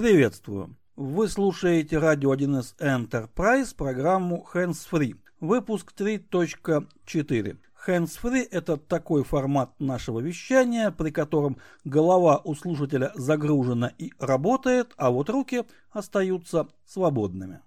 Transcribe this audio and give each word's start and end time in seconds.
Приветствую! 0.00 0.76
Вы 0.94 1.26
слушаете 1.26 1.98
радио 1.98 2.32
1С 2.32 2.76
Enterprise, 2.78 3.74
программу 3.76 4.46
Hands 4.54 4.78
Free, 4.92 5.16
выпуск 5.40 5.92
3.4. 5.98 7.56
Hands 7.84 8.20
Free– 8.22 8.46
это 8.52 8.76
такой 8.76 9.24
формат 9.24 9.72
нашего 9.80 10.20
вещания, 10.20 10.92
при 10.92 11.10
котором 11.10 11.56
голова 11.82 12.40
у 12.44 12.54
слушателя 12.54 13.10
загружена 13.16 13.90
и 13.98 14.12
работает, 14.20 14.92
а 14.98 15.10
вот 15.10 15.30
руки 15.30 15.64
остаются 15.90 16.68
свободными. 16.86 17.58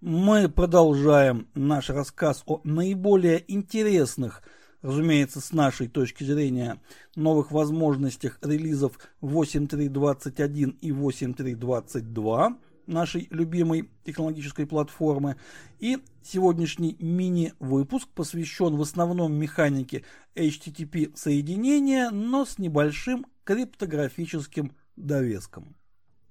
Мы 0.00 0.48
продолжаем 0.48 1.46
наш 1.54 1.90
рассказ 1.90 2.42
о 2.46 2.60
наиболее 2.64 3.44
интересных– 3.46 4.42
разумеется, 4.82 5.40
с 5.40 5.52
нашей 5.52 5.88
точки 5.88 6.24
зрения, 6.24 6.80
новых 7.16 7.50
возможностях 7.50 8.38
релизов 8.42 8.98
8.3.21 9.22 10.78
и 10.80 10.90
8.3.22 10.90 12.56
нашей 12.86 13.28
любимой 13.30 13.90
технологической 14.04 14.66
платформы. 14.66 15.36
И 15.78 15.98
сегодняшний 16.22 16.96
мини-выпуск 16.98 18.08
посвящен 18.14 18.76
в 18.76 18.82
основном 18.82 19.34
механике 19.34 20.04
HTTP 20.34 21.16
соединения, 21.16 22.10
но 22.10 22.44
с 22.44 22.58
небольшим 22.58 23.26
криптографическим 23.44 24.72
довеском. 24.96 25.76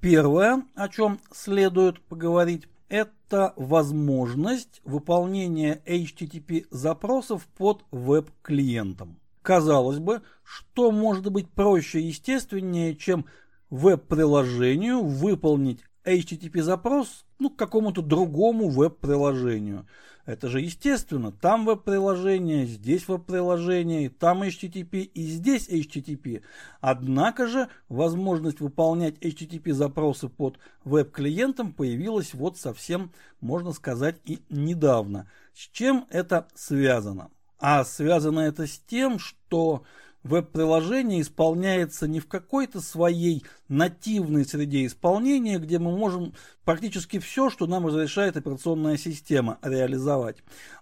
Первое, 0.02 0.64
о 0.76 0.90
чем 0.90 1.20
следует 1.32 2.02
поговорить, 2.06 2.68
это 2.90 3.54
возможность 3.56 4.82
выполнения 4.84 5.82
HTTP 5.86 6.66
запросов 6.72 7.48
под 7.58 7.84
веб-клиентом. 7.92 9.20
Казалось 9.42 10.00
бы, 10.00 10.22
что 10.44 10.92
может 10.92 11.32
быть 11.32 11.50
проще 11.50 12.00
и 12.00 12.08
естественнее, 12.08 12.96
чем 12.96 13.26
веб-приложению 13.70 15.04
выполнить 15.04 15.82
HTTP 16.06 16.62
запрос 16.62 17.26
ну, 17.40 17.50
к 17.50 17.58
какому-то 17.58 18.02
другому 18.02 18.70
веб-приложению. 18.70 19.86
Это 20.28 20.50
же 20.50 20.60
естественно. 20.60 21.32
Там 21.32 21.66
веб-приложение, 21.66 22.66
здесь 22.66 23.08
веб-приложение, 23.08 24.10
там 24.10 24.44
HTTP 24.44 25.04
и 25.04 25.24
здесь 25.24 25.70
HTTP. 25.70 26.44
Однако 26.82 27.48
же 27.48 27.70
возможность 27.88 28.60
выполнять 28.60 29.16
HTTP 29.20 29.72
запросы 29.72 30.28
под 30.28 30.60
веб-клиентом 30.84 31.72
появилась 31.72 32.34
вот 32.34 32.58
совсем, 32.58 33.14
можно 33.40 33.72
сказать, 33.72 34.18
и 34.26 34.42
недавно. 34.50 35.30
С 35.54 35.70
чем 35.70 36.06
это 36.10 36.46
связано? 36.54 37.32
А 37.58 37.86
связано 37.86 38.42
это 38.42 38.68
с 38.68 38.80
тем, 38.80 39.20
что 39.20 39.84
веб-приложение 40.24 41.22
исполняется 41.22 42.08
не 42.08 42.20
в 42.20 42.28
какой-то 42.28 42.82
своей 42.82 43.44
нативной 43.68 44.46
среде 44.46 44.86
исполнения, 44.86 45.60
где 45.60 45.80
мы 45.80 45.96
можем 45.96 46.34
практически 46.64 47.20
все, 47.20 47.50
что 47.50 47.66
нам 47.66 47.88
разрешает 47.88 48.38
операционная 48.38 48.98
система, 48.98 49.58
реализовать, 49.62 50.38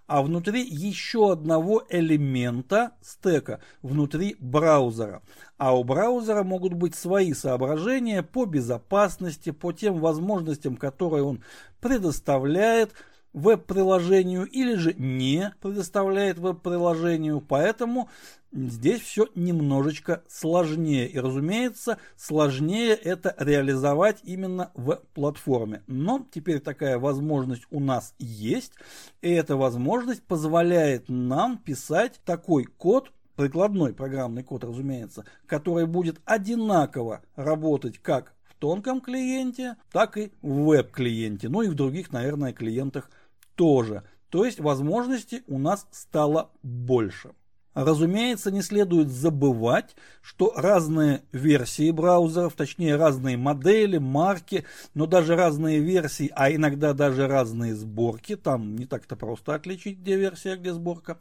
а 0.06 0.22
внутри 0.22 0.62
еще 0.62 1.32
одного 1.32 1.84
элемента 1.88 2.92
стека, 3.00 3.60
внутри 3.82 4.36
браузера. 4.38 5.22
А 5.58 5.76
у 5.76 5.84
браузера 5.84 6.42
могут 6.42 6.74
быть 6.74 6.94
свои 6.94 7.32
соображения 7.32 8.22
по 8.22 8.44
безопасности, 8.46 9.50
по 9.50 9.72
тем 9.72 10.00
возможностям, 10.00 10.76
которые 10.76 11.24
он 11.24 11.42
предоставляет, 11.80 12.92
веб-приложению 13.36 14.46
или 14.46 14.74
же 14.74 14.94
не 14.94 15.54
предоставляет 15.60 16.38
веб-приложению, 16.38 17.40
поэтому 17.40 18.08
Здесь 18.56 19.02
все 19.02 19.28
немножечко 19.34 20.22
сложнее. 20.28 21.06
И, 21.08 21.18
разумеется, 21.18 21.98
сложнее 22.16 22.94
это 22.94 23.34
реализовать 23.38 24.20
именно 24.22 24.70
в 24.74 25.02
платформе. 25.12 25.82
Но 25.86 26.26
теперь 26.30 26.60
такая 26.60 26.98
возможность 26.98 27.64
у 27.70 27.80
нас 27.80 28.14
есть. 28.18 28.72
И 29.20 29.30
эта 29.30 29.56
возможность 29.56 30.22
позволяет 30.22 31.10
нам 31.10 31.58
писать 31.58 32.18
такой 32.24 32.64
код, 32.64 33.12
прикладной 33.34 33.92
программный 33.92 34.42
код, 34.42 34.64
разумеется, 34.64 35.26
который 35.46 35.84
будет 35.84 36.18
одинаково 36.24 37.20
работать 37.34 37.98
как 37.98 38.32
в 38.48 38.54
тонком 38.54 39.02
клиенте, 39.02 39.76
так 39.92 40.16
и 40.16 40.32
в 40.40 40.64
веб-клиенте. 40.64 41.50
Ну 41.50 41.60
и 41.60 41.68
в 41.68 41.74
других, 41.74 42.10
наверное, 42.10 42.54
клиентах 42.54 43.10
тоже. 43.56 44.04
То 44.30 44.44
есть 44.44 44.60
возможностей 44.60 45.42
у 45.46 45.58
нас 45.58 45.86
стало 45.90 46.50
больше. 46.62 47.32
Разумеется, 47.76 48.50
не 48.50 48.62
следует 48.62 49.10
забывать, 49.10 49.96
что 50.22 50.50
разные 50.56 51.20
версии 51.32 51.90
браузеров, 51.90 52.54
точнее 52.54 52.96
разные 52.96 53.36
модели, 53.36 53.98
марки, 53.98 54.64
но 54.94 55.04
даже 55.04 55.36
разные 55.36 55.80
версии, 55.80 56.32
а 56.34 56.50
иногда 56.50 56.94
даже 56.94 57.28
разные 57.28 57.74
сборки, 57.74 58.34
там 58.34 58.76
не 58.76 58.86
так-то 58.86 59.14
просто 59.14 59.54
отличить, 59.54 59.98
где 59.98 60.16
версия, 60.16 60.56
где 60.56 60.72
сборка, 60.72 61.18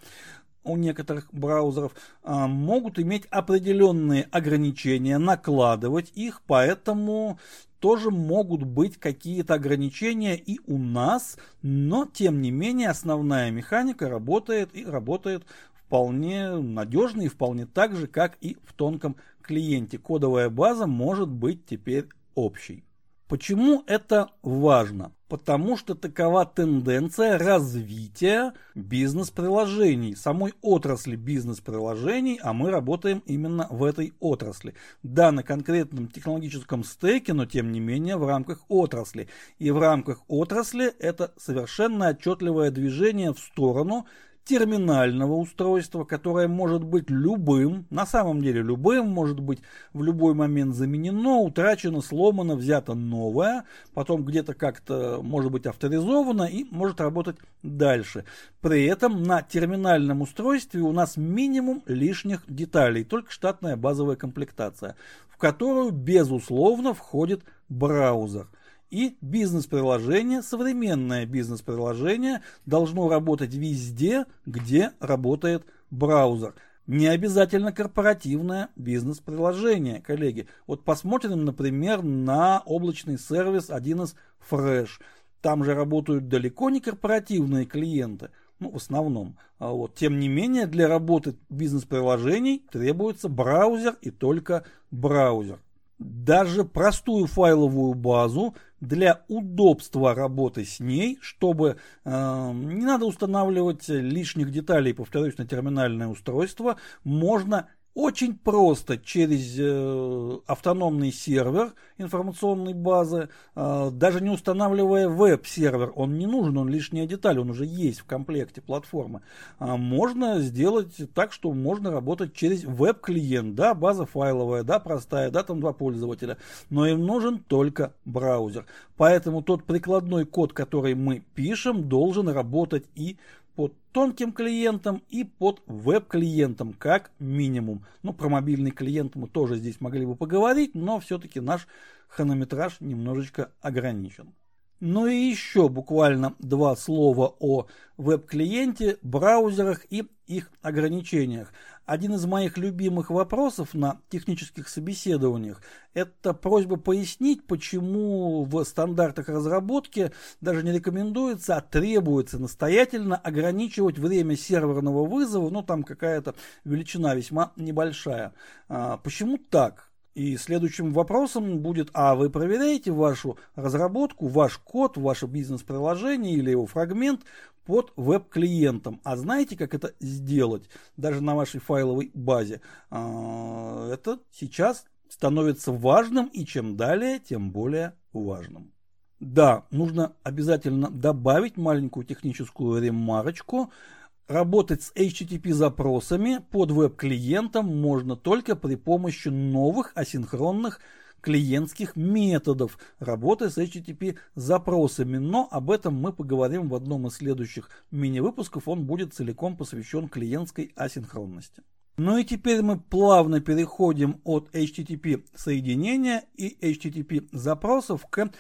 у 0.64 0.78
некоторых 0.78 1.28
браузеров 1.34 1.92
а, 2.24 2.48
могут 2.48 3.00
иметь 3.00 3.26
определенные 3.32 4.24
ограничения, 4.32 5.18
накладывать 5.18 6.12
их, 6.16 6.42
поэтому 6.48 7.38
тоже 7.86 8.10
могут 8.10 8.64
быть 8.64 8.98
какие-то 8.98 9.54
ограничения 9.54 10.36
и 10.36 10.60
у 10.66 10.80
нас, 10.80 11.38
но 11.62 12.08
тем 12.08 12.42
не 12.42 12.50
менее 12.50 12.90
основная 12.90 13.52
механика 13.52 14.10
работает 14.10 14.76
и 14.76 14.84
работает 14.84 15.46
вполне 15.72 16.56
надежно 16.56 17.22
и 17.22 17.28
вполне 17.28 17.68
так 17.68 17.96
же, 17.96 18.08
как 18.08 18.40
и 18.42 18.58
в 18.64 18.74
тонком 18.74 19.18
клиенте. 19.44 20.00
Кодовая 20.00 20.50
база 20.50 20.88
может 20.88 21.30
быть 21.30 21.68
теперь 21.68 22.08
общей. 22.34 22.84
Почему 23.28 23.84
это 23.86 24.32
важно? 24.42 25.12
Потому 25.28 25.76
что 25.76 25.96
такова 25.96 26.46
тенденция 26.46 27.40
развития 27.40 28.54
бизнес-приложений, 28.76 30.16
самой 30.16 30.54
отрасли 30.62 31.16
бизнес-приложений, 31.16 32.40
а 32.44 32.54
мы 32.54 32.70
работаем 32.70 33.24
именно 33.26 33.68
в 33.72 33.84
этой 33.84 34.14
отрасли. 34.20 34.76
Да, 35.02 35.32
на 35.32 35.42
конкретном 35.42 36.10
технологическом 36.10 36.84
стеке, 36.84 37.34
но 37.34 37.48
тем 37.48 37.72
не 37.72 37.80
менее 37.80 38.18
в 38.18 38.28
рамках 38.28 38.66
отрасли. 38.68 39.28
И 39.58 39.72
в 39.72 39.80
рамках 39.80 40.22
отрасли 40.28 40.94
это 41.00 41.34
совершенно 41.38 42.10
отчетливое 42.10 42.70
движение 42.70 43.34
в 43.34 43.40
сторону 43.40 44.06
терминального 44.46 45.34
устройства, 45.34 46.04
которое 46.04 46.48
может 46.48 46.84
быть 46.84 47.10
любым, 47.10 47.88
на 47.90 48.06
самом 48.06 48.42
деле 48.42 48.62
любым, 48.62 49.10
может 49.10 49.40
быть 49.40 49.60
в 49.92 50.04
любой 50.04 50.36
момент 50.36 50.76
заменено, 50.76 51.40
утрачено, 51.40 52.02
сломано, 52.02 52.56
взято 52.56 52.94
новое, 52.94 53.66
потом 53.94 54.24
где-то 54.24 54.54
как-то 54.54 55.20
может 55.24 55.52
быть 55.52 55.66
авторизовано 55.66 56.44
и 56.44 56.64
может 56.70 57.02
работать 57.02 57.38
дальше. 57.64 58.24
При 58.62 58.86
этом 58.86 59.24
на 59.24 59.42
терминальном 59.42 60.22
устройстве 60.22 60.82
у 60.82 60.92
нас 60.92 61.18
минимум 61.18 61.82
лишних 61.88 62.44
деталей, 62.48 63.04
только 63.04 63.32
штатная 63.32 63.76
базовая 63.76 64.16
комплектация, 64.16 64.96
в 65.28 65.38
которую 65.38 65.92
безусловно 65.92 66.94
входит 66.94 67.44
браузер– 67.68 68.48
и 68.96 69.18
бизнес-приложение, 69.20 70.42
современное 70.42 71.26
бизнес-приложение 71.26 72.42
должно 72.66 73.10
работать 73.10 73.54
везде, 73.54 74.26
где 74.46 74.94
работает 75.02 75.66
браузер. 75.92 76.56
Не 76.88 77.08
обязательно 77.08 77.74
корпоративное 77.74 78.70
бизнес-приложение, 78.78 80.00
коллеги. 80.00 80.48
Вот 80.66 80.86
посмотрим, 80.86 81.44
например, 81.44 82.04
на 82.04 82.64
облачный 82.66 83.20
сервис 83.20 83.70
1С 83.70 84.16
Fresh. 84.50 85.02
Там 85.42 85.66
же 85.66 85.74
работают 85.74 86.30
далеко 86.30 86.70
не 86.70 86.80
корпоративные 86.80 87.66
клиенты, 87.66 88.30
ну, 88.60 88.70
в 88.70 88.78
основном. 88.78 89.36
А 89.60 89.72
вот, 89.72 89.96
тем 89.96 90.20
не 90.20 90.30
менее, 90.30 90.68
для 90.68 90.88
работы 90.88 91.36
бизнес-приложений 91.50 92.64
требуется 92.72 93.28
браузер 93.28 93.98
и 94.00 94.10
только 94.10 94.64
браузер. 94.90 95.60
Даже 95.98 96.66
простую 96.66 97.26
файловую 97.26 97.94
базу 97.94 98.56
для 98.82 99.24
удобства 99.30 100.14
работы 100.14 100.66
с 100.66 100.82
ней, 100.82 101.18
чтобы 101.22 101.78
э, 102.04 102.52
не 102.54 102.86
надо 102.86 103.06
устанавливать 103.06 103.88
лишних 103.88 104.52
деталей, 104.52 104.94
повторюсь, 104.94 105.38
на 105.38 105.48
терминальное 105.48 106.08
устройство, 106.08 106.76
можно 107.06 107.70
очень 107.96 108.38
просто 108.38 108.98
через 108.98 109.56
э, 109.58 110.40
автономный 110.48 111.14
сервер 111.14 111.74
информационной 111.98 112.74
базы, 112.74 113.30
э, 113.56 113.90
даже 113.94 114.22
не 114.22 114.30
устанавливая 114.30 115.08
веб-сервер, 115.08 115.94
он 115.96 116.18
не 116.18 116.28
нужен, 116.28 116.58
он 116.58 116.68
лишняя 116.68 117.08
деталь, 117.08 117.40
он 117.40 117.50
уже 117.50 117.66
есть 117.66 118.02
в 118.02 118.06
комплекте 118.06 118.60
платформы. 118.60 119.22
Э, 119.62 119.78
можно 119.78 120.42
сделать 120.42 120.94
так, 121.14 121.32
что 121.32 121.54
можно 121.54 121.90
работать 121.90 122.34
через 122.34 122.66
веб-клиент, 122.66 123.56
да, 123.56 123.74
база 123.74 124.06
файловая, 124.06 124.64
да, 124.64 124.80
простая, 124.80 125.32
да, 125.32 125.44
там 125.44 125.62
два 125.62 125.72
пользователя, 125.72 126.38
но 126.70 126.86
им 126.86 127.06
нужен 127.06 127.40
только 127.40 127.94
браузер. 128.04 128.66
Поэтому 128.98 129.42
тот 129.42 129.64
прикладной 129.64 130.26
код, 130.26 130.52
который 130.52 130.96
мы 130.96 131.24
пишем, 131.34 131.88
должен 131.88 132.28
работать 132.28 132.84
и 132.96 133.16
под 133.56 133.74
тонким 133.92 134.32
клиентом 134.32 135.02
и 135.10 135.24
под 135.24 135.62
веб-клиентом, 135.66 136.74
как 136.74 137.12
минимум. 137.20 137.86
Ну, 138.04 138.14
про 138.14 138.30
мобильный 138.30 138.72
клиент 138.72 139.16
мы 139.16 139.28
тоже 139.28 139.56
здесь 139.56 139.80
могли 139.82 140.06
бы 140.06 140.16
поговорить, 140.16 140.76
но 140.76 141.00
все-таки 141.00 141.40
наш 141.40 141.68
хронометраж 142.08 142.82
немножечко 142.82 143.52
ограничен. 143.62 144.34
Ну 144.82 145.08
и 145.08 145.16
еще 145.16 145.70
буквально 145.70 146.36
два 146.40 146.76
слова 146.76 147.34
о 147.40 147.68
веб-клиенте, 147.98 148.98
браузерах 149.02 149.86
и 149.90 150.06
их 150.28 150.52
ограничениях. 150.62 151.54
Один 151.86 152.16
из 152.16 152.26
моих 152.26 152.58
любимых 152.58 153.12
вопросов 153.12 153.76
на 153.76 154.02
технических 154.10 154.70
собеседованиях– 154.70 155.62
это 155.94 156.34
просьба 156.34 156.78
пояснить, 156.78 157.46
почему 157.46 158.44
в 158.44 158.64
стандартах 158.64 159.30
разработки 159.30 160.12
даже 160.42 160.64
не 160.64 160.72
рекомендуется, 160.72 161.58
а 161.58 161.62
требуется 161.62 162.40
настоятельно 162.40 163.18
ограничивать 163.18 164.00
время 164.00 164.36
серверного 164.36 165.06
вызова, 165.06 165.50
ну 165.52 165.62
там 165.62 165.84
какая-то 165.84 166.34
величина 166.64 167.14
весьма 167.14 167.54
небольшая. 167.56 168.34
А, 168.68 168.98
почему 168.98 169.38
так? 169.38 169.92
И 170.16 170.38
следующим 170.38 170.94
вопросом 170.94 171.60
будет, 171.60 171.90
а 171.94 172.16
вы 172.16 172.30
проверяете 172.30 172.90
вашу 172.92 173.38
разработку, 173.56 174.28
ваш 174.28 174.58
код, 174.58 174.96
ваше 174.96 175.28
бизнес-приложение 175.28 176.36
или 176.36 176.52
его 176.52 176.66
фрагмент 176.66 177.24
под 177.66 177.92
веб-клиентом. 177.98 179.02
А 179.04 179.18
знаете, 179.18 179.58
как 179.58 179.74
это 179.74 179.94
сделать 180.00 180.70
даже 180.96 181.22
на 181.22 181.36
вашей 181.36 181.60
файловой 181.60 182.12
базе? 182.14 182.62
А, 182.90 183.92
это 183.92 184.20
сейчас 184.32 184.86
становится 185.10 185.74
важным 185.74 186.28
и 186.28 186.46
чем 186.46 186.78
далее, 186.78 187.20
тем 187.20 187.52
более 187.52 187.96
важным. 188.14 188.72
Да, 189.20 189.66
нужно 189.70 190.14
обязательно 190.24 190.90
добавить 190.90 191.58
маленькую 191.58 192.06
техническую 192.06 192.82
ремарочку– 192.82 193.70
Работать 194.28 194.82
с 194.82 194.92
HTTP 194.96 195.54
запросами 195.54 196.44
под 196.50 196.72
веб-клиентом 196.72 197.68
можно 197.80 198.16
только 198.16 198.56
при 198.56 198.74
помощи 198.74 199.28
новых 199.28 199.92
асинхронных 199.94 200.80
клиентских 201.22 201.96
методов 201.96 202.80
работы 202.98 203.52
с 203.52 203.58
HTTP 203.60 204.18
запросами, 204.34 205.18
но 205.18 205.48
об 205.52 205.70
этом 205.70 205.94
мы 205.94 206.12
поговорим 206.12 206.70
в 206.70 206.76
одном 206.76 207.06
из 207.06 207.18
следующих 207.18 207.70
мини-выпусков, 207.92 208.68
он 208.68 208.86
будет 208.86 209.14
целиком 209.14 209.58
посвящен 209.58 210.10
клиентской 210.10 210.72
асинхронности. 210.76 211.62
Ну 211.98 212.18
и 212.18 212.24
теперь 212.24 212.64
мы 212.64 212.80
плавно 212.80 213.42
переходим 213.42 214.22
от 214.24 214.50
HTTP 214.56 215.24
соединения 215.36 216.24
и 216.36 216.58
HTTP 216.62 217.30
запросов 217.32 218.08
к 218.10 218.32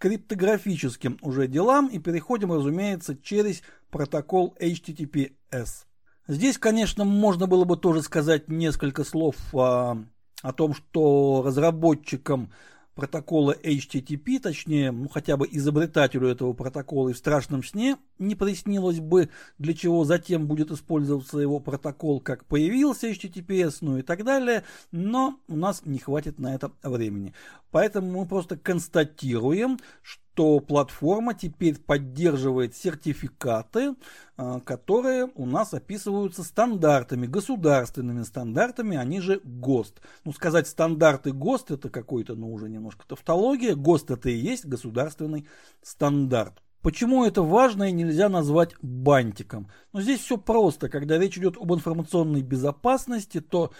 криптографическим 0.00 1.18
уже 1.20 1.46
делам 1.46 1.86
и 1.86 1.98
переходим, 1.98 2.52
разумеется, 2.52 3.16
через 3.16 3.62
протокол 3.90 4.56
HTTPS. 4.60 5.86
Здесь, 6.28 6.58
конечно, 6.58 7.04
можно 7.04 7.46
было 7.46 7.64
бы 7.64 7.76
тоже 7.76 8.02
сказать 8.02 8.48
несколько 8.48 9.04
слов 9.04 9.36
о, 9.52 9.98
о 10.42 10.52
том, 10.52 10.74
что 10.74 11.42
разработчикам 11.44 12.52
протокола 12.94 13.56
HTTP, 13.62 14.40
точнее, 14.40 14.92
ну 14.92 15.08
хотя 15.08 15.36
бы 15.36 15.48
изобретателю 15.50 16.28
этого 16.28 16.52
протокола 16.52 17.08
и 17.08 17.12
в 17.12 17.16
страшном 17.16 17.64
сне 17.64 17.96
не 18.18 18.34
приснилось 18.34 19.00
бы, 19.00 19.30
для 19.58 19.74
чего 19.74 20.04
затем 20.04 20.46
будет 20.46 20.70
использоваться 20.70 21.38
его 21.38 21.60
протокол, 21.60 22.20
как 22.20 22.44
появился 22.44 23.10
HTTPS, 23.10 23.78
ну 23.80 23.98
и 23.98 24.02
так 24.02 24.24
далее, 24.24 24.64
но 24.92 25.40
у 25.48 25.56
нас 25.56 25.82
не 25.86 25.98
хватит 25.98 26.38
на 26.38 26.54
это 26.54 26.72
времени. 26.82 27.32
Поэтому 27.70 28.20
мы 28.20 28.26
просто 28.26 28.56
констатируем, 28.56 29.78
что 30.02 30.60
платформа 30.60 31.34
теперь 31.34 31.78
поддерживает 31.78 32.74
сертификаты, 32.74 33.94
а, 34.36 34.60
которые 34.60 35.30
у 35.34 35.46
нас 35.46 35.74
описываются 35.74 36.42
стандартами, 36.42 37.26
государственными 37.26 38.22
стандартами, 38.22 38.96
они 38.96 39.20
же 39.20 39.40
ГОСТ. 39.44 40.00
Ну, 40.24 40.32
сказать 40.32 40.66
стандарты 40.66 41.32
ГОСТ 41.32 41.72
это 41.72 41.90
какой-то, 41.90 42.34
ну, 42.34 42.52
уже 42.52 42.68
немножко 42.68 43.06
тавтология. 43.06 43.74
ГОСТ 43.74 44.12
это 44.12 44.30
и 44.30 44.36
есть 44.36 44.66
государственный 44.66 45.46
стандарт. 45.82 46.62
Почему 46.82 47.26
это 47.26 47.42
важно 47.42 47.84
и 47.84 47.92
нельзя 47.92 48.30
назвать 48.30 48.74
бантиком? 48.80 49.68
Но 49.92 50.00
здесь 50.00 50.20
все 50.20 50.38
просто. 50.38 50.88
Когда 50.88 51.18
речь 51.18 51.36
идет 51.36 51.58
об 51.58 51.74
информационной 51.74 52.40
безопасности, 52.40 53.40
то 53.40 53.72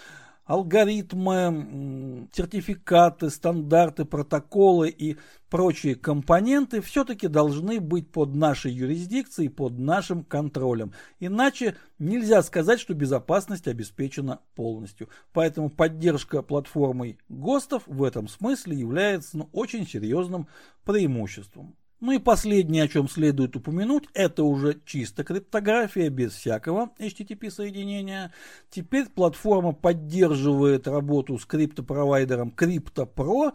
алгоритмы, 0.45 2.29
сертификаты, 2.33 3.31
стандарты, 3.31 4.05
протоколы 4.05 4.89
и 4.89 5.17
прочие 5.49 5.95
компоненты 5.95 6.81
все-таки 6.81 7.29
должны 7.29 7.81
быть 7.81 8.11
под 8.11 8.35
нашей 8.35 8.73
юрисдикцией, 8.73 9.49
под 9.51 9.79
нашим 9.79 10.25
контролем. 10.25 10.93
Иначе 11.19 11.77
нельзя 11.99 12.43
сказать, 12.43 12.81
что 12.81 12.95
безопасность 12.95 13.69
обеспечена 13.69 14.41
полностью. 14.55 15.09
Поэтому 15.33 15.71
поддержка 15.71 16.43
платформой 16.43 17.19
ГОСТов 17.29 17.83
в 17.87 18.03
этом 18.03 18.29
смысле 18.29 18.77
является 18.77 19.39
ну, 19.39 19.49
очень 19.53 19.87
серьезным 19.87 20.49
преимуществом. 20.85 21.77
Ну 22.01 22.13
и 22.13 22.19
последнее, 22.19 22.85
о 22.85 22.89
чем 22.89 23.09
следует 23.11 23.57
упомянуть, 23.57 24.09
это 24.15 24.43
уже 24.43 24.81
чисто 24.87 25.23
криптография 25.23 26.09
без 26.09 26.33
всякого 26.33 26.91
HTTP 26.99 27.51
соединения. 27.51 28.33
Теперь 28.71 29.07
платформа 29.07 29.73
поддерживает 29.73 30.89
работу 30.89 31.39
с 31.39 31.45
криптопровайдером 31.45 32.55
CryptoPro 32.57 33.53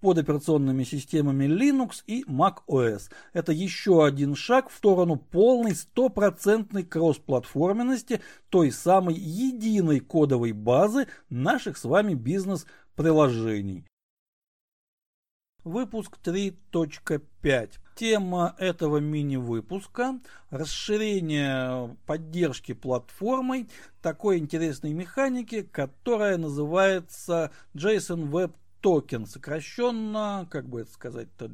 под 0.00 0.18
операционными 0.18 0.84
системами 0.84 1.46
Linux 1.46 2.04
и 2.06 2.22
macOS. 2.22 3.10
Это 3.32 3.50
еще 3.50 4.04
один 4.04 4.36
шаг 4.36 4.70
в 4.70 4.76
сторону 4.76 5.16
полной 5.16 5.74
стопроцентной 5.74 6.84
кроссплатформенности 6.84 8.20
той 8.48 8.70
самой 8.70 9.14
единой 9.14 9.98
кодовой 9.98 10.52
базы 10.52 11.08
наших 11.30 11.76
с 11.76 11.84
вами 11.84 12.14
бизнес-приложений. 12.14 13.86
Выпуск 15.68 16.16
3.5. 16.24 17.70
Тема 17.94 18.54
этого 18.56 18.96
мини-выпуска– 19.00 20.18
расширение 20.50 21.94
поддержки 22.06 22.72
платформой 22.72 23.68
такой 24.00 24.38
интересной 24.38 24.94
механики, 24.94 25.60
которая 25.60 26.38
называется 26.38 27.50
JSON 27.74 28.30
Web 28.30 28.54
Token, 28.82 29.26
сокращенно, 29.26 30.48
как 30.50 30.66
бы 30.66 30.80
это 30.80 30.90
сказать-то, 30.90 31.50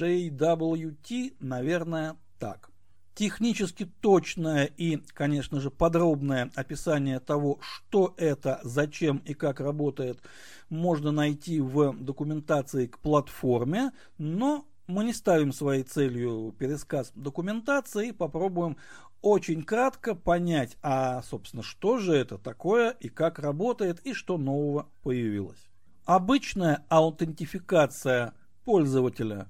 JWT, 0.00 1.36
наверное, 1.40 2.16
так. 2.38 2.69
Технически 3.14 3.90
точное 4.00 4.64
и, 4.64 4.96
конечно 5.12 5.60
же, 5.60 5.70
подробное 5.70 6.50
описание 6.54 7.20
того, 7.20 7.58
что 7.60 8.14
это, 8.16 8.60
зачем 8.62 9.18
и 9.18 9.34
как 9.34 9.60
работает, 9.60 10.20
можно 10.68 11.10
найти 11.10 11.60
в 11.60 11.92
документации 11.92 12.86
к 12.86 12.98
платформе, 12.98 13.92
но 14.16 14.64
мы 14.86 15.04
не 15.04 15.12
ставим 15.12 15.52
своей 15.52 15.82
целью 15.82 16.54
пересказ 16.58 17.12
документации. 17.14 18.08
И 18.08 18.12
попробуем 18.12 18.76
очень 19.22 19.62
кратко 19.62 20.14
понять, 20.14 20.76
а, 20.82 21.22
собственно, 21.22 21.62
что 21.62 21.98
же 21.98 22.14
это 22.14 22.38
такое 22.38 22.90
и 22.90 23.08
как 23.08 23.38
работает 23.38 24.00
и 24.00 24.14
что 24.14 24.38
нового 24.38 24.88
появилось. 25.02 25.68
Обычная 26.04 26.84
аутентификация 26.88 28.34
пользователя, 28.64 29.48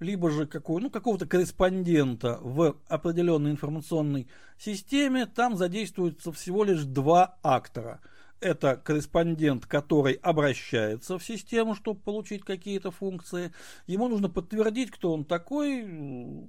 либо 0.00 0.30
же 0.30 0.46
какого, 0.46 0.80
ну, 0.80 0.90
какого-то 0.90 1.26
корреспондента 1.26 2.38
в 2.42 2.76
определенной 2.88 3.52
информационной 3.52 4.26
системе, 4.58 5.26
там 5.26 5.56
задействуются 5.56 6.32
всего 6.32 6.64
лишь 6.64 6.84
два 6.84 7.38
актора– 7.42 8.00
это 8.40 8.76
корреспондент, 8.76 9.66
который 9.66 10.14
обращается 10.14 11.18
в 11.18 11.24
систему, 11.24 11.74
чтобы 11.74 12.00
получить 12.00 12.42
какие-то 12.42 12.90
функции. 12.90 13.52
Ему 13.86 14.08
нужно 14.08 14.28
подтвердить, 14.28 14.90
кто 14.90 15.12
он 15.12 15.24
такой. 15.24 15.84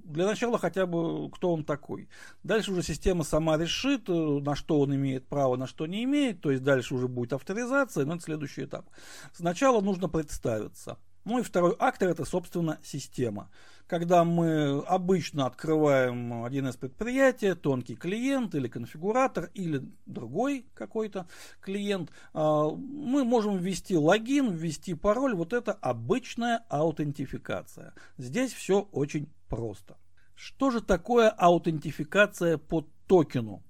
Для 0.04 0.26
начала 0.26 0.58
хотя 0.58 0.86
бы, 0.86 1.30
кто 1.30 1.52
он 1.52 1.64
такой. 1.64 2.08
Дальше 2.42 2.72
уже 2.72 2.82
система 2.82 3.24
сама 3.24 3.58
решит, 3.58 4.08
э, 4.08 4.12
на 4.12 4.56
что 4.56 4.80
он 4.80 4.94
имеет 4.94 5.26
право, 5.26 5.56
на 5.56 5.66
что 5.66 5.86
не 5.86 6.04
имеет. 6.04 6.40
То 6.40 6.50
есть 6.50 6.62
дальше 6.62 6.94
уже 6.94 7.08
будет 7.08 7.34
авторизация, 7.34 8.04
но 8.04 8.14
это 8.14 8.24
следующий 8.24 8.64
этап. 8.64 8.86
Сначала 9.32 9.80
нужно 9.80 10.08
представиться. 10.08 10.98
Ну 11.24 11.38
и 11.38 11.42
второй 11.42 11.76
актор 11.78 12.08
это, 12.08 12.24
собственно, 12.24 12.78
система 12.82 13.50
когда 13.92 14.24
мы 14.24 14.82
обычно 14.86 15.44
открываем 15.44 16.44
один 16.44 16.66
из 16.66 16.76
предприятий, 16.76 17.52
тонкий 17.52 17.94
клиент 17.94 18.54
или 18.54 18.66
конфигуратор 18.66 19.50
или 19.52 19.82
другой 20.06 20.64
какой-то 20.72 21.26
клиент, 21.60 22.10
а, 22.32 22.70
мы 22.70 23.22
можем 23.24 23.58
ввести 23.58 23.94
логин, 23.94 24.50
ввести 24.50 24.94
пароль. 24.94 25.34
Вот 25.34 25.52
это 25.52 25.72
обычная 25.72 26.64
аутентификация. 26.70 27.92
Здесь 28.16 28.54
все 28.54 28.88
очень 28.92 29.28
просто. 29.50 29.98
Что 30.34 30.70
же 30.70 30.80
такое 30.80 31.28
аутентификация 31.28 32.56
по 32.56 32.86
токену? 33.06 33.62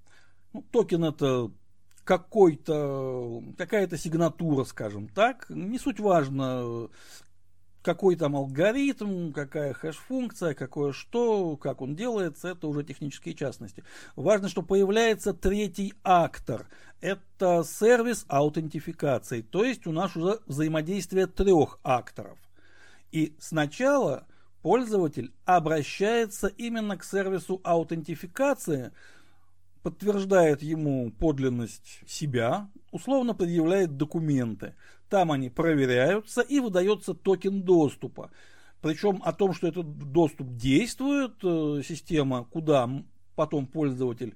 Ну, 0.52 0.62
токен 0.70 1.02
это 1.02 1.50
какой-то, 2.04 3.42
какая-то 3.58 3.98
сигнатура, 3.98 4.62
скажем 4.62 5.08
так. 5.08 5.46
Не 5.50 5.80
суть 5.80 5.98
важно, 5.98 6.88
какой 7.82 8.16
там 8.16 8.36
алгоритм, 8.36 9.32
какая 9.32 9.72
хэш-функция, 9.72 10.54
какое 10.54 10.92
что, 10.92 11.56
как 11.56 11.82
он 11.82 11.96
делается, 11.96 12.48
это 12.48 12.68
уже 12.68 12.84
технические 12.84 13.34
частности. 13.34 13.84
Важно, 14.16 14.48
что 14.48 14.62
появляется 14.62 15.34
третий 15.34 15.94
актор. 16.04 16.66
Это 17.00 17.64
сервис 17.66 18.24
аутентификации, 18.28 19.42
то 19.42 19.64
есть 19.64 19.86
у 19.86 19.92
нас 19.92 20.16
уже 20.16 20.38
взаимодействие 20.46 21.26
трех 21.26 21.80
акторов. 21.82 22.38
И 23.10 23.34
сначала 23.40 24.26
пользователь 24.62 25.32
обращается 25.44 26.46
именно 26.46 26.96
к 26.96 27.04
сервису 27.04 27.60
аутентификации, 27.64 28.92
подтверждает 29.82 30.62
ему 30.62 31.10
подлинность 31.10 32.00
себя, 32.06 32.68
условно 32.92 33.34
предъявляет 33.34 33.96
документы. 33.96 34.76
Там 35.12 35.30
они 35.30 35.50
проверяются 35.50 36.40
и 36.40 36.58
выдается 36.58 37.12
токен 37.12 37.60
доступа. 37.60 38.30
Причем 38.80 39.20
о 39.22 39.34
том, 39.34 39.52
что 39.52 39.68
этот 39.68 39.86
доступ 40.10 40.56
действует, 40.56 41.34
э, 41.42 41.82
система, 41.86 42.46
куда 42.50 42.88
потом 43.36 43.66
пользователь 43.66 44.34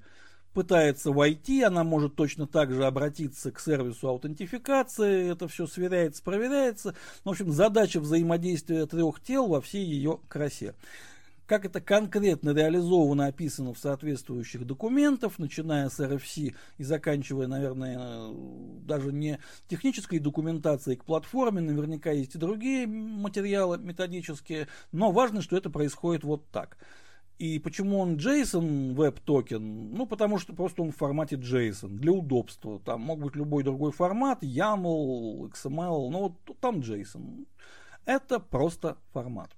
пытается 0.52 1.12
войти, 1.12 1.62
она 1.62 1.82
может 1.82 2.14
точно 2.14 2.46
так 2.46 2.74
же 2.74 2.84
обратиться 2.84 3.52
к 3.52 3.58
сервису 3.58 4.08
аутентификации, 4.08 5.32
это 5.32 5.48
все 5.48 5.66
сверяется, 5.66 6.22
проверяется. 6.22 6.94
В 7.24 7.30
общем, 7.30 7.52
задача 7.52 7.98
взаимодействия 7.98 8.84
трех 8.84 9.22
тел 9.22 9.46
во 9.46 9.62
всей 9.62 9.82
ее 9.82 10.20
красе. 10.28 10.74
Как 11.46 11.64
это 11.64 11.80
конкретно 11.80 12.50
реализовано, 12.50 13.26
описано 13.26 13.72
в 13.72 13.78
соответствующих 13.78 14.66
документах, 14.66 15.38
начиная 15.38 15.88
с 15.88 16.00
RFC 16.00 16.54
и 16.78 16.82
заканчивая, 16.82 17.46
наверное, 17.46 18.32
даже 18.82 19.12
не 19.12 19.38
технической 19.68 20.18
документацией 20.18 20.96
к 20.96 21.04
платформе, 21.04 21.60
наверняка 21.60 22.10
есть 22.10 22.34
и 22.34 22.38
другие 22.38 22.88
материалы 22.88 23.78
методические, 23.78 24.66
но 24.90 25.12
важно, 25.12 25.40
что 25.40 25.56
это 25.56 25.70
происходит 25.70 26.24
вот 26.24 26.50
так. 26.50 26.78
И 27.38 27.58
почему 27.58 27.98
он 27.98 28.16
JSON 28.16 28.94
веб 28.94 29.20
токен? 29.20 29.92
Ну, 29.92 30.06
потому 30.06 30.38
что 30.38 30.54
просто 30.54 30.82
он 30.82 30.90
в 30.90 30.96
формате 30.96 31.36
JSON, 31.36 31.90
для 31.90 32.10
удобства. 32.10 32.80
Там 32.80 33.02
мог 33.02 33.20
быть 33.20 33.36
любой 33.36 33.62
другой 33.62 33.92
формат, 33.92 34.42
YAML, 34.42 35.50
XML, 35.52 36.10
но 36.10 36.34
вот 36.46 36.60
там 36.60 36.80
JSON. 36.80 37.46
Это 38.06 38.40
просто 38.40 38.96
формат. 39.12 39.50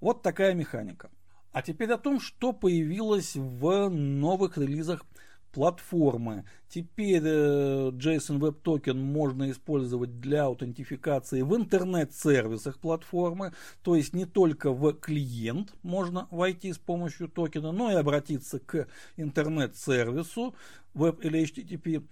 Вот 0.00 0.22
такая 0.22 0.54
механика. 0.54 1.10
А 1.52 1.62
теперь 1.62 1.92
о 1.92 1.98
том, 1.98 2.20
что 2.20 2.52
появилось 2.52 3.34
в 3.34 3.88
новых 3.88 4.56
релизах 4.56 5.04
платформы. 5.52 6.44
Теперь 6.68 7.22
JSON 7.22 8.38
Web 8.38 8.62
Token 8.62 8.94
можно 8.94 9.50
использовать 9.50 10.20
для 10.20 10.44
аутентификации 10.44 11.42
в 11.42 11.56
интернет-сервисах 11.56 12.78
платформы, 12.78 13.52
то 13.82 13.96
есть 13.96 14.14
не 14.14 14.24
только 14.24 14.70
в 14.70 14.92
клиент 14.94 15.74
можно 15.82 16.28
войти 16.30 16.72
с 16.72 16.78
помощью 16.78 17.28
токена, 17.28 17.72
но 17.72 17.90
и 17.90 17.94
обратиться 17.94 18.60
к 18.60 18.86
интернет-сервису 19.16 20.54
веб 20.94 21.24
или 21.24 21.42
HTTP. 21.42 22.06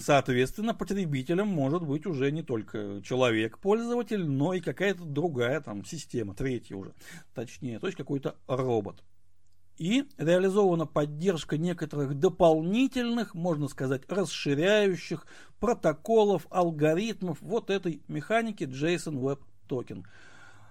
Соответственно, 0.00 0.74
потребителем 0.74 1.48
может 1.48 1.82
быть 1.82 2.04
уже 2.04 2.30
не 2.30 2.42
только 2.42 3.00
человек-пользователь, 3.02 4.26
но 4.26 4.52
и 4.52 4.60
какая-то 4.60 5.04
другая 5.04 5.60
там 5.62 5.86
система, 5.86 6.34
третья 6.34 6.76
уже, 6.76 6.92
точнее, 7.34 7.78
то 7.78 7.86
есть 7.86 7.96
какой-то 7.96 8.36
робот. 8.46 9.02
И 9.82 10.04
реализована 10.16 10.86
поддержка 10.86 11.58
некоторых 11.58 12.14
дополнительных, 12.14 13.34
можно 13.34 13.66
сказать, 13.66 14.02
расширяющих 14.06 15.26
протоколов, 15.58 16.46
алгоритмов 16.50 17.38
вот 17.40 17.68
этой 17.68 18.00
механики 18.06 18.62
JSON 18.62 19.18
Web 19.18 19.40
Token. 19.68 20.04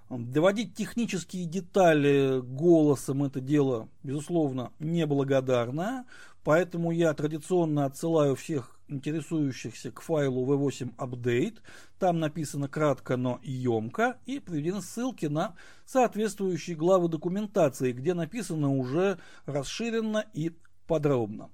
Доводить 0.09 0.75
технические 0.75 1.43
детали 1.43 2.39
голосом 2.39 3.25
это 3.25 3.41
дело, 3.41 3.89
безусловно, 4.01 4.71
неблагодарное, 4.79 6.05
поэтому 6.45 6.91
я 6.91 7.13
традиционно 7.13 7.83
отсылаю 7.83 8.37
всех 8.37 8.79
интересующихся 8.91 9.91
к 9.91 10.01
файлу 10.01 10.45
v8 10.45 10.95
update. 10.97 11.59
Там 11.97 12.19
написано 12.19 12.67
кратко, 12.67 13.17
но 13.17 13.39
емко, 13.43 14.17
и 14.25 14.39
приведены 14.39 14.81
ссылки 14.81 15.27
на 15.27 15.55
соответствующие 15.85 16.75
главы 16.75 17.07
документации, 17.09 17.91
где 17.91 18.13
написано 18.13 18.71
уже 18.75 19.19
расширенно 19.45 20.25
и 20.33 20.55
подробно. 20.87 21.49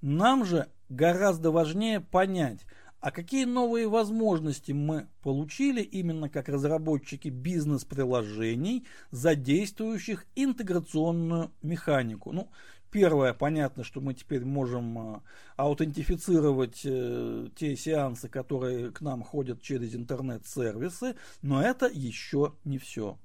Нам 0.00 0.44
же 0.44 0.68
гораздо 0.88 1.50
важнее 1.50 2.00
понять, 2.00 2.66
а 3.02 3.10
какие 3.10 3.44
новые 3.46 3.88
возможности 3.88 4.70
мы 4.70 5.08
получили 5.22 5.82
именно 5.82 6.28
как 6.28 6.48
разработчики 6.48 7.28
бизнес-приложений, 7.28 8.86
задействующих 9.10 10.24
интеграционную 10.36 11.50
механику. 11.62 12.32
Ну, 12.32 12.50
Первое, 12.92 13.32
понятно, 13.32 13.84
что 13.84 14.02
мы 14.02 14.12
теперь 14.12 14.44
можем 14.44 14.98
а, 14.98 15.22
аутентифицировать 15.56 16.82
э, 16.84 17.48
те 17.56 17.74
сеансы, 17.74 18.28
которые 18.28 18.90
к 18.90 19.00
нам 19.00 19.22
ходят 19.22 19.62
через 19.62 19.94
интернет-сервисы, 19.94 21.16
но 21.40 21.62
это 21.62 21.86
еще 21.86 22.52
не 22.64 22.76
все. 22.76 23.18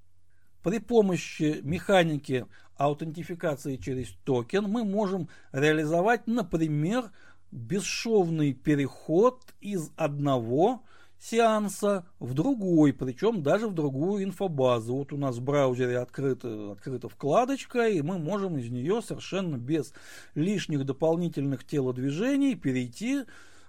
При 0.64 0.80
помощи 0.80 1.60
механики 1.64 2.46
аутентификации 2.78 3.76
через 3.76 4.12
токен 4.24 4.64
мы 4.64 4.86
можем 4.86 5.28
реализовать, 5.52 6.28
например, 6.28 7.12
бесшовный 7.52 8.54
переход 8.54 9.54
из 9.60 9.92
одного 9.98 10.84
сеанса 11.20 12.06
в 12.20 12.34
другой, 12.34 12.94
причем 12.94 13.42
даже 13.42 13.68
в 13.68 13.74
другую 13.74 14.24
инфобазу. 14.24 14.96
Вот 14.96 15.14
у 15.14 15.18
нас 15.18 15.38
в 15.38 15.44
браузере 15.44 15.98
открыта, 15.98 16.72
открыта 16.72 17.10
вкладочка, 17.10 17.88
и 17.88 18.02
мы 18.02 18.20
можем 18.20 18.58
из 18.58 18.70
нее 18.70 19.02
совершенно 19.02 19.58
без 19.58 19.94
лишних 20.36 20.86
дополнительных 20.86 21.66
телодвижений 21.66 22.56
перейти, 22.56 23.24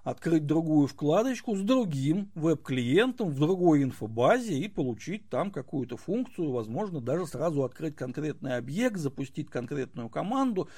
открыть 0.04 0.46
другую 0.46 0.86
вкладочку 0.86 1.54
с 1.56 1.60
другим 1.60 2.30
веб-клиентом 2.34 3.30
в 3.30 3.38
другой 3.38 3.82
инфобазе 3.82 4.54
и 4.54 4.68
получить 4.68 5.28
там 5.28 5.50
какую-то 5.50 5.96
функцию, 5.96 6.50
возможно, 6.50 7.00
даже 7.00 7.26
сразу 7.26 7.64
открыть 7.64 7.96
конкретный 7.96 8.56
объект, 8.56 8.96
запустить 8.96 9.50
конкретную 9.50 10.08
команду, 10.08 10.68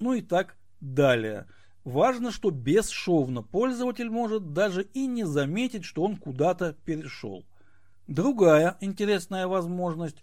ну 0.00 0.14
и 0.14 0.22
так 0.22 0.56
далее. 0.80 1.46
Важно, 1.86 2.32
что 2.32 2.50
бесшовно 2.50 3.44
пользователь 3.44 4.10
может 4.10 4.52
даже 4.52 4.82
и 4.82 5.06
не 5.06 5.22
заметить, 5.22 5.84
что 5.84 6.02
он 6.02 6.16
куда-то 6.16 6.72
перешел. 6.84 7.44
Другая 8.08 8.76
интересная 8.80 9.46
возможность. 9.46 10.16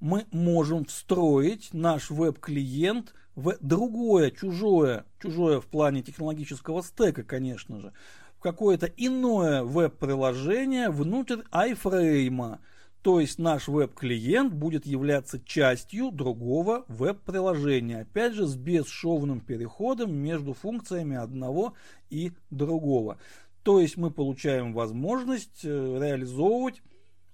Мы 0.00 0.26
можем 0.32 0.84
встроить 0.86 1.72
наш 1.72 2.10
веб-клиент 2.10 3.14
в 3.36 3.56
другое, 3.60 4.32
чужое, 4.32 5.04
чужое 5.22 5.60
в 5.60 5.66
плане 5.66 6.02
технологического 6.02 6.82
стека, 6.82 7.22
конечно 7.22 7.78
же, 7.78 7.92
в 8.36 8.40
какое-то 8.40 8.86
иное 8.96 9.62
веб-приложение 9.62 10.90
внутрь 10.90 11.42
iFrame. 11.52 12.58
То 13.02 13.20
есть 13.20 13.38
наш 13.38 13.68
веб-клиент 13.68 14.52
будет 14.52 14.84
являться 14.84 15.40
частью 15.40 16.10
другого 16.10 16.84
веб-приложения, 16.88 18.00
опять 18.00 18.34
же 18.34 18.46
с 18.46 18.56
бесшовным 18.56 19.40
переходом 19.40 20.12
между 20.14 20.52
функциями 20.52 21.16
одного 21.16 21.74
и 22.10 22.32
другого. 22.50 23.18
То 23.62 23.80
есть 23.80 23.96
мы 23.96 24.10
получаем 24.10 24.72
возможность 24.72 25.64
э, 25.64 25.68
реализовывать 25.68 26.82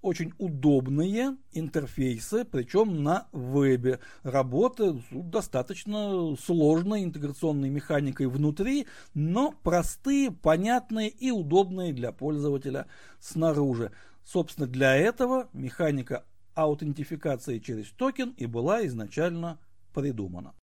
очень 0.04 0.34
удобные 0.36 1.38
интерфейсы, 1.52 2.44
причем 2.44 3.02
на 3.02 3.26
вебе. 3.32 4.00
Работа 4.22 5.00
достаточно 5.10 6.36
сложной 6.36 7.04
интеграционной 7.04 7.70
механикой 7.70 8.26
внутри, 8.26 8.86
но 9.14 9.54
простые, 9.62 10.30
понятные 10.30 11.08
и 11.08 11.30
удобные 11.30 11.94
для 11.94 12.12
пользователя 12.12 12.86
снаружи. 13.18 13.92
Собственно, 14.24 14.66
для 14.66 14.96
этого 14.96 15.48
механика 15.52 16.24
аутентификации 16.54 17.58
через 17.58 17.90
токен 17.90 18.30
и 18.36 18.46
была 18.46 18.86
изначально 18.86 19.58
придумана. 19.92 20.54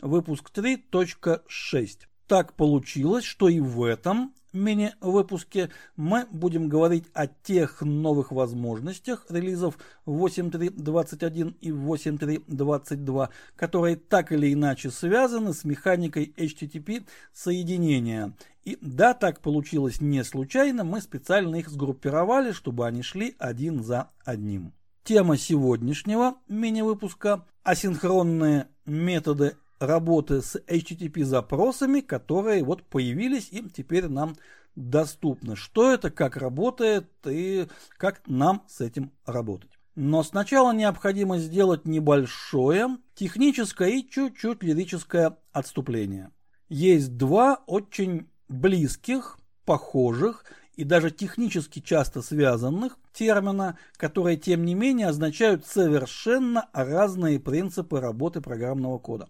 Выпуск 0.00 0.50
3.6. 0.54 2.06
Так 2.26 2.54
получилось, 2.54 3.24
что 3.24 3.48
и 3.48 3.58
в 3.58 3.82
этом 3.82 4.34
мини-выпуске 4.52 5.70
мы 5.96 6.26
будем 6.30 6.68
говорить 6.68 7.06
о 7.14 7.26
тех 7.26 7.82
новых 7.82 8.32
возможностях 8.32 9.26
релизов 9.28 9.78
8.3.21 10.06 11.56
и 11.60 11.70
8.3.22, 11.70 13.28
которые 13.56 13.96
так 13.96 14.32
или 14.32 14.52
иначе 14.52 14.90
связаны 14.90 15.52
с 15.52 15.64
механикой 15.64 16.32
HTTP 16.36 17.06
соединения. 17.32 18.34
И 18.68 18.76
да, 18.82 19.14
так 19.14 19.40
получилось 19.40 20.02
не 20.02 20.22
случайно, 20.22 20.84
мы 20.84 21.00
специально 21.00 21.56
их 21.56 21.70
сгруппировали, 21.70 22.52
чтобы 22.52 22.86
они 22.86 23.00
шли 23.00 23.34
один 23.38 23.82
за 23.82 24.10
одним. 24.26 24.74
Тема 25.04 25.38
сегодняшнего 25.38 26.34
мини-выпуска– 26.48 27.46
асинхронные 27.62 28.68
методы 28.84 29.56
работы 29.80 30.42
с 30.42 30.54
HTTP 30.66 31.24
запросами, 31.24 32.00
которые 32.00 32.62
вот 32.62 32.82
появились 32.82 33.48
и 33.50 33.66
теперь 33.70 34.06
нам 34.08 34.36
доступны. 34.76 35.56
Что 35.56 35.90
это, 35.90 36.10
как 36.10 36.36
работает 36.36 37.08
и 37.24 37.68
как 37.96 38.20
нам 38.26 38.64
с 38.68 38.82
этим 38.82 39.12
работать. 39.24 39.70
Но 39.94 40.22
сначала 40.22 40.74
необходимо 40.74 41.38
сделать 41.38 41.86
небольшое 41.86 42.98
техническое 43.14 43.88
и 43.88 44.06
чуть-чуть 44.06 44.62
лирическое 44.62 45.38
отступление. 45.52 46.32
Есть 46.68 47.16
два 47.16 47.62
очень 47.66 48.28
близких, 48.48 49.38
похожих 49.64 50.44
и 50.74 50.84
даже 50.84 51.10
технически 51.10 51.80
часто 51.80 52.22
связанных 52.22 52.98
термина, 53.12 53.76
которые 53.96 54.36
тем 54.36 54.64
не 54.64 54.74
менее 54.74 55.08
означают 55.08 55.66
совершенно 55.66 56.68
разные 56.72 57.40
принципы 57.40 58.00
работы 58.00 58.40
программного 58.40 58.98
кода. 58.98 59.28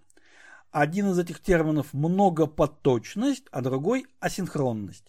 Один 0.70 1.10
из 1.10 1.18
этих 1.18 1.40
терминов 1.40 1.94
многопоточность, 1.94 3.44
а 3.50 3.62
другой 3.62 4.06
асинхронность. 4.20 5.06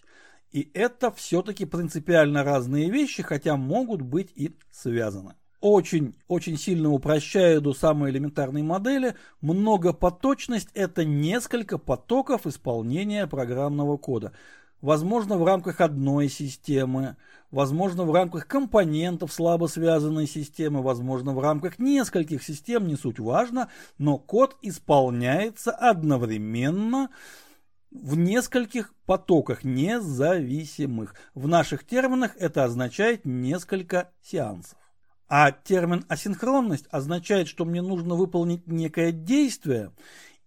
И 0.51 0.71
это 0.73 1.11
все-таки 1.11 1.65
принципиально 1.65 2.43
разные 2.43 2.89
вещи, 2.89 3.21
хотя 3.21 3.55
могут 3.57 4.01
быть 4.01 4.31
и 4.35 4.55
связаны. 4.71 5.35
Очень, 5.61 6.15
очень 6.29 6.57
сильно 6.57 6.89
упрощая 6.89 7.59
до 7.59 7.73
самой 7.73 8.11
элементарной 8.11 8.61
модели, 8.61 9.15
многопоточность– 9.41 10.69
это 10.73 11.03
несколько 11.03 11.77
потоков 11.77 12.47
исполнения 12.47 13.27
программного 13.27 13.97
кода. 13.97 14.31
Возможно, 14.79 15.37
в 15.37 15.43
рамках 15.43 15.81
одной 15.81 16.29
системы, 16.29 17.17
возможно, 17.51 18.05
в 18.05 18.13
рамках 18.13 18.47
компонентов 18.47 19.33
слабо 19.33 19.65
связанной 19.65 20.27
системы, 20.27 20.81
возможно, 20.81 21.33
в 21.33 21.39
рамках 21.41 21.77
нескольких 21.77 22.41
систем, 22.41 22.87
не 22.87 22.95
суть 22.95 23.19
важно, 23.19 23.67
но 23.97 24.17
код 24.17 24.55
исполняется 24.61 25.71
одновременно– 25.71 27.09
в 27.91 28.15
нескольких 28.15 28.93
потоках 29.07 29.63
независимых. 29.63 31.15
В 31.33 31.47
наших 31.47 31.83
терминах 31.87 32.35
это 32.37 32.63
означает 32.63 33.25
несколько 33.25 34.11
сеансов. 34.21 34.77
А 35.29 35.51
термин 35.51 36.05
асинхронность 36.09 36.87
означает, 36.89 37.47
что 37.47 37.63
мне 37.63 37.83
нужно 37.83 38.15
выполнить 38.15 38.65
некое 38.65 39.11
действие, 39.11 39.91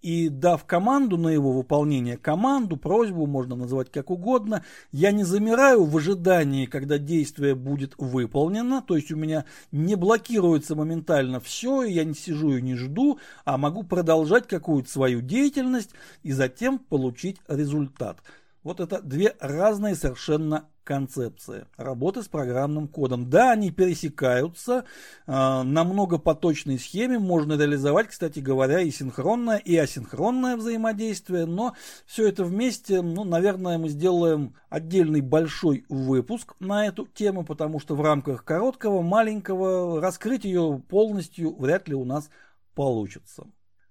и 0.02 0.28
дав 0.28 0.64
команду 0.64 1.16
на 1.16 1.28
его 1.28 1.52
выполнение, 1.52 2.16
команду, 2.16 2.76
просьбу, 2.76 3.26
можно 3.26 3.54
назвать 3.54 3.92
как 3.92 4.10
угодно, 4.10 4.64
я 4.90 5.12
не 5.12 5.22
замираю 5.22 5.84
в 5.84 5.96
ожидании, 5.96 6.66
когда 6.66 6.98
действие 6.98 7.54
будет 7.54 7.94
выполнено, 7.96 8.82
то 8.82 8.96
есть 8.96 9.12
у 9.12 9.16
меня 9.16 9.44
не 9.70 9.94
блокируется 9.94 10.74
моментально 10.74 11.38
все, 11.38 11.84
и 11.84 11.92
я 11.92 12.04
не 12.04 12.14
сижу 12.14 12.56
и 12.56 12.62
не 12.62 12.74
жду, 12.74 13.20
а 13.44 13.56
могу 13.56 13.84
продолжать 13.84 14.48
какую-то 14.48 14.90
свою 14.90 15.20
деятельность 15.20 15.90
и 16.24 16.32
затем 16.32 16.80
получить 16.80 17.38
результат. 17.46 18.18
Вот 18.64 18.80
это 18.80 19.00
две 19.00 19.36
разные 19.40 19.94
совершенно 19.94 20.68
концепции 20.84 21.66
работы 21.76 22.22
с 22.22 22.28
программным 22.28 22.88
кодом. 22.88 23.30
Да, 23.30 23.52
они 23.52 23.70
пересекаются, 23.70 24.84
э, 25.26 25.32
на 25.32 25.84
многопоточной 25.84 26.78
схеме 26.78 27.18
можно 27.18 27.54
реализовать, 27.54 28.08
кстати 28.08 28.40
говоря, 28.40 28.80
и 28.80 28.90
синхронное, 28.90 29.58
и 29.58 29.76
асинхронное 29.76 30.56
взаимодействие, 30.56 31.46
но 31.46 31.74
все 32.06 32.28
это 32.28 32.44
вместе, 32.44 33.02
ну, 33.02 33.24
наверное, 33.24 33.78
мы 33.78 33.88
сделаем 33.88 34.54
отдельный 34.68 35.20
большой 35.20 35.84
выпуск 35.88 36.54
на 36.60 36.86
эту 36.86 37.06
тему, 37.06 37.44
потому 37.44 37.78
что 37.78 37.94
в 37.94 38.00
рамках 38.00 38.44
короткого, 38.44 39.02
маленького 39.02 40.00
раскрыть 40.00 40.44
ее 40.44 40.82
полностью 40.88 41.54
вряд 41.56 41.88
ли 41.88 41.94
у 41.94 42.04
нас 42.04 42.28
получится. 42.74 43.46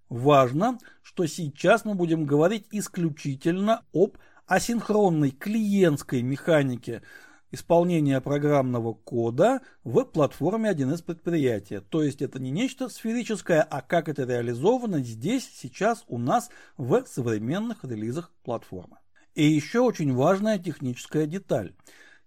Важно, 0.10 0.78
что 1.02 1.26
сейчас 1.26 1.86
мы 1.86 1.96
будем 1.96 2.26
говорить 2.26 2.68
исключительно 2.72 3.86
об 3.94 4.18
асинхронной 4.52 5.32
клиентской 5.32 6.22
механике 6.22 7.04
исполнения 7.52 8.20
программного 8.20 8.94
кода 8.94 9.62
в 9.86 10.04
платформе 10.04 10.70
1С 10.72 11.06
предприятия. 11.06 11.80
То 11.80 12.04
есть 12.04 12.22
это 12.22 12.38
не 12.38 12.52
нечто 12.52 12.90
сферическое, 12.90 13.62
а 13.62 13.82
как 13.82 14.10
это 14.10 14.26
реализовано 14.26 15.00
здесь, 15.04 15.50
сейчас 15.56 16.04
у 16.10 16.18
нас 16.18 16.50
в 16.76 17.06
современных 17.06 17.86
релизах 17.86 18.30
платформы. 18.44 18.98
И 19.36 19.46
еще 19.46 19.80
очень 19.80 20.14
важная 20.14 20.60
техническая 20.60 21.28
деталь. 21.28 21.74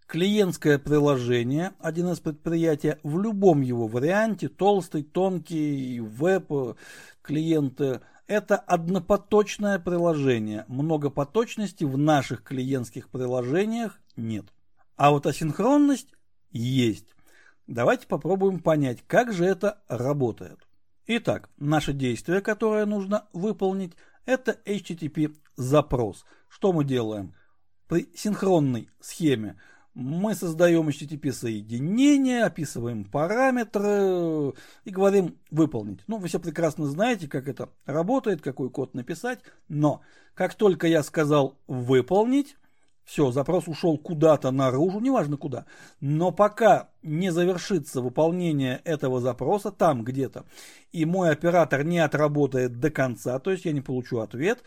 Клиентское 0.07 0.79
приложение 0.79 1.73
1С 1.81 2.23
предприятия 2.23 2.99
в 3.03 3.21
любом 3.21 3.61
его 3.61 3.87
варианте, 3.87 4.49
толстый, 4.49 5.03
тонкий, 5.03 6.01
веб, 6.01 6.79
клиенты– 7.21 8.01
это 8.27 8.57
однопоточное 8.57 9.79
приложение. 9.79 10.65
Многопоточности 10.69 11.85
в 11.85 11.97
наших 11.99 12.43
клиентских 12.43 13.09
приложениях 13.09 14.01
нет. 14.17 14.47
А 14.97 15.11
вот 15.11 15.27
асинхронность 15.27 16.13
есть. 16.51 17.07
Давайте 17.67 18.07
попробуем 18.07 18.61
понять, 18.61 19.03
как 19.07 19.33
же 19.33 19.45
это 19.45 19.83
работает. 19.89 20.59
Итак, 21.07 21.51
наше 21.59 21.93
действие, 21.93 22.41
которое 22.41 22.87
нужно 22.87 23.27
выполнить, 23.33 23.95
это 24.27 24.59
HTTP 24.65 25.37
запрос. 25.57 26.25
Что 26.49 26.73
мы 26.73 26.85
делаем? 26.85 27.35
При 27.89 28.09
синхронной 28.15 28.89
схеме 29.01 29.61
мы 29.95 30.35
создаем 30.35 30.89
HTTP 30.89 31.33
соединение, 31.33 32.45
описываем 32.45 33.05
параметры 33.05 34.55
и 34.85 34.91
говорим 34.91 35.37
выполнить. 35.51 36.01
Ну, 36.07 36.19
вы 36.19 36.29
все 36.29 36.41
прекрасно 36.41 36.87
знаете, 36.87 37.29
как 37.29 37.49
это 37.49 37.69
работает, 37.87 38.43
какой 38.43 38.71
код 38.71 38.95
написать, 38.95 39.41
но 39.69 40.01
как 40.35 40.55
только 40.55 40.87
я 40.89 41.03
сказал 41.03 41.57
выполнить, 41.69 42.57
все, 43.05 43.31
запрос 43.31 43.69
ушел 43.69 43.99
куда-то 43.99 44.51
наружу, 44.51 44.99
неважно 44.99 45.37
куда. 45.37 45.67
Но 46.01 46.33
пока 46.33 46.89
не 47.03 47.31
завершится 47.31 48.01
выполнение 48.01 48.81
этого 48.85 49.21
запроса 49.21 49.71
там 49.71 50.05
где-то, 50.05 50.45
и 50.91 51.05
мой 51.05 51.31
оператор 51.31 51.85
не 51.85 51.99
отработает 51.99 52.81
до 52.81 52.91
конца, 52.91 53.39
то 53.39 53.51
есть 53.51 53.67
я 53.67 53.73
не 53.73 53.83
получу 53.83 54.21
ответ, 54.21 54.63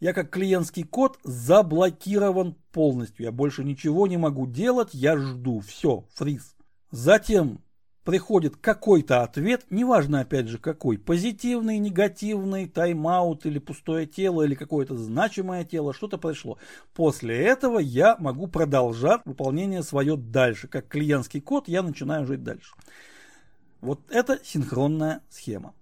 я 0.00 0.12
как 0.14 0.30
клиентский 0.30 0.82
код 0.82 1.18
заблокирован 1.22 2.56
полностью. 2.72 3.26
Я 3.26 3.32
больше 3.32 3.64
ничего 3.64 4.06
не 4.06 4.16
могу 4.16 4.46
делать, 4.46 4.94
я 4.94 5.16
жду. 5.16 5.60
Все, 5.60 6.06
фриз. 6.14 6.56
Затем 6.90 7.60
приходит 8.04 8.56
какой-то 8.56 9.22
ответ, 9.22 9.66
неважно 9.70 10.20
опять 10.20 10.48
же 10.48 10.58
какой, 10.58 10.98
позитивный, 10.98 11.78
негативный, 11.78 12.66
тайм-аут 12.66 13.44
или 13.46 13.58
пустое 13.58 14.06
тело, 14.06 14.42
или 14.42 14.54
какое-то 14.54 14.96
значимое 14.96 15.64
тело, 15.64 15.92
что-то 15.92 16.16
пришло. 16.16 16.58
После 16.94 17.36
этого 17.36 17.78
я 17.78 18.16
могу 18.18 18.46
продолжать 18.46 19.20
выполнение 19.26 19.82
свое 19.82 20.16
дальше. 20.16 20.66
Как 20.66 20.88
клиентский 20.88 21.40
код 21.40 21.68
я 21.68 21.82
начинаю 21.82 22.26
жить 22.26 22.42
дальше. 22.42 22.74
Вот 23.80 24.00
это 24.10 24.40
синхронная 24.42 25.22
схема. 25.28 25.74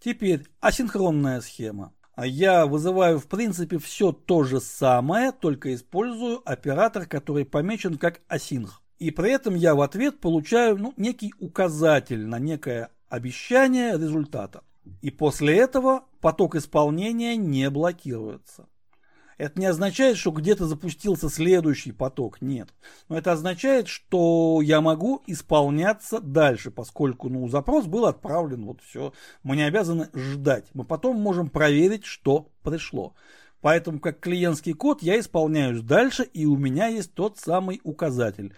Теперь 0.00 0.46
асинхронная 0.60 1.40
схема. 1.40 1.92
А 2.20 2.26
я 2.26 2.66
вызываю 2.66 3.18
в 3.18 3.26
принципе 3.28 3.78
все 3.78 4.12
то 4.12 4.44
же 4.44 4.60
самое, 4.60 5.32
только 5.32 5.74
использую 5.74 6.42
оператор, 6.44 7.06
который 7.06 7.46
помечен 7.46 7.96
как 7.96 8.20
async. 8.28 8.68
И 8.98 9.10
при 9.10 9.30
этом 9.30 9.54
я 9.54 9.74
в 9.74 9.80
ответ 9.80 10.20
получаю 10.20 10.76
ну, 10.76 10.92
некий 10.98 11.32
указатель 11.38 12.26
на 12.26 12.38
некое 12.38 12.90
обещание 13.08 13.92
результата. 13.92 14.62
И 15.00 15.10
после 15.10 15.56
этого 15.56 16.04
поток 16.20 16.56
исполнения 16.56 17.36
не 17.36 17.70
блокируется. 17.70 18.68
Это 19.40 19.58
не 19.58 19.64
означает, 19.64 20.18
что 20.18 20.32
где-то 20.32 20.66
запустился 20.66 21.30
следующий 21.30 21.92
поток, 21.92 22.42
нет. 22.42 22.68
Но 23.08 23.16
это 23.16 23.32
означает, 23.32 23.88
что 23.88 24.60
я 24.62 24.82
могу 24.82 25.22
исполняться 25.26 26.20
дальше, 26.20 26.70
поскольку 26.70 27.30
ну, 27.30 27.48
запрос 27.48 27.86
был 27.86 28.04
отправлен, 28.04 28.66
вот 28.66 28.82
все. 28.82 29.14
Мы 29.42 29.56
не 29.56 29.62
обязаны 29.62 30.10
ждать. 30.12 30.66
Мы 30.74 30.84
потом 30.84 31.18
можем 31.18 31.48
проверить, 31.48 32.04
что 32.04 32.50
пришло. 32.62 33.14
Поэтому 33.62 33.98
как 33.98 34.20
клиентский 34.20 34.74
код 34.74 35.00
я 35.00 35.18
исполняюсь 35.18 35.80
дальше, 35.80 36.24
и 36.24 36.44
у 36.44 36.58
меня 36.58 36.88
есть 36.88 37.14
тот 37.14 37.38
самый 37.38 37.80
указатель. 37.82 38.52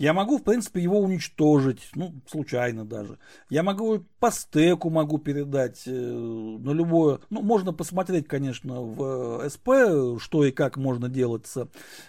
Я 0.00 0.14
могу, 0.14 0.38
в 0.38 0.44
принципе, 0.44 0.80
его 0.80 0.98
уничтожить, 0.98 1.90
ну, 1.94 2.14
случайно 2.26 2.86
даже. 2.86 3.18
Я 3.50 3.62
могу 3.62 4.02
по 4.18 4.30
стеку 4.30 4.88
могу 4.88 5.18
передать 5.18 5.82
э, 5.86 5.90
на 5.90 6.70
любое... 6.70 7.18
Ну, 7.28 7.42
можно 7.42 7.74
посмотреть, 7.74 8.26
конечно, 8.26 8.80
в 8.80 9.46
СП, 9.50 10.18
что 10.18 10.46
и 10.46 10.52
как 10.52 10.78
можно 10.78 11.10
делать 11.10 11.46
с 11.46 11.68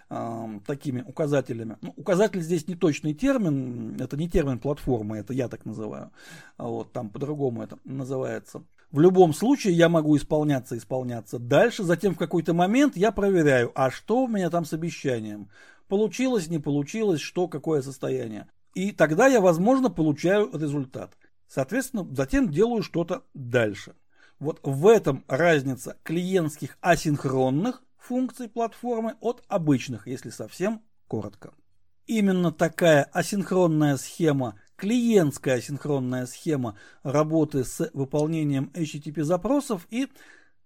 э, 0.10 0.60
такими 0.66 1.02
указателями. 1.02 1.76
Ну, 1.82 1.94
указатель 1.98 2.40
здесь 2.40 2.66
не 2.66 2.76
точный 2.76 3.14
термин, 3.14 3.98
это 4.00 4.16
не 4.16 4.30
термин 4.30 4.60
платформы, 4.60 5.18
это 5.18 5.34
я 5.34 5.50
так 5.50 5.66
называю. 5.66 6.12
Вот, 6.58 6.94
там 6.94 7.10
по-другому 7.10 7.62
это 7.62 7.78
называется. 7.84 8.64
В 8.92 9.00
любом 9.00 9.34
случае 9.34 9.74
я 9.74 9.88
могу 9.88 10.18
исполняться, 10.18 10.78
исполняться 10.78 11.40
дальше, 11.40 11.84
затем 11.84 12.14
в 12.14 12.18
какой-то 12.18 12.54
момент 12.54 12.98
я 12.98 13.12
проверяю, 13.12 13.72
а 13.74 13.90
что 13.90 14.24
у 14.24 14.28
меня 14.28 14.50
там 14.50 14.64
с 14.64 14.74
обещанием. 14.74 15.50
Получилось, 15.92 16.48
не 16.48 16.58
получилось, 16.58 17.20
что, 17.20 17.50
какое 17.50 17.82
состояние. 17.82 18.48
И 18.74 18.94
тогда 18.94 19.28
я, 19.28 19.42
возможно, 19.42 19.90
получаю 19.90 20.50
результат. 20.58 21.18
Соответственно, 21.50 22.08
затем 22.16 22.50
делаю 22.50 22.82
что-то 22.82 23.26
дальше. 23.34 23.96
Вот 24.40 24.62
в 24.64 24.88
этом 24.88 25.26
разница 25.28 25.98
клиентских 26.04 26.78
асинхронных 26.80 27.84
функций 27.98 28.48
платформы 28.48 29.16
от 29.20 29.44
обычных, 29.50 30.08
если 30.08 30.30
совсем 30.30 30.82
коротко. 31.10 31.54
Именно 32.06 32.54
такая 32.54 33.04
асинхронная 33.12 33.98
схема, 33.98 34.56
клиентская 34.78 35.56
асинхронная 35.58 36.26
схема 36.26 36.78
работы 37.04 37.66
с 37.66 37.92
выполнением 37.94 38.72
HTTP 38.74 39.24
запросов 39.24 39.88
и 39.90 40.08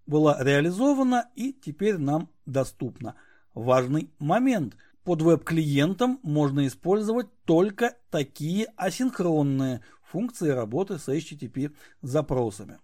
была 0.06 0.40
реализована 0.40 1.28
и 1.34 1.52
теперь 1.52 1.98
нам 1.98 2.30
доступна. 2.46 3.16
Важный 3.54 4.12
момент. 4.20 4.76
Под 5.06 5.22
веб-клиентом 5.22 6.18
можно 6.24 6.66
использовать 6.66 7.28
только 7.44 7.94
такие 8.10 8.66
асинхронные 8.76 9.82
функции 10.02 10.48
работы 10.48 10.98
с 10.98 11.08
HTTP 11.08 11.72
запросами. 12.02 12.80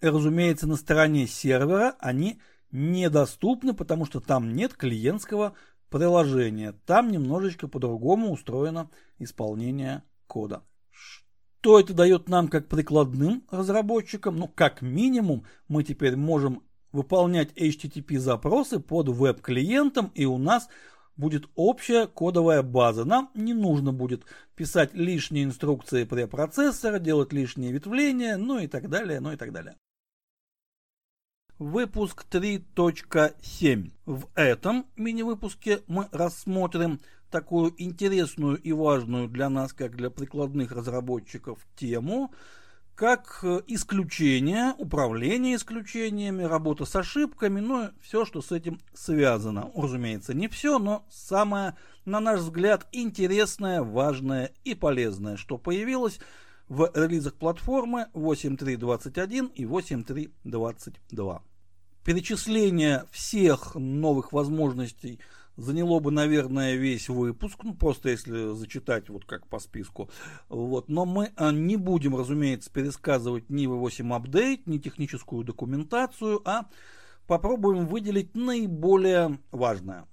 Разумеется, 0.00 0.68
на 0.68 0.76
стороне 0.76 1.26
сервера 1.26 1.96
они 1.98 2.38
недоступны, 2.70 3.74
потому 3.74 4.06
что 4.06 4.20
там 4.20 4.52
нет 4.52 4.74
клиентского 4.74 5.54
приложения. 5.90 6.76
Там 6.86 7.10
немножечко 7.10 7.66
по-другому 7.66 8.30
устроено 8.30 8.88
исполнение 9.18 10.04
кода. 10.28 10.62
Что 10.92 11.80
это 11.80 11.92
дает 11.92 12.28
нам 12.28 12.46
как 12.46 12.68
прикладным 12.68 13.42
разработчикам? 13.50 14.36
Ну, 14.36 14.46
как 14.46 14.80
минимум, 14.80 15.44
мы 15.66 15.82
теперь 15.82 16.14
можем 16.14 16.62
выполнять 16.92 17.50
HTTP 17.54 18.16
запросы 18.20 18.78
под 18.78 19.08
веб-клиентом, 19.08 20.12
и 20.14 20.24
у 20.24 20.38
нас 20.38 20.68
будет 21.18 21.50
общая 21.54 22.06
кодовая 22.06 22.62
база. 22.62 23.04
Нам 23.04 23.30
не 23.34 23.52
нужно 23.52 23.92
будет 23.92 24.24
писать 24.54 24.94
лишние 24.94 25.44
инструкции 25.44 26.04
препроцессора, 26.04 26.98
делать 26.98 27.34
лишние 27.34 27.72
ветвления, 27.72 28.38
ну 28.38 28.58
и 28.58 28.66
так 28.66 28.88
далее, 28.88 29.20
ну 29.20 29.32
и 29.32 29.36
так 29.36 29.52
далее. 29.52 29.76
Выпуск 31.58 32.24
3.7. 32.30 33.90
В 34.06 34.28
этом 34.36 34.86
мини-выпуске 34.96 35.80
мы 35.88 36.08
рассмотрим 36.12 37.00
такую 37.30 37.74
интересную 37.76 38.56
и 38.56 38.72
важную 38.72 39.28
для 39.28 39.50
нас, 39.50 39.72
как 39.72 39.96
для 39.96 40.08
прикладных 40.08 40.70
разработчиков, 40.70 41.58
тему, 41.76 42.32
как 42.98 43.38
э, 43.44 43.60
исключение, 43.68 44.74
управление 44.76 45.54
исключениями, 45.54 46.42
работа 46.42 46.84
с 46.84 46.96
ошибками, 46.96 47.60
ну 47.60 47.84
и 47.84 47.88
все, 48.02 48.24
что 48.24 48.42
с 48.42 48.50
этим 48.50 48.80
связано. 48.92 49.70
Разумеется, 49.76 50.34
не 50.34 50.48
все, 50.48 50.80
но 50.80 51.06
самое, 51.08 51.76
на 52.04 52.18
наш 52.18 52.40
взгляд, 52.40 52.88
интересное, 52.90 53.82
важное 53.82 54.50
и 54.64 54.74
полезное, 54.74 55.36
что 55.36 55.58
появилось 55.58 56.18
в 56.68 56.90
релизах 56.92 57.34
платформы 57.34 58.08
8.3.21 58.14 59.52
и 59.54 59.62
8.3.22. 59.62 61.42
Перечисление 62.04 63.04
всех 63.12 63.76
новых 63.76 64.32
возможностей– 64.32 65.20
заняло 65.58 65.98
бы, 65.98 66.10
наверное, 66.10 66.76
весь 66.76 67.08
выпуск, 67.08 67.58
ну, 67.64 67.74
просто 67.74 68.10
если 68.10 68.54
зачитать 68.54 69.10
вот 69.10 69.24
как 69.24 69.46
по 69.48 69.58
списку. 69.58 70.08
Вот. 70.48 70.88
Но 70.88 71.04
мы 71.04 71.32
а, 71.36 71.52
не 71.52 71.76
будем, 71.76 72.16
разумеется, 72.16 72.70
пересказывать 72.70 73.50
ни 73.50 73.66
V8 73.66 74.22
Update, 74.22 74.62
ни 74.66 74.78
техническую 74.78 75.44
документацию, 75.44 76.40
а 76.48 76.68
попробуем 77.26 77.86
выделить 77.86 78.34
наиболее 78.34 79.40
важное. 79.50 80.06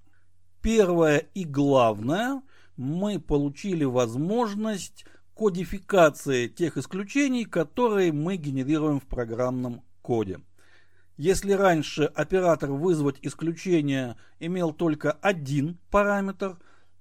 Первое 0.60 1.18
и 1.34 1.44
главное, 1.44 2.42
мы 2.76 3.20
получили 3.20 3.84
возможность 3.84 5.04
кодификации 5.34 6.48
тех 6.48 6.76
исключений, 6.76 7.44
которые 7.44 8.12
мы 8.12 8.36
генерируем 8.36 8.98
в 8.98 9.06
программном 9.06 9.82
коде. 10.02 10.40
Если 11.16 11.52
раньше 11.52 12.04
оператор 12.04 12.72
вызвать 12.72 13.16
исключение 13.22 14.16
имел 14.38 14.72
только 14.72 15.12
один 15.12 15.78
параметр, 15.90 16.58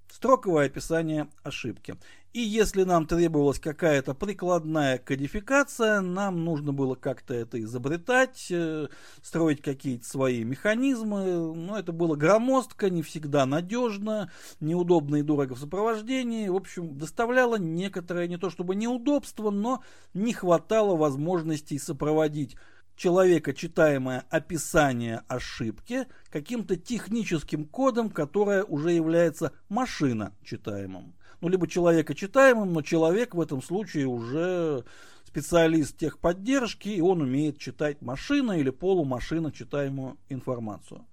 строковое 0.10 0.68
описание 0.68 1.28
ошибки. 1.44 1.98
И 2.32 2.40
если 2.40 2.84
нам 2.84 3.08
требовалась 3.08 3.60
какая-то 3.60 4.14
прикладная 4.14 4.98
кодификация, 4.98 6.00
нам 6.02 6.44
нужно 6.44 6.74
было 6.74 6.96
как-то 6.96 7.34
это 7.34 7.62
изобретать, 7.62 8.48
э, 8.50 8.88
строить 9.22 9.62
какие-то 9.62 10.06
свои 10.06 10.44
механизмы. 10.44 11.54
Но 11.56 11.78
это 11.78 11.92
было 11.94 12.16
громоздко, 12.16 12.90
не 12.90 13.04
всегда 13.04 13.46
надежно, 13.46 14.32
неудобно 14.60 15.18
и 15.18 15.22
дорого 15.22 15.56
в 15.56 15.60
сопровождении. 15.60 16.50
В 16.50 16.56
общем, 16.56 16.98
доставляло 16.98 17.56
некоторое 17.56 18.28
не 18.28 18.38
то 18.38 18.50
чтобы 18.50 18.76
неудобство, 18.76 19.50
но 19.50 19.82
не 20.14 20.34
хватало 20.34 20.98
возможностей 20.98 21.80
сопроводить 21.80 22.58
человека 22.96 23.54
читаемое 23.54 24.26
описание 24.30 25.22
ошибки 25.28 26.08
каким-то 26.30 26.76
техническим 26.76 27.66
кодом, 27.66 28.10
которое 28.10 28.64
уже 28.64 28.92
является 28.92 29.52
машина 29.70 30.34
читаемым. 30.44 31.14
Ну, 31.42 31.50
либо 31.50 31.68
человека 31.68 32.16
читаемым, 32.16 32.74
но 32.74 32.82
человек 32.82 33.36
в 33.36 33.42
этом 33.42 33.62
случае 33.62 34.08
уже 34.08 34.86
специалист 35.26 35.98
техподдержки, 35.98 36.90
и 36.90 37.02
он 37.02 37.22
умеет 37.22 37.60
читать 37.60 38.02
машина 38.02 38.54
или 38.54 38.70
полумашина 38.70 39.52
читаемую 39.52 40.18
информацию. 40.30 41.06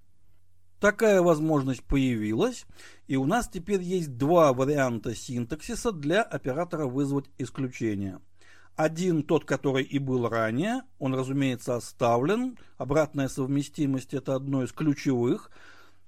Такая 0.80 1.22
возможность 1.22 1.82
появилась, 1.84 2.64
и 3.06 3.16
у 3.16 3.24
нас 3.24 3.48
теперь 3.48 3.82
есть 3.82 4.16
два 4.16 4.52
варианта 4.52 5.14
синтаксиса 5.14 5.92
для 5.92 6.22
оператора 6.22 6.86
вызвать 6.86 7.26
исключение– 7.38 8.20
один 8.76 9.22
тот, 9.22 9.44
который 9.44 9.84
и 9.84 9.98
был 9.98 10.28
ранее, 10.28 10.82
он, 10.98 11.14
разумеется, 11.14 11.76
оставлен. 11.76 12.58
Обратная 12.78 13.28
совместимость– 13.28 14.14
это 14.14 14.34
одно 14.34 14.62
из 14.62 14.72
ключевых 14.72 15.50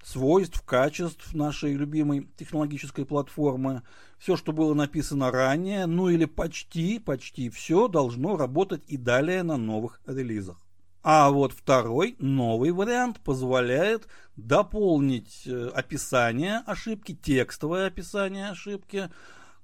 свойств, 0.03 0.61
качеств 0.61 1.33
нашей 1.33 1.73
любимой 1.73 2.29
технологической 2.37 3.05
платформы. 3.05 3.81
Все, 4.19 4.37
что 4.37 4.51
было 4.53 4.73
написано 4.73 5.31
ранее, 5.31 5.87
ну 5.87 6.09
или 6.09 6.25
почти, 6.25 6.99
почти 6.99 7.49
все, 7.49 7.87
должно 7.87 8.37
работать 8.37 8.83
и 8.87 8.97
далее 8.97 9.43
на 9.43 9.57
новых 9.57 10.01
релизах. 10.05 10.57
А 11.01 11.29
вот 11.29 11.53
второй, 11.53 12.15
новый 12.19 12.71
вариант 12.71 13.19
позволяет 13.19 14.07
дополнить 14.35 15.43
э, 15.45 15.69
описание 15.73 16.63
ошибки, 16.65 17.13
текстовое 17.13 17.87
описание 17.87 18.49
ошибки 18.49 19.09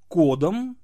кодом, 0.08 0.78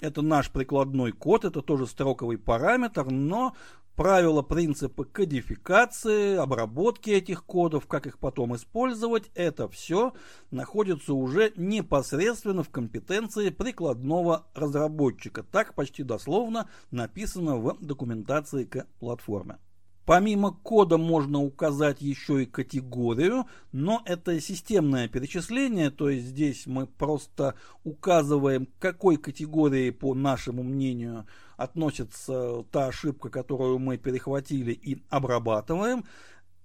это 0.00 0.22
наш 0.22 0.50
прикладной 0.50 1.12
код, 1.12 1.44
это 1.44 1.62
тоже 1.62 1.86
строковый 1.86 2.38
параметр, 2.38 3.06
но 3.10 3.54
правила, 3.96 4.42
принципы 4.42 5.04
кодификации, 5.04 6.36
обработки 6.36 7.10
этих 7.10 7.44
кодов, 7.44 7.86
как 7.86 8.06
их 8.06 8.18
потом 8.18 8.54
использовать, 8.54 9.30
это 9.34 9.68
все 9.68 10.12
находится 10.50 11.14
уже 11.14 11.52
непосредственно 11.56 12.62
в 12.62 12.68
компетенции 12.68 13.48
прикладного 13.48 14.46
разработчика. 14.54 15.42
Так 15.42 15.74
почти 15.74 16.02
дословно 16.02 16.68
написано 16.90 17.56
в 17.56 17.78
документации 17.80 18.64
к 18.64 18.86
платформе. 19.00 19.58
Помимо 20.06 20.52
кода 20.52 20.98
можно 20.98 21.42
указать 21.42 22.00
еще 22.00 22.44
и 22.44 22.46
категорию, 22.46 23.46
но 23.72 24.02
это 24.04 24.40
системное 24.40 25.08
перечисление, 25.08 25.90
то 25.90 26.08
есть 26.08 26.26
здесь 26.26 26.66
мы 26.66 26.86
просто 26.86 27.56
указываем, 27.82 28.66
к 28.66 28.78
какой 28.78 29.16
категории, 29.16 29.90
по 29.90 30.14
нашему 30.14 30.62
мнению, 30.62 31.26
относится 31.56 32.62
та 32.70 32.86
ошибка, 32.86 33.30
которую 33.30 33.80
мы 33.80 33.98
перехватили 33.98 34.70
и 34.70 35.02
обрабатываем. 35.10 36.04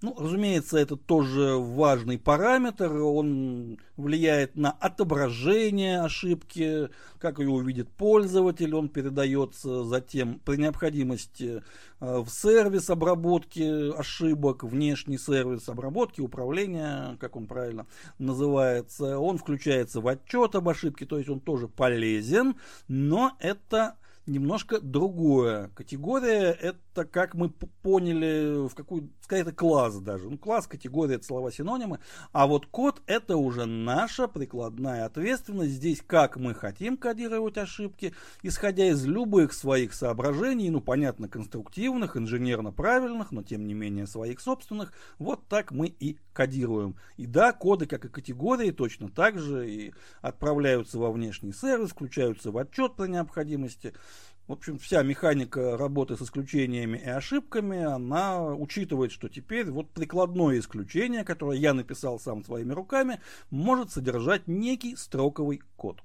Ну, 0.01 0.15
разумеется, 0.17 0.79
это 0.79 0.95
тоже 0.95 1.57
важный 1.57 2.17
параметр, 2.17 2.91
он 2.91 3.77
влияет 3.97 4.55
на 4.55 4.71
отображение 4.71 6.01
ошибки, 6.01 6.89
как 7.19 7.37
ее 7.37 7.49
увидит 7.49 7.87
пользователь, 7.87 8.73
он 8.73 8.89
передается 8.89 9.83
затем 9.83 10.39
при 10.43 10.55
необходимости 10.55 11.61
э, 11.99 12.17
в 12.19 12.29
сервис 12.29 12.89
обработки 12.89 13.95
ошибок, 13.95 14.63
внешний 14.63 15.19
сервис 15.19 15.69
обработки, 15.69 16.19
управления, 16.19 17.15
как 17.19 17.35
он 17.35 17.45
правильно 17.45 17.85
называется, 18.17 19.19
он 19.19 19.37
включается 19.37 20.01
в 20.01 20.07
отчет 20.07 20.55
об 20.55 20.67
ошибке, 20.67 21.05
то 21.05 21.19
есть 21.19 21.29
он 21.29 21.39
тоже 21.39 21.67
полезен, 21.67 22.55
но 22.87 23.33
это 23.39 23.97
немножко 24.25 24.79
другое. 24.79 25.69
Категория 25.75 26.51
это, 26.51 27.05
как 27.05 27.33
мы 27.33 27.49
поняли, 27.49 28.67
в 28.67 28.75
какую, 28.75 29.09
сказать, 29.21 29.47
это 29.47 29.55
класс 29.55 29.95
даже. 29.97 30.29
Ну, 30.29 30.37
класс, 30.37 30.67
категория, 30.67 31.15
это 31.15 31.25
слова-синонимы. 31.25 31.99
А 32.31 32.47
вот 32.47 32.67
код 32.67 33.01
это 33.07 33.37
уже 33.37 33.65
наша 33.65 34.27
прикладная 34.27 35.05
ответственность. 35.05 35.71
Здесь 35.71 36.01
как 36.05 36.37
мы 36.37 36.53
хотим 36.53 36.97
кодировать 36.97 37.57
ошибки, 37.57 38.13
исходя 38.43 38.85
из 38.85 39.05
любых 39.05 39.53
своих 39.53 39.93
соображений, 39.93 40.69
ну, 40.69 40.81
понятно, 40.81 41.27
конструктивных, 41.27 42.15
инженерно 42.15 42.71
правильных, 42.71 43.31
но 43.31 43.43
тем 43.43 43.65
не 43.65 43.73
менее 43.73 44.07
своих 44.07 44.39
собственных. 44.39 44.93
Вот 45.17 45.47
так 45.47 45.71
мы 45.71 45.87
и 45.87 46.17
кодируем. 46.33 46.95
И 47.17 47.25
да, 47.25 47.53
коды, 47.53 47.85
как 47.87 48.05
и 48.05 48.09
категории, 48.09 48.71
точно 48.71 49.09
так 49.09 49.39
же 49.39 49.69
и 49.69 49.93
отправляются 50.21 50.99
во 50.99 51.11
внешний 51.11 51.53
сервис, 51.53 51.89
включаются 51.89 52.51
в 52.51 52.57
отчет 52.57 52.95
при 52.95 53.07
необходимости– 53.07 53.93
В 54.47 54.53
общем, 54.53 54.79
вся 54.79 55.01
механика 55.03 55.77
работы 55.77 56.17
с 56.17 56.21
исключениями 56.21 56.97
и 56.97 57.07
ошибками, 57.07 57.83
она 57.83 58.43
учитывает, 58.53 59.11
что 59.11 59.29
теперь 59.29 59.69
вот 59.69 59.91
прикладное 59.91 60.59
исключение, 60.59 61.23
которое 61.23 61.57
я 61.57 61.73
написал 61.73 62.19
сам 62.19 62.43
своими 62.43 62.73
руками, 62.73 63.21
может 63.49 63.91
содержать 63.91 64.47
некий 64.47 64.95
строковый 64.95 65.61
код. 65.77 66.01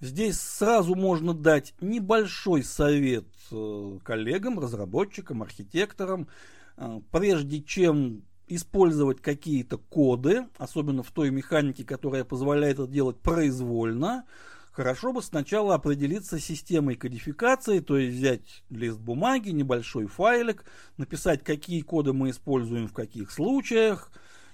Здесь 0.00 0.40
сразу 0.40 0.94
можно 0.94 1.34
дать 1.34 1.74
небольшой 1.80 2.62
совет 2.64 3.26
э, 3.50 3.98
коллегам, 4.02 4.58
разработчикам, 4.58 5.42
архитекторам, 5.42 6.28
э, 6.76 7.00
прежде 7.12 7.62
чем 7.62 8.22
использовать 8.46 9.20
какие-то 9.20 9.78
коды, 9.78 10.46
особенно 10.58 11.02
в 11.02 11.10
той 11.12 11.30
механике, 11.30 11.84
которая 11.84 12.24
позволяет 12.24 12.78
это 12.78 12.88
делать 12.88 13.18
произвольно, 13.20 14.24
хорошо 14.80 15.12
бы 15.12 15.22
сначала 15.22 15.74
определиться 15.74 16.38
с 16.38 16.42
системой 16.42 16.94
кодификации, 16.94 17.80
то 17.80 17.98
есть 17.98 18.16
взять 18.16 18.64
лист 18.70 18.98
бумаги, 18.98 19.50
небольшой 19.50 20.06
файлик, 20.06 20.64
написать, 20.96 21.44
какие 21.44 21.82
коды 21.82 22.14
мы 22.14 22.30
используем 22.30 22.88
в 22.88 22.94
каких 22.94 23.30
случаях, 23.30 24.10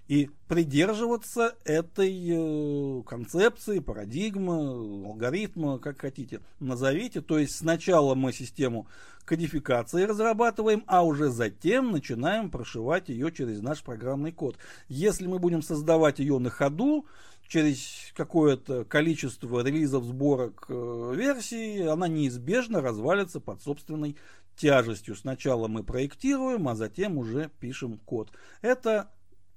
и 0.08 0.30
придерживаться 0.48 1.56
этой 1.64 2.12
э, 2.28 3.02
концепции, 3.02 3.80
парадигмы, 3.80 5.06
алгоритма, 5.06 5.78
как 5.78 6.00
хотите, 6.00 6.40
назовите. 6.60 7.20
То 7.20 7.38
есть 7.38 7.56
сначала 7.56 8.14
мы 8.14 8.32
систему 8.32 8.86
кодификации 9.24 10.04
разрабатываем, 10.04 10.84
а 10.86 11.02
уже 11.04 11.30
затем 11.30 11.90
начинаем 11.90 12.50
прошивать 12.50 13.08
ее 13.08 13.32
через 13.32 13.60
наш 13.60 13.82
программный 13.82 14.30
код. 14.30 14.56
Если 14.88 15.26
мы 15.26 15.40
будем 15.40 15.62
создавать 15.62 16.20
ее 16.20 16.38
на 16.38 16.50
ходу, 16.50 17.06
через 17.48 18.12
какое-то 18.14 18.84
количество 18.84 19.64
релизов, 19.64 20.04
сборок 20.04 20.66
э, 20.68 21.12
версий, 21.16 21.82
она 21.82 22.08
неизбежно 22.08 22.80
развалится 22.80 23.40
под 23.40 23.62
собственной 23.62 24.16
тяжестью. 24.56 25.14
Сначала 25.14 25.68
мы 25.68 25.84
проектируем, 25.84 26.68
а 26.68 26.74
затем 26.74 27.18
уже 27.18 27.50
пишем 27.60 27.98
код. 27.98 28.30
Это 28.62 29.10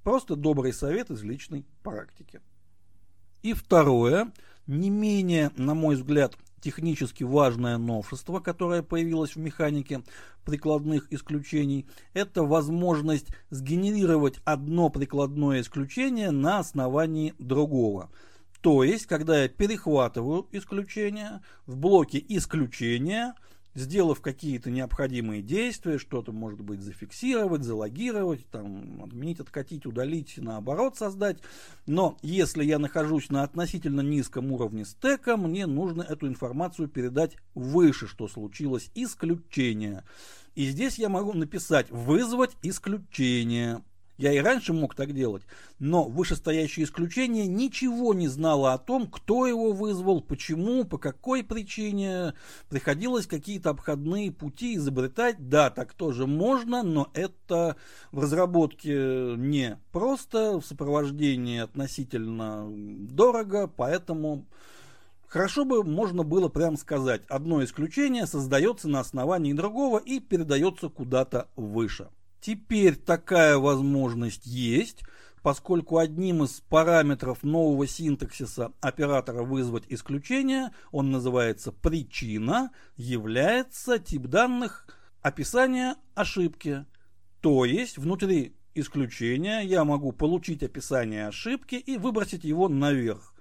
просто 0.09 0.35
добрый 0.35 0.73
совет 0.73 1.11
из 1.11 1.21
личной 1.21 1.67
практики. 1.83 2.41
И 3.43 3.53
второе, 3.53 4.31
не 4.65 4.89
менее, 4.89 5.51
на 5.55 5.75
мой 5.75 5.97
взгляд, 5.97 6.35
технически 6.61 7.23
важное 7.23 7.77
новшество, 7.77 8.39
которое 8.39 8.81
появилось 8.81 9.35
в 9.35 9.39
механике 9.39 10.01
прикладных 10.45 11.13
исключений, 11.13 11.85
это 12.15 12.41
возможность 12.41 13.27
сгенерировать 13.51 14.39
одно 14.45 14.89
прикладное 14.89 15.61
исключение 15.61 16.31
на 16.31 16.57
основании 16.57 17.35
другого. 17.37 18.09
То 18.61 18.83
есть, 18.83 19.05
когда 19.05 19.43
я 19.43 19.47
перехватываю 19.47 20.47
исключение, 20.51 21.41
в 21.67 21.77
блоке 21.77 22.17
исключения– 22.27 23.35
сделав 23.79 24.21
какие-то 24.21 24.69
необходимые 24.69 25.41
действия, 25.41 25.97
что-то 25.97 26.31
может 26.31 26.61
быть 26.61 26.81
зафиксировать, 26.81 27.63
залогировать, 27.63 28.45
там, 28.51 29.03
отменить, 29.03 29.39
откатить, 29.39 29.85
удалить, 29.85 30.35
наоборот 30.37 30.97
создать. 30.97 31.37
Но 31.85 32.17
если 32.21 32.63
я 32.63 32.77
нахожусь 32.79 33.29
на 33.29 33.43
относительно 33.43 34.01
низком 34.01 34.51
уровне 34.51 34.85
стека, 34.85 35.37
мне 35.37 35.65
нужно 35.65 36.01
эту 36.01 36.27
информацию 36.27 36.87
передать 36.87 37.37
выше, 37.55 38.07
что 38.07 38.27
случилось 38.27 38.91
исключение. 38.95 40.03
И 40.55 40.65
здесь 40.65 40.99
я 40.99 41.09
могу 41.09 41.33
написать 41.33 41.89
«вызвать 41.89 42.51
исключение». 42.61 43.81
Я 44.19 44.33
и 44.33 44.39
раньше 44.39 44.73
мог 44.73 44.95
так 44.95 45.13
делать, 45.13 45.43
но 45.79 46.03
вышестоящее 46.03 46.83
исключение 46.83 47.47
ничего 47.47 48.13
не 48.13 48.27
знало 48.27 48.73
о 48.73 48.77
том, 48.77 49.07
кто 49.07 49.47
его 49.47 49.71
вызвал, 49.71 50.19
почему, 50.19 50.83
по 50.83 50.97
какой 50.97 51.41
причине. 51.41 52.33
Приходилось 52.67 53.27
какие-то 53.27 53.69
обходные 53.69 54.33
пути 54.33 54.75
изобретать. 54.75 55.47
Да, 55.47 55.69
так 55.69 55.93
тоже 55.93 56.27
можно, 56.27 56.83
но 56.83 57.09
это 57.13 57.77
в 58.11 58.19
разработке 58.19 59.35
не 59.37 59.79
просто, 59.93 60.59
в 60.59 60.65
сопровождении 60.65 61.61
относительно 61.61 62.67
дорого, 62.69 63.67
поэтому 63.73 64.45
Хорошо 65.29 65.63
бы 65.63 65.83
можно 65.83 66.23
было 66.23 66.49
прям 66.49 66.75
сказать, 66.75 67.21
одно 67.29 67.63
исключение 67.63 68.25
создается 68.25 68.89
на 68.89 68.99
основании 68.99 69.53
другого 69.53 69.99
и 69.99 70.19
передается 70.19 70.89
куда-то 70.89 71.47
выше. 71.55 72.09
Теперь 72.41 72.95
такая 72.95 73.57
возможность 73.57 74.45
есть, 74.45 75.03
поскольку 75.41 75.97
одним 75.97 76.43
из 76.43 76.61
параметров 76.61 77.43
нового 77.43 77.85
синтаксиса 77.87 78.71
оператора 78.81 79.43
вызвать 79.43 79.83
исключение, 79.89 80.71
он 80.91 81.11
называется 81.11 81.71
причина, 81.71 82.71
является 82.95 83.99
тип 83.99 84.27
данных 84.27 84.87
описания 85.21 85.95
ошибки. 86.15 86.85
То 87.41 87.65
есть 87.65 87.97
внутри 87.97 88.55
исключения 88.73 89.61
я 89.61 89.83
могу 89.83 90.11
получить 90.11 90.63
описание 90.63 91.27
ошибки 91.27 91.75
и 91.75 91.97
выбросить 91.97 92.43
его 92.43 92.69
наверх. 92.69 93.33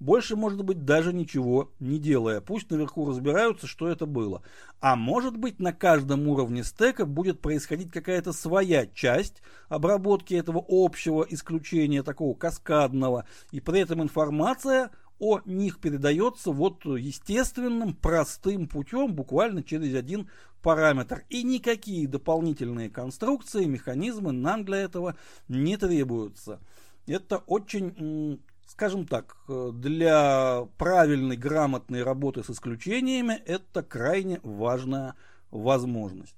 Больше, 0.00 0.34
может 0.34 0.64
быть, 0.64 0.86
даже 0.86 1.12
ничего 1.12 1.70
не 1.78 1.98
делая. 1.98 2.40
Пусть 2.40 2.70
наверху 2.70 3.06
разбираются, 3.06 3.66
что 3.66 3.86
это 3.86 4.06
было. 4.06 4.42
А 4.80 4.96
может 4.96 5.36
быть, 5.36 5.60
на 5.60 5.74
каждом 5.74 6.26
уровне 6.26 6.64
стека 6.64 7.04
будет 7.04 7.40
происходить 7.40 7.90
какая-то 7.92 8.32
своя 8.32 8.86
часть 8.86 9.42
обработки 9.68 10.32
этого 10.32 10.64
общего 10.66 11.26
исключения, 11.28 12.02
такого 12.02 12.34
каскадного. 12.34 13.26
И 13.52 13.60
при 13.60 13.80
этом 13.80 14.02
информация 14.02 14.90
о 15.18 15.40
них 15.44 15.78
передается 15.80 16.50
вот 16.50 16.86
естественным, 16.86 17.92
простым 17.92 18.68
путем, 18.68 19.12
буквально 19.12 19.62
через 19.62 19.94
один 19.94 20.30
параметр. 20.62 21.24
И 21.28 21.42
никакие 21.42 22.08
дополнительные 22.08 22.88
конструкции, 22.88 23.66
механизмы 23.66 24.32
нам 24.32 24.64
для 24.64 24.78
этого 24.78 25.16
не 25.46 25.76
требуются. 25.76 26.58
Это 27.06 27.36
очень 27.36 28.40
скажем 28.70 29.04
так, 29.04 29.36
э, 29.48 29.72
для 29.74 30.68
правильной, 30.78 31.36
грамотной 31.36 32.04
работы 32.04 32.44
с 32.44 32.50
исключениями 32.50 33.34
это 33.44 33.82
крайне 33.82 34.38
важная 34.44 35.16
возможность. 35.50 36.36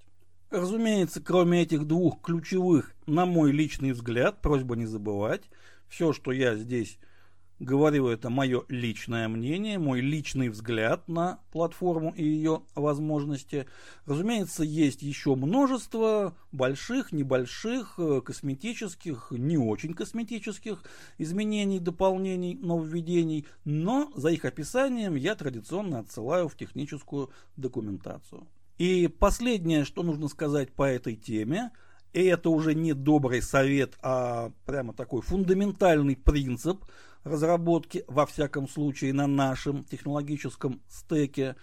Разумеется, 0.51 1.23
кроме 1.23 1.62
этих 1.62 1.87
двух 1.87 2.23
ключевых, 2.23 2.95
на 3.07 3.27
мой 3.27 3.53
личный 3.53 3.92
взгляд, 3.92 4.40
просьба 4.40 4.77
не 4.77 4.87
забывать, 4.87 5.42
все, 5.88 6.14
что 6.14 6.33
я 6.33 6.57
здесь 6.57 6.99
Говорю, 7.62 8.09
это 8.09 8.29
мое 8.29 8.64
личное 8.68 9.29
мнение, 9.29 9.79
мой 9.79 10.01
личный 10.01 10.48
взгляд 10.48 11.07
на 11.07 11.38
платформу 11.53 12.11
и 12.11 12.25
ее 12.25 12.62
возможности. 12.75 13.68
Разумеется, 14.05 14.64
есть 14.64 15.01
еще 15.03 15.37
множество 15.37 16.37
больших, 16.51 17.12
небольших, 17.12 17.94
э, 17.98 18.20
косметических, 18.20 19.29
не 19.31 19.59
очень 19.59 19.94
косметических 19.94 20.83
изменений, 21.18 21.79
дополнений, 21.79 22.57
нововведений, 22.57 23.46
но 23.64 24.11
за 24.16 24.31
их 24.31 24.44
описанием 24.44 25.14
я 25.14 25.37
традиционно 25.37 26.01
отсылаю 26.01 26.48
в 26.48 26.57
техническую 26.57 27.31
документацию. 27.57 28.44
И 28.79 29.07
последнее, 29.07 29.85
что 29.85 30.03
нужно 30.03 30.27
сказать 30.27 30.72
по 30.72 30.83
этой 30.83 31.14
теме, 31.14 31.70
и 32.12 32.25
это 32.25 32.51
уже 32.51 32.75
не 32.75 32.92
добрый 32.92 33.40
совет, 33.40 33.96
а 34.03 34.51
прямо 34.66 34.92
такой 34.92 35.22
фундаментальный 35.22 36.16
принцип– 36.16 36.85
разработки, 37.25 38.05
во 38.09 38.27
всяком 38.27 38.69
случае 38.69 39.13
на 39.13 39.27
нашем 39.27 39.85
технологическом 39.85 40.81
стеке, 40.89 41.57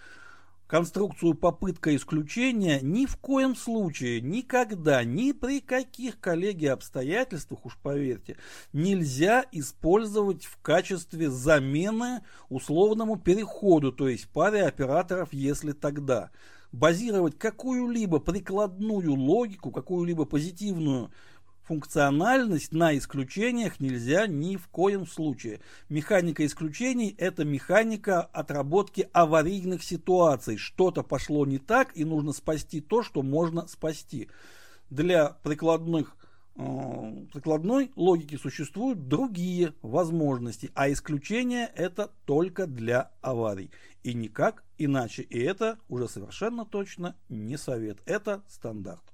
конструкцию 0.66 1.34
попытка 1.34 1.96
исключения 1.96 2.78
ни 2.80 3.04
в 3.04 3.16
коем 3.16 3.56
случае, 3.56 4.20
никогда, 4.20 5.02
ни 5.02 5.32
при 5.32 5.60
каких, 5.60 6.20
коллеги, 6.20 6.66
обстоятельствах, 6.66 7.66
уж 7.66 7.76
поверьте, 7.82 8.36
нельзя 8.72 9.44
использовать 9.50 10.44
в 10.44 10.60
качестве 10.62 11.28
замены 11.28 12.22
условному 12.48 13.16
переходу, 13.16 13.90
то 13.90 14.08
есть 14.08 14.28
паре 14.28 14.64
операторов, 14.64 15.32
если 15.32 15.72
тогда. 15.72 16.30
Базировать 16.70 17.36
какую-либо 17.36 18.20
прикладную 18.20 19.12
логику, 19.12 19.72
какую-либо 19.72 20.24
позитивную 20.24 21.10
функциональность 21.70 22.72
на 22.72 22.98
исключениях 22.98 23.78
нельзя 23.78 24.26
ни 24.26 24.56
в 24.56 24.66
коем 24.66 25.06
случае. 25.06 25.60
Механика 25.88 26.44
исключений– 26.44 27.14
это 27.18 27.44
механика 27.44 28.22
отработки 28.22 29.08
аварийных 29.12 29.84
ситуаций. 29.84 30.56
Что-то 30.56 31.04
пошло 31.04 31.46
не 31.46 31.58
так, 31.58 31.96
и 31.96 32.04
нужно 32.04 32.32
спасти 32.32 32.80
то, 32.80 33.04
что 33.04 33.22
можно 33.22 33.68
спасти. 33.68 34.28
Для 34.90 35.28
прикладных 35.44 36.16
э, 36.56 37.26
прикладной 37.32 37.92
логики 37.94 38.34
существуют 38.34 39.06
другие 39.06 39.72
возможности, 39.80 40.72
а 40.74 40.90
исключение 40.90 41.70
это 41.76 42.10
только 42.26 42.66
для 42.66 43.12
аварий. 43.20 43.70
И 44.02 44.12
никак 44.12 44.64
иначе. 44.76 45.22
И 45.22 45.38
это 45.38 45.78
уже 45.88 46.08
совершенно 46.08 46.66
точно 46.66 47.14
не 47.28 47.56
совет, 47.56 47.98
это 48.06 48.42
стандарт. 48.48 49.09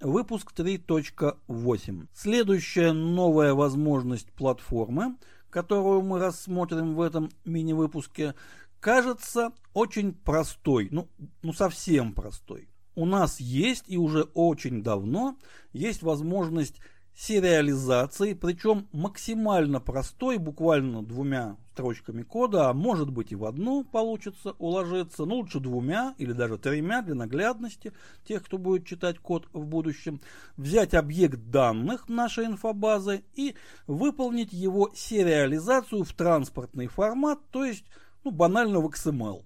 Выпуск 0.00 0.52
3.8. 0.54 2.08
Следующая 2.12 2.92
новая 2.92 3.54
возможность 3.54 4.30
платформы, 4.32 5.16
которую 5.48 6.02
мы 6.02 6.18
рассмотрим 6.18 6.94
в 6.94 7.00
этом 7.00 7.30
мини-выпуске, 7.46 8.34
кажется 8.78 9.52
очень 9.72 10.12
простой, 10.12 10.88
ну, 10.90 11.08
ну 11.40 11.54
совсем 11.54 12.12
простой. 12.12 12.68
У 12.94 13.06
нас 13.06 13.40
есть 13.40 13.84
и 13.86 13.96
уже 13.96 14.24
очень 14.34 14.82
давно 14.82 15.38
есть 15.72 16.02
возможность 16.02 16.76
сериализации, 17.16 18.34
причем 18.34 18.88
максимально 18.92 19.80
простой, 19.80 20.36
буквально 20.36 21.02
двумя 21.02 21.56
строчками 21.72 22.22
кода, 22.22 22.68
а 22.68 22.74
может 22.74 23.10
быть 23.10 23.32
и 23.32 23.36
в 23.36 23.44
одну 23.44 23.84
получится 23.84 24.52
уложиться, 24.58 25.24
но 25.24 25.36
лучше 25.36 25.60
двумя 25.60 26.14
или 26.18 26.32
даже 26.32 26.58
тремя 26.58 27.02
для 27.02 27.14
наглядности 27.14 27.92
тех, 28.26 28.44
кто 28.44 28.58
будет 28.58 28.86
читать 28.86 29.18
код 29.18 29.46
в 29.52 29.64
будущем, 29.64 30.20
взять 30.56 30.94
объект 30.94 31.38
данных 31.50 32.08
нашей 32.08 32.46
инфобазы 32.46 33.24
и 33.34 33.54
выполнить 33.86 34.52
его 34.52 34.90
сериализацию 34.94 36.04
в 36.04 36.12
транспортный 36.12 36.86
формат, 36.86 37.40
то 37.50 37.64
есть 37.64 37.84
ну, 38.24 38.30
банально 38.30 38.80
в 38.80 38.86
XML. 38.86 39.42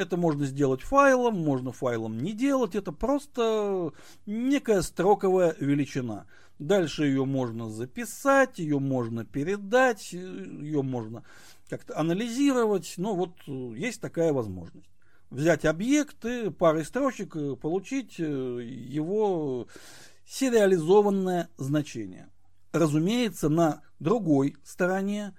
Это 0.00 0.16
можно 0.16 0.46
сделать 0.46 0.80
файлом, 0.80 1.38
можно 1.38 1.72
файлом 1.72 2.18
не 2.22 2.32
делать, 2.32 2.74
это 2.74 2.90
просто 2.90 3.92
некая 4.24 4.80
строковая 4.80 5.54
величина. 5.60 6.24
Дальше 6.58 7.04
ее 7.04 7.26
можно 7.26 7.68
записать, 7.68 8.58
ее 8.58 8.78
можно 8.78 9.26
передать, 9.26 10.14
ее 10.14 10.80
можно 10.80 11.22
как-то 11.68 11.98
анализировать. 11.98 12.94
Но 12.96 13.14
вот 13.14 13.34
э, 13.46 13.52
есть 13.76 14.00
такая 14.00 14.32
возможность. 14.32 14.88
Взять 15.28 15.66
объект 15.66 16.24
и 16.24 16.48
парой 16.48 16.86
строчек 16.86 17.36
э, 17.36 17.56
получить 17.56 18.14
э, 18.18 18.24
его 18.24 19.68
сериализованное 20.26 21.50
значение. 21.58 22.30
Разумеется, 22.72 23.50
на 23.50 23.82
другой 23.98 24.56
стороне 24.64 25.34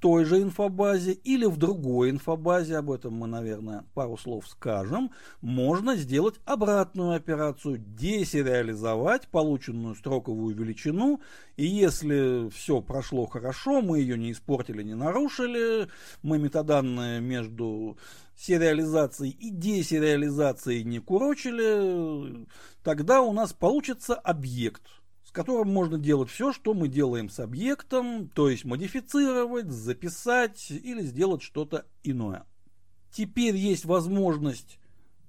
той 0.00 0.24
же 0.24 0.42
инфобазе 0.42 1.12
или 1.12 1.44
в 1.44 1.56
другой 1.56 2.10
инфобазе, 2.10 2.78
об 2.78 2.90
этом 2.90 3.14
мы, 3.14 3.26
наверное, 3.26 3.84
пару 3.94 4.16
слов 4.16 4.48
скажем, 4.48 5.10
можно 5.42 5.94
сделать 5.94 6.36
обратную 6.46 7.12
операцию, 7.12 7.78
десериализовать 7.78 9.28
полученную 9.28 9.94
строковую 9.94 10.56
величину, 10.56 11.20
и 11.56 11.66
если 11.66 12.48
все 12.50 12.80
прошло 12.80 13.26
хорошо, 13.26 13.82
мы 13.82 14.00
ее 14.00 14.16
не 14.16 14.32
испортили, 14.32 14.82
не 14.82 14.94
нарушили, 14.94 15.88
мы 16.22 16.38
метаданные 16.38 17.20
между 17.20 17.98
сериализацией 18.36 19.32
и 19.32 19.50
десериализацией 19.50 20.82
не 20.82 20.98
курочили, 20.98 22.46
тогда 22.82 23.20
у 23.20 23.32
нас 23.32 23.52
получится 23.52 24.14
объект– 24.14 24.82
с 25.30 25.32
которым 25.32 25.72
можно 25.72 25.96
делать 25.96 26.28
все, 26.28 26.52
что 26.52 26.74
мы 26.74 26.88
делаем 26.88 27.30
с 27.30 27.38
объектом, 27.38 28.28
то 28.30 28.48
есть 28.48 28.64
модифицировать, 28.64 29.70
записать 29.70 30.72
или 30.72 31.02
сделать 31.02 31.40
что-то 31.40 31.86
иное. 32.02 32.46
Теперь 33.12 33.54
есть 33.54 33.84
возможность 33.84 34.80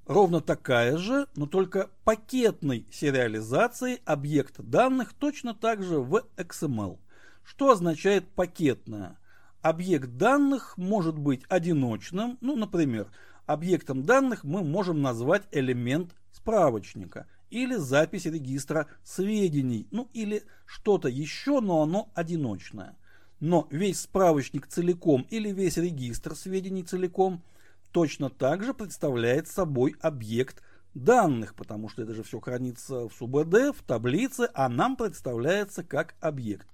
ровно 0.08 0.42
такая 0.42 0.98
же, 0.98 1.28
но 1.36 1.46
только 1.46 1.92
пакетной 2.04 2.88
сериализации 2.92 4.02
объекта 4.04 4.64
данных 4.64 5.14
точно 5.14 5.54
так 5.54 5.84
же 5.84 6.00
в 6.00 6.26
XML. 6.36 6.98
Что 7.44 7.70
означает 7.70 8.28
пакетная? 8.28 9.20
Объект 9.62 10.18
данных 10.18 10.80
может 10.80 11.16
быть 11.16 11.44
одиночным, 11.48 12.40
ну, 12.42 12.56
например, 12.56 13.12
объектом 13.46 14.02
данных 14.02 14.46
мы 14.46 14.64
можем 14.64 15.04
назвать 15.04 15.44
элемент 15.52 16.16
справочника 16.32 17.28
или 17.52 17.76
запись 17.76 18.26
регистра 18.26 18.88
сведений, 19.04 19.88
ну 19.92 20.10
или 20.14 20.44
что-то 20.66 21.10
еще, 21.10 21.60
но 21.60 21.84
оно 21.84 22.10
одиночное. 22.16 22.98
Но 23.40 23.68
весь 23.70 24.02
справочник 24.02 24.68
целиком 24.68 25.28
или 25.30 25.52
весь 25.52 25.78
регистр 25.78 26.36
сведений 26.36 26.84
целиком 26.84 27.44
точно 27.92 28.30
так 28.30 28.64
же 28.64 28.74
представляет 28.74 29.48
собой 29.48 29.96
объект 30.02 30.64
данных, 30.94 31.56
потому 31.56 31.90
что 31.90 32.02
это 32.02 32.14
же 32.14 32.24
все 32.24 32.40
хранится 32.40 33.08
в 33.08 33.14
СУБД, 33.14 33.76
в 33.76 33.84
таблице, 33.86 34.50
а 34.54 34.70
нам 34.70 34.96
представляется 34.96 35.84
как 35.84 36.16
объект. 36.20 36.68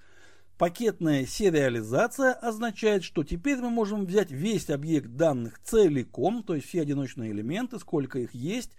Пакетная 0.58 1.26
сериализация 1.28 2.34
означает, 2.34 3.04
что 3.04 3.24
теперь 3.24 3.58
мы 3.58 3.70
можем 3.70 4.06
взять 4.06 4.32
весь 4.32 4.70
объект 4.72 5.08
данных 5.10 5.60
целиком, 5.63 6.42
то 6.42 6.56
есть 6.56 6.68
все 6.68 6.82
одиночные 6.82 7.32
элементы, 7.32 7.78
сколько 7.78 8.18
их 8.18 8.34
есть, 8.34 8.72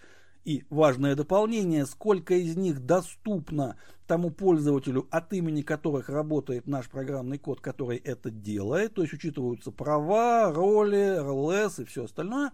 и 0.49 0.65
важное 0.71 1.15
дополнение, 1.15 1.85
сколько 1.85 2.33
из 2.33 2.57
них 2.57 2.81
доступно 2.87 3.77
тому 4.07 4.31
пользователю, 4.31 5.07
от 5.11 5.35
имени 5.35 5.61
которых 5.61 6.09
работает 6.09 6.67
наш 6.67 6.89
программный 6.89 7.37
код, 7.37 7.61
который 7.61 7.99
это 7.99 8.31
делает, 8.31 8.95
то 8.95 9.03
есть 9.03 9.13
учитываются 9.13 9.71
права, 9.73 10.51
роли, 10.51 11.19
РЛС 11.19 11.81
и 11.81 11.85
все 11.85 12.05
остальное. 12.05 12.53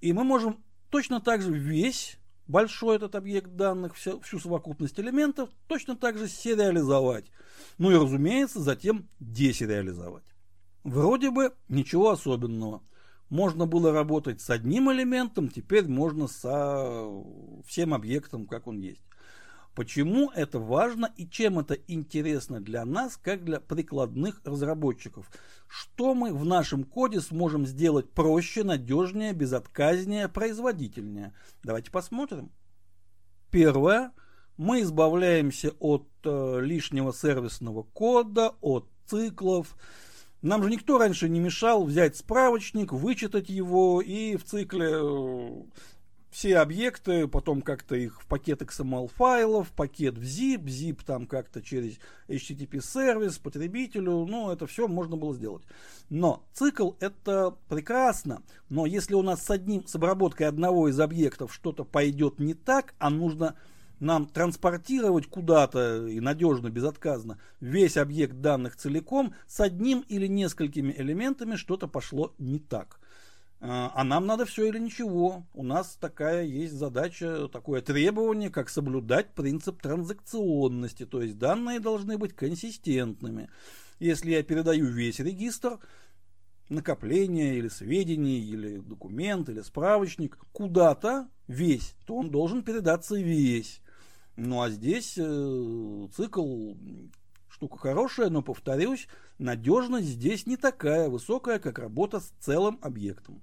И 0.00 0.14
мы 0.14 0.24
можем 0.24 0.64
точно 0.88 1.20
так 1.20 1.42
же 1.42 1.52
весь 1.52 2.18
большой 2.48 2.96
этот 2.96 3.14
объект 3.14 3.54
данных, 3.54 3.96
всю, 3.96 4.18
всю 4.20 4.38
совокупность 4.38 4.98
элементов, 4.98 5.50
точно 5.66 5.94
так 5.94 6.16
же 6.16 6.28
сериализовать. 6.28 7.26
Ну 7.76 7.90
и, 7.90 7.96
разумеется, 7.96 8.60
затем 8.60 9.10
десериализовать. 9.20 10.24
Вроде 10.84 11.30
бы 11.30 11.52
ничего 11.68 12.12
особенного– 12.12 12.80
можно 13.28 13.66
было 13.66 13.92
работать 13.92 14.40
с 14.40 14.50
одним 14.50 14.90
элементом, 14.92 15.48
теперь 15.48 15.86
можно 15.86 16.28
со 16.28 17.08
всем 17.66 17.94
объектом, 17.94 18.46
как 18.46 18.66
он 18.66 18.78
есть. 18.78 19.02
Почему 19.76 20.30
это 20.30 20.58
важно 20.58 21.12
и 21.18 21.28
чем 21.28 21.58
это 21.58 21.74
интересно 21.74 22.62
для 22.62 22.86
нас, 22.86 23.18
как 23.18 23.44
для 23.44 23.60
прикладных 23.60 24.40
разработчиков? 24.42 25.30
Что 25.68 26.14
мы 26.14 26.32
в 26.32 26.46
нашем 26.46 26.82
коде 26.82 27.20
сможем 27.20 27.66
сделать 27.66 28.10
проще, 28.10 28.64
надежнее, 28.64 29.34
безотказнее, 29.34 30.28
производительнее? 30.28 31.34
Давайте 31.62 31.90
посмотрим. 31.90 32.50
Первое. 33.50 34.12
Мы 34.56 34.80
избавляемся 34.80 35.72
от 35.78 36.08
э, 36.24 36.60
лишнего 36.62 37.12
сервисного 37.12 37.82
кода, 37.82 38.54
от 38.62 38.88
циклов, 39.04 39.76
нам 40.42 40.62
же 40.62 40.70
никто 40.70 40.98
раньше 40.98 41.28
не 41.28 41.40
мешал 41.40 41.84
взять 41.84 42.16
справочник, 42.16 42.92
вычитать 42.92 43.48
его 43.48 44.00
и 44.00 44.36
в 44.36 44.44
цикле 44.44 44.90
э, 44.92 45.62
все 46.36 46.58
объекты, 46.58 47.26
потом 47.28 47.62
как-то 47.62 47.94
их 47.96 48.20
в 48.20 48.26
пакет 48.26 48.60
XML 48.60 49.08
файлов, 49.08 49.70
пакет 49.72 50.18
в 50.18 50.22
zip, 50.22 50.64
zip 50.64 51.00
там 51.06 51.26
как-то 51.26 51.62
через 51.62 51.94
HTTP 52.28 52.82
сервис, 52.82 53.38
потребителю, 53.38 54.26
ну 54.26 54.50
это 54.50 54.66
все 54.66 54.86
можно 54.86 55.16
было 55.16 55.34
сделать. 55.34 55.64
Но 56.10 56.44
цикл 56.52 56.92
это 57.00 57.56
прекрасно, 57.70 58.42
но 58.68 58.84
если 58.84 59.14
у 59.14 59.22
нас 59.22 59.42
с 59.42 59.50
одним, 59.50 59.86
с 59.86 59.94
обработкой 59.94 60.46
одного 60.46 60.88
из 60.88 61.00
объектов 61.00 61.54
что-то 61.54 61.84
пойдет 61.84 62.38
не 62.38 62.52
так, 62.52 62.94
а 62.98 63.08
нужно 63.08 63.56
нам 64.00 64.26
транспортировать 64.26 65.26
куда-то 65.26 66.06
и 66.06 66.20
надежно, 66.20 66.70
безотказно 66.70 67.38
весь 67.60 67.96
объект 67.96 68.40
данных 68.40 68.76
целиком, 68.76 69.34
с 69.46 69.60
одним 69.60 70.00
или 70.08 70.26
несколькими 70.26 70.94
элементами 70.96 71.56
что-то 71.56 71.88
пошло 71.88 72.34
не 72.38 72.58
так. 72.58 73.00
А, 73.60 73.90
а 73.94 74.04
нам 74.04 74.26
надо 74.26 74.44
все 74.44 74.68
или 74.68 74.78
ничего. 74.78 75.46
У 75.54 75.62
нас 75.62 75.96
такая 75.98 76.44
есть 76.44 76.74
задача, 76.74 77.48
такое 77.48 77.80
требование, 77.80 78.50
как 78.50 78.68
соблюдать 78.68 79.32
принцип 79.34 79.80
транзакционности. 79.80 81.06
То 81.06 81.22
есть 81.22 81.38
данные 81.38 81.80
должны 81.80 82.18
быть 82.18 82.34
консистентными. 82.34 83.48
Если 83.98 84.32
я 84.32 84.42
передаю 84.42 84.86
весь 84.86 85.20
регистр, 85.20 85.78
накопление 86.68 87.56
или 87.56 87.68
сведений, 87.68 88.40
или 88.40 88.78
документ, 88.78 89.48
или 89.48 89.62
справочник 89.62 90.38
куда-то 90.52 91.28
весь, 91.48 91.94
то 92.06 92.16
он 92.16 92.30
должен 92.30 92.62
передаться 92.62 93.16
весь. 93.16 93.80
Ну 94.36 94.60
а 94.62 94.70
здесь 94.70 95.14
э, 95.16 96.08
цикл 96.14 96.74
штука 97.48 97.78
хорошая, 97.78 98.28
но 98.28 98.42
повторюсь, 98.42 99.08
надежность 99.38 100.08
здесь 100.08 100.46
не 100.46 100.58
такая 100.58 101.08
высокая, 101.08 101.58
как 101.58 101.78
работа 101.78 102.20
с 102.20 102.32
целым 102.40 102.78
объектом. 102.82 103.42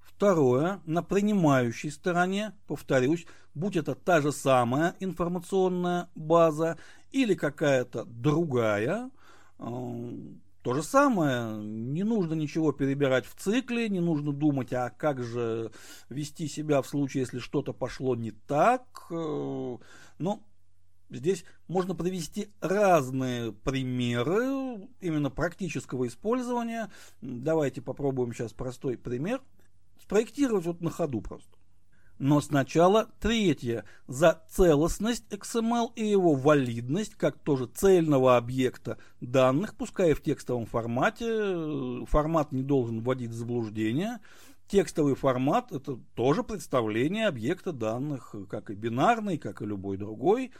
Второе, 0.00 0.80
на 0.86 1.02
принимающей 1.02 1.90
стороне, 1.90 2.52
повторюсь, 2.66 3.26
будь 3.54 3.76
это 3.76 3.94
та 3.94 4.22
же 4.22 4.32
самая 4.32 4.94
информационная 5.00 6.08
база 6.14 6.78
или 7.10 7.34
какая-то 7.34 8.04
другая, 8.04 9.10
э, 9.58 10.10
то 10.62 10.74
же 10.74 10.84
самое, 10.84 11.60
не 11.60 12.04
нужно 12.04 12.34
ничего 12.34 12.70
перебирать 12.70 13.26
в 13.26 13.34
цикле, 13.34 13.88
не 13.88 13.98
нужно 13.98 14.32
думать, 14.32 14.72
а 14.72 14.90
как 14.90 15.20
же 15.22 15.72
вести 16.08 16.46
себя 16.46 16.82
в 16.82 16.86
случае, 16.86 17.22
если 17.22 17.40
что-то 17.40 17.72
пошло 17.72 18.14
не 18.14 18.30
так. 18.30 19.10
Э, 20.22 20.24
но 20.24 20.42
здесь 21.10 21.44
можно 21.68 21.94
привести 21.94 22.48
разные 22.60 23.52
примеры 23.52 24.88
именно 25.00 25.30
практического 25.30 26.06
использования. 26.06 26.90
Давайте 27.20 27.82
попробуем 27.82 28.32
сейчас 28.32 28.52
простой 28.52 28.96
пример. 28.96 29.42
Спроектировать 30.00 30.64
вот 30.64 30.80
на 30.80 30.90
ходу 30.90 31.20
просто. 31.20 31.50
Но 32.18 32.40
сначала 32.40 33.08
третье. 33.20 33.84
За 34.06 34.44
целостность 34.48 35.24
XML 35.30 35.92
и 35.96 36.06
его 36.06 36.34
валидность, 36.34 37.16
как 37.16 37.38
тоже 37.38 37.66
цельного 37.66 38.36
объекта 38.36 38.98
данных, 39.20 39.74
пускай 39.74 40.12
в 40.12 40.22
текстовом 40.22 40.66
формате, 40.66 42.04
формат 42.06 42.52
не 42.52 42.62
должен 42.62 43.00
вводить 43.00 43.30
в 43.30 43.34
заблуждение, 43.34 44.20
Текстовый 44.72 45.14
формат– 45.14 45.70
это 45.70 45.98
тоже 46.14 46.42
представление 46.42 47.26
объекта 47.26 47.72
данных, 47.72 48.34
как 48.48 48.70
и 48.70 48.74
бинарный, 48.74 49.36
как 49.36 49.60
и 49.60 49.66
любой 49.66 49.98
другой. 49.98 50.50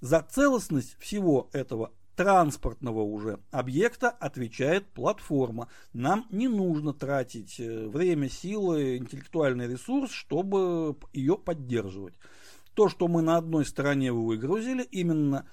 За 0.00 0.26
целостность 0.28 0.98
всего 0.98 1.48
этого 1.52 1.92
транспортного 2.16 3.02
уже 3.02 3.38
объекта 3.52 4.10
отвечает 4.10 4.88
платформа. 4.88 5.68
Нам 5.92 6.26
не 6.30 6.48
нужно 6.48 6.92
тратить 6.92 7.60
э, 7.60 7.86
время, 7.86 8.28
силы, 8.28 8.96
интеллектуальный 8.96 9.68
ресурс, 9.68 10.10
чтобы 10.10 10.96
ее 11.12 11.38
поддерживать. 11.38 12.14
То, 12.74 12.88
что 12.88 13.06
мы 13.06 13.22
на 13.22 13.36
одной 13.36 13.66
стороне 13.66 14.10
выгрузили, 14.10 14.82
именно 14.82 15.48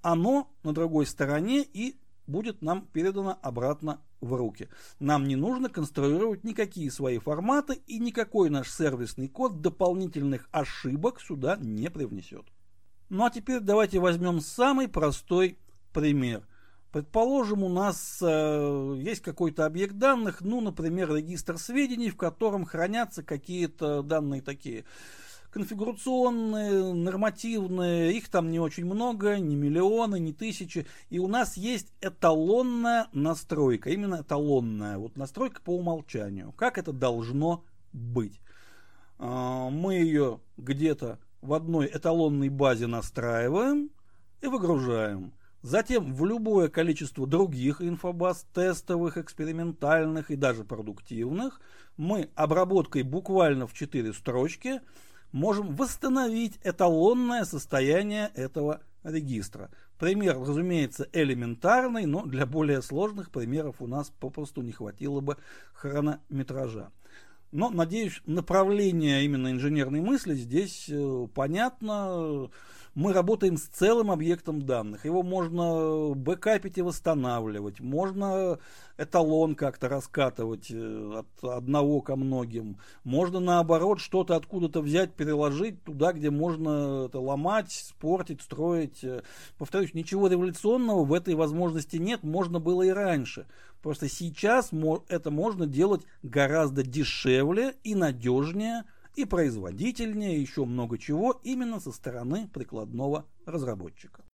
оно 0.00 0.50
на 0.62 0.72
другой 0.72 1.04
стороне 1.04 1.62
и 1.62 1.98
будет 2.26 2.62
нам 2.62 2.86
передано 2.86 3.38
обратно 3.42 4.00
в 4.20 4.34
руки. 4.34 4.68
Нам 4.98 5.26
не 5.26 5.36
нужно 5.36 5.68
конструировать 5.68 6.44
никакие 6.44 6.90
свои 6.90 7.18
форматы 7.18 7.74
и 7.86 7.98
никакой 7.98 8.50
наш 8.50 8.70
сервисный 8.70 9.28
код 9.28 9.60
дополнительных 9.60 10.48
ошибок 10.50 11.20
сюда 11.20 11.56
не 11.60 11.90
привнесет. 11.90 12.46
Ну 13.10 13.24
а 13.24 13.30
теперь 13.30 13.60
давайте 13.60 13.98
возьмем 13.98 14.40
самый 14.40 14.88
простой 14.88 15.58
пример. 15.92 16.46
Предположим, 16.94 17.64
у 17.64 17.68
нас 17.68 18.20
э, 18.22 18.94
есть 18.98 19.20
какой-то 19.20 19.66
объект 19.66 19.96
данных, 19.96 20.42
ну, 20.42 20.60
например, 20.60 21.12
регистр 21.12 21.58
сведений, 21.58 22.08
в 22.08 22.16
котором 22.16 22.64
хранятся 22.64 23.24
какие-то 23.24 24.02
данные 24.02 24.42
такие 24.42 24.84
конфигурационные, 25.54 26.92
нормативные, 26.92 28.12
их 28.12 28.28
там 28.28 28.50
не 28.50 28.58
очень 28.58 28.84
много, 28.84 29.38
не 29.38 29.54
миллионы, 29.54 30.18
не 30.18 30.32
тысячи. 30.32 30.84
И 31.10 31.20
у 31.20 31.28
нас 31.28 31.56
есть 31.56 31.92
эталонная 32.00 33.06
настройка, 33.12 33.90
именно 33.90 34.22
эталонная, 34.22 34.98
вот 34.98 35.16
настройка 35.16 35.60
по 35.62 35.70
умолчанию. 35.70 36.50
Как 36.56 36.76
это 36.76 36.92
должно 36.92 37.64
быть? 37.92 38.40
А, 39.20 39.70
мы 39.70 39.94
ее 39.94 40.40
где-то 40.56 41.20
в 41.40 41.54
одной 41.54 41.86
эталонной 41.86 42.48
базе 42.48 42.88
настраиваем 42.88 43.90
и 44.40 44.48
выгружаем. 44.48 45.34
Затем 45.62 46.12
в 46.12 46.26
любое 46.26 46.68
количество 46.68 47.28
других 47.28 47.80
инфобаз, 47.80 48.44
тестовых, 48.52 49.18
экспериментальных 49.18 50.32
и 50.32 50.36
даже 50.36 50.64
продуктивных, 50.64 51.60
мы 51.96 52.28
обработкой 52.34 53.02
буквально 53.02 53.68
в 53.68 53.72
4 53.72 54.12
строчки 54.14 54.80
можем 55.34 55.74
восстановить 55.74 56.60
эталонное 56.62 57.44
состояние 57.44 58.30
этого 58.34 58.80
регистра. 59.02 59.68
Пример, 59.98 60.38
разумеется, 60.38 61.08
элементарный, 61.12 62.06
но 62.06 62.24
для 62.24 62.46
более 62.46 62.80
сложных 62.82 63.30
примеров 63.32 63.76
у 63.80 63.88
нас 63.88 64.12
попросту 64.20 64.62
не 64.62 64.70
хватило 64.70 65.20
бы 65.20 65.36
хронометража. 65.74 66.92
Но, 67.50 67.70
надеюсь, 67.70 68.22
направление 68.26 69.24
именно 69.24 69.50
инженерной 69.50 70.00
мысли 70.00 70.34
здесь 70.34 70.86
э, 70.88 71.26
понятно 71.34 72.48
мы 72.94 73.12
работаем 73.12 73.56
с 73.56 73.62
целым 73.62 74.10
объектом 74.10 74.62
данных. 74.62 75.04
Его 75.04 75.22
можно 75.22 76.14
бэкапить 76.14 76.78
и 76.78 76.82
восстанавливать, 76.82 77.80
можно 77.80 78.58
эталон 78.96 79.56
как-то 79.56 79.88
раскатывать 79.88 80.70
э, 80.70 81.12
от 81.18 81.44
одного 81.44 82.00
ко 82.00 82.14
многим, 82.14 82.78
можно 83.02 83.40
наоборот 83.40 83.98
что-то 83.98 84.36
откуда-то 84.36 84.80
взять, 84.80 85.12
переложить 85.14 85.82
туда, 85.82 86.12
где 86.12 86.30
можно 86.30 87.06
это 87.06 87.18
ломать, 87.18 87.72
спортить, 87.72 88.40
строить. 88.40 89.02
Э, 89.02 89.22
повторюсь, 89.58 89.94
ничего 89.94 90.28
революционного 90.28 91.04
в 91.04 91.12
этой 91.12 91.34
возможности 91.34 91.96
нет, 91.96 92.22
можно 92.22 92.60
было 92.60 92.82
и 92.82 92.90
раньше. 92.90 93.46
Просто 93.82 94.08
сейчас 94.08 94.70
это 95.08 95.30
можно 95.30 95.66
делать 95.66 96.02
гораздо 96.22 96.82
дешевле 96.82 97.74
и 97.82 97.94
надежнее, 97.94 98.84
и 99.16 99.24
производительнее, 99.24 100.40
еще 100.40 100.64
много 100.64 100.98
чего 100.98 101.40
именно 101.44 101.80
со 101.80 101.92
стороны 101.92 102.48
прикладного 102.48 103.26
разработчика. 103.46 104.24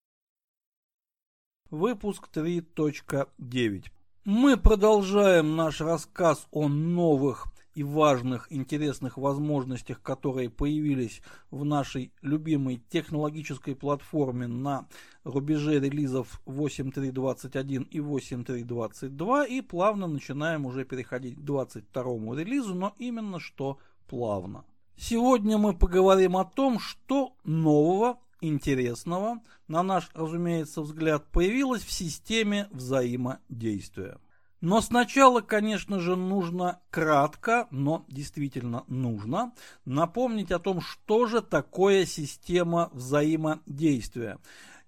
Выпуск 1.71 2.29
3.9. 2.33 3.85
Мы 4.25 4.57
продолжаем 4.57 5.57
наш 5.57 5.81
рассказ 5.81 6.47
о 6.51 6.69
новых 6.69 7.47
и 7.75 7.83
важных, 7.83 8.53
интересных 8.53 9.17
возможностях, 9.17 10.03
которые 10.03 10.51
появились 10.51 11.23
в 11.51 11.65
нашей 11.65 12.13
любимой 12.21 12.83
технологической 12.91 13.77
платформе 13.77 14.47
на 14.47 14.89
рубеже 15.25 15.79
релизов 15.79 16.43
8.3.21 16.47 17.89
и 17.89 17.99
8.3.22 17.99 19.49
и 19.49 19.61
плавно 19.63 20.07
начинаем 20.09 20.67
уже 20.67 20.85
переходить 20.85 21.37
к 21.37 21.41
22 21.41 22.03
релизу, 22.37 22.75
но 22.75 22.95
именно 22.99 23.39
что 23.39 23.79
плавно. 24.09 24.65
Сегодня 25.03 25.57
мы 25.57 25.73
поговорим 25.73 26.37
о 26.37 26.45
том, 26.45 26.79
что 26.79 27.33
нового, 27.43 28.19
интересного, 28.43 29.41
на 29.67 29.83
наш, 29.83 30.11
разумеется, 30.13 30.83
взгляд, 30.83 31.25
появилось 31.33 31.83
в 31.83 31.91
системе 31.91 32.69
взаимодействия. 32.71 34.19
Но 34.61 34.83
сначала, 34.83 35.41
конечно 35.41 36.01
же, 36.01 36.17
нужно 36.17 36.81
кратко, 36.91 37.67
но 37.71 38.05
действительно 38.09 38.85
нужно, 38.89 39.55
напомнить 39.87 40.51
о 40.51 40.59
том, 40.59 40.83
что 40.83 41.27
же 41.27 41.41
такое 41.41 42.05
система 42.05 42.91
взаимодействия. 42.93 44.37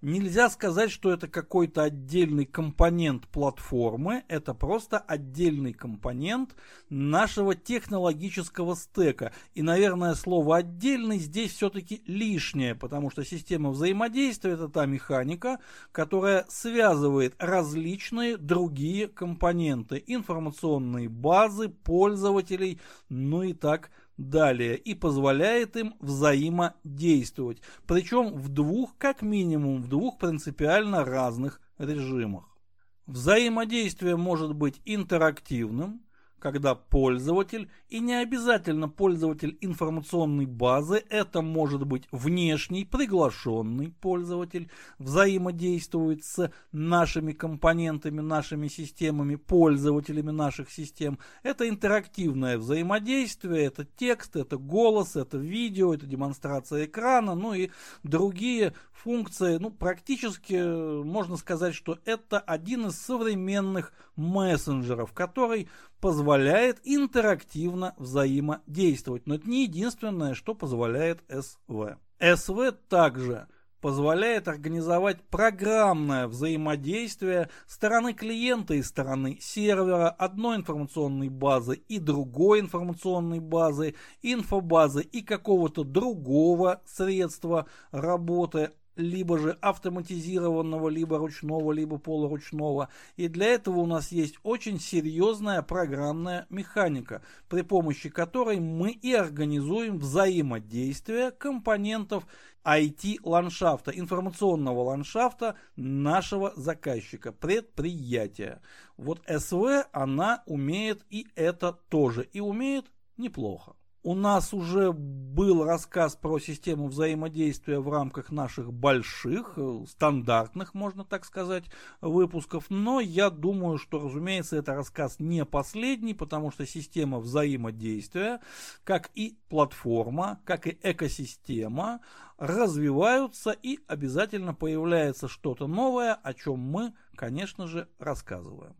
Нельзя 0.03 0.49
сказать, 0.49 0.91
что 0.91 1.13
это 1.13 1.29
какой-то 1.29 1.83
отдельный 1.83 2.43
компонент 2.43 3.25
платформы, 3.29 4.25
это 4.27 4.53
просто 4.53 4.97
отдельный 4.99 5.71
компонент 5.71 6.57
нашего 6.89 7.55
технологического 7.55 8.75
стека. 8.75 9.31
И, 9.53 9.61
наверное, 9.61 10.13
слово 10.15 10.57
«отдельный» 10.57 11.19
здесь 11.19 11.53
все-таки 11.53 12.03
лишнее, 12.05 12.75
потому 12.75 13.11
что 13.11 13.23
система 13.23 13.69
взаимодействия– 13.69 14.51
это 14.55 14.67
та 14.67 14.85
механика, 14.87 15.59
которая 15.93 16.45
связывает 16.49 17.35
различные 17.39 18.35
другие 18.35 19.07
компоненты, 19.07 20.03
информационные 20.05 21.07
базы, 21.07 21.69
пользователей, 21.69 22.81
ну 23.07 23.43
и 23.43 23.53
так 23.53 23.83
далее 23.83 24.02
далее 24.17 24.77
и 24.77 24.93
позволяет 24.93 25.75
им 25.75 25.95
взаимодействовать, 25.99 27.61
причем 27.87 28.33
в 28.33 28.49
двух, 28.49 28.97
как 28.97 29.21
минимум, 29.21 29.81
в 29.81 29.87
двух 29.87 30.17
принципиально 30.17 31.03
разных 31.03 31.61
режимах. 31.77 32.57
Взаимодействие 33.05 34.15
может 34.15 34.55
быть 34.55 34.81
интерактивным, 34.85 36.05
когда 36.43 36.75
пользователь, 36.75 37.69
и 37.87 38.01
не 38.01 38.15
обязательно 38.15 38.89
пользователь 38.89 39.57
информационной 39.61 40.45
базы, 40.45 41.01
это 41.09 41.41
может 41.41 41.87
быть 41.87 42.03
внешний 42.11 42.83
приглашенный 42.83 43.95
пользователь, 44.01 44.69
взаимодействует 44.99 46.25
с 46.25 46.51
нашими 46.73 47.31
компонентами, 47.31 48.19
нашими 48.19 48.67
системами, 48.67 49.35
пользователями 49.35 50.31
наших 50.31 50.69
систем. 50.69 51.17
Это 51.43 51.69
интерактивное 51.69 52.57
взаимодействие, 52.57 53.63
это 53.63 53.85
текст, 53.85 54.35
это 54.35 54.57
голос, 54.57 55.15
это 55.15 55.37
видео, 55.37 55.93
это 55.93 56.05
демонстрация 56.05 56.87
экрана, 56.87 57.35
ну 57.35 57.53
и 57.53 57.69
другие 58.03 58.73
функции. 58.91 59.57
Ну, 59.59 59.69
практически 59.71 61.03
можно 61.03 61.37
сказать, 61.37 61.73
что 61.73 61.99
это 62.03 62.39
один 62.39 62.87
из 62.87 62.97
современных 62.97 63.93
мессенджеров, 64.15 65.13
который 65.13 65.69
позволяет 65.99 66.79
интерактивно 66.83 67.95
взаимодействовать. 67.97 69.25
Но 69.27 69.35
это 69.35 69.49
не 69.49 69.63
единственное, 69.63 70.33
что 70.33 70.53
позволяет 70.53 71.21
СВ. 71.29 71.97
СВ 72.19 72.71
также 72.89 73.47
позволяет 73.83 74.47
организовать 74.47 75.21
программное 75.23 76.27
взаимодействие 76.27 77.49
стороны 77.67 78.13
клиента 78.13 78.75
и 78.75 78.81
стороны 78.81 79.37
сервера, 79.41 80.07
одной 80.07 80.55
информационной 80.55 81.27
базы 81.27 81.75
и 81.89 81.99
другой 81.99 82.61
информационной 82.61 83.41
базы, 83.41 83.95
инфобазы 84.21 85.01
и 85.01 85.21
какого-то 85.21 85.83
другого 85.83 86.81
средства 86.85 87.65
работы 87.91 88.71
либо 88.95 89.37
же 89.37 89.57
автоматизированного, 89.61 90.89
либо 90.89 91.17
ручного, 91.17 91.71
либо 91.71 91.97
полуручного. 91.97 92.89
И 93.15 93.27
для 93.27 93.47
этого 93.47 93.79
у 93.79 93.85
нас 93.85 94.11
есть 94.11 94.35
очень 94.43 94.79
серьезная 94.79 95.61
программная 95.61 96.45
механика, 96.49 97.21
при 97.49 97.61
помощи 97.61 98.09
которой 98.09 98.59
мы 98.59 98.91
и 98.91 99.13
организуем 99.13 99.97
взаимодействие 99.97 101.31
компонентов 101.31 102.25
IT-ландшафта, 102.65 103.91
информационного 103.91 104.83
ландшафта 104.83 105.55
нашего 105.75 106.53
заказчика, 106.55 107.31
предприятия. 107.31 108.61
Вот 108.97 109.21
СВ, 109.27 109.85
она 109.91 110.43
умеет 110.45 111.03
и 111.09 111.27
это 111.35 111.73
тоже, 111.89 112.27
и 112.31 112.39
умеет 112.39 112.85
неплохо. 113.17 113.75
У 114.05 114.15
нас 114.15 114.53
уже 114.53 114.91
был 114.91 115.63
рассказ 115.63 116.17
про 116.17 116.37
систему 116.37 116.89
взаимодействия 116.89 117.79
в 117.79 117.89
рамках 117.89 118.31
наших 118.31 118.73
больших, 118.73 119.53
э, 119.55 119.85
стандартных, 119.87 120.73
можно 120.73 121.05
так 121.05 121.23
сказать, 121.23 121.63
выпусков, 122.01 122.65
но 122.69 122.99
я 122.99 123.29
думаю, 123.29 123.77
что, 123.77 124.01
разумеется, 124.01 124.57
это 124.57 124.75
рассказ 124.75 125.21
не 125.21 125.45
последний, 125.45 126.13
потому 126.13 126.51
что 126.51 126.65
система 126.65 127.19
взаимодействия, 127.19 128.41
как 128.83 129.09
и 129.15 129.37
платформа, 129.47 130.41
как 130.43 130.67
и 130.67 130.77
экосистема, 130.83 132.01
развиваются 132.37 133.51
и 133.51 133.79
обязательно 133.87 134.53
появляется 134.53 135.29
что-то 135.29 135.67
новое, 135.67 136.13
о 136.13 136.33
чем 136.33 136.59
мы, 136.59 136.93
конечно 137.15 137.67
же, 137.67 137.87
рассказываем. 137.99 138.75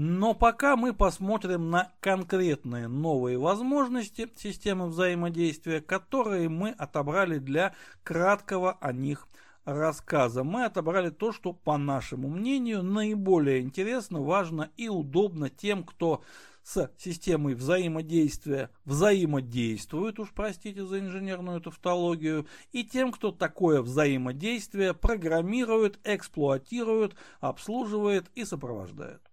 Но 0.00 0.32
пока 0.32 0.76
мы 0.76 0.94
посмотрим 0.94 1.70
на 1.70 1.90
конкретные 1.98 2.86
новые 2.86 3.36
возможности 3.36 4.30
системы 4.36 4.86
взаимодействия, 4.86 5.80
которые 5.80 6.48
мы 6.48 6.70
отобрали 6.70 7.38
для 7.40 7.74
краткого 8.04 8.74
о 8.80 8.92
них 8.92 9.26
рассказа. 9.64 10.44
Мы 10.44 10.66
отобрали 10.66 11.10
то, 11.10 11.32
что, 11.32 11.52
по 11.52 11.76
нашему 11.76 12.28
мнению, 12.28 12.84
наиболее 12.84 13.60
интересно, 13.60 14.20
важно 14.20 14.70
и 14.76 14.88
удобно 14.88 15.50
тем, 15.50 15.82
кто 15.82 16.22
с 16.62 16.88
системой 16.96 17.54
взаимодействия 17.54 18.70
взаимодействует, 18.84 20.20
уж 20.20 20.30
простите 20.32 20.84
за 20.84 21.00
инженерную 21.00 21.60
тавтологию, 21.60 22.46
и 22.70 22.84
тем, 22.84 23.10
кто 23.10 23.32
такое 23.32 23.82
взаимодействие 23.82 24.94
программирует, 24.94 25.98
эксплуатирует, 26.04 27.16
обслуживает 27.40 28.30
и 28.36 28.44
сопровождает. 28.44 29.27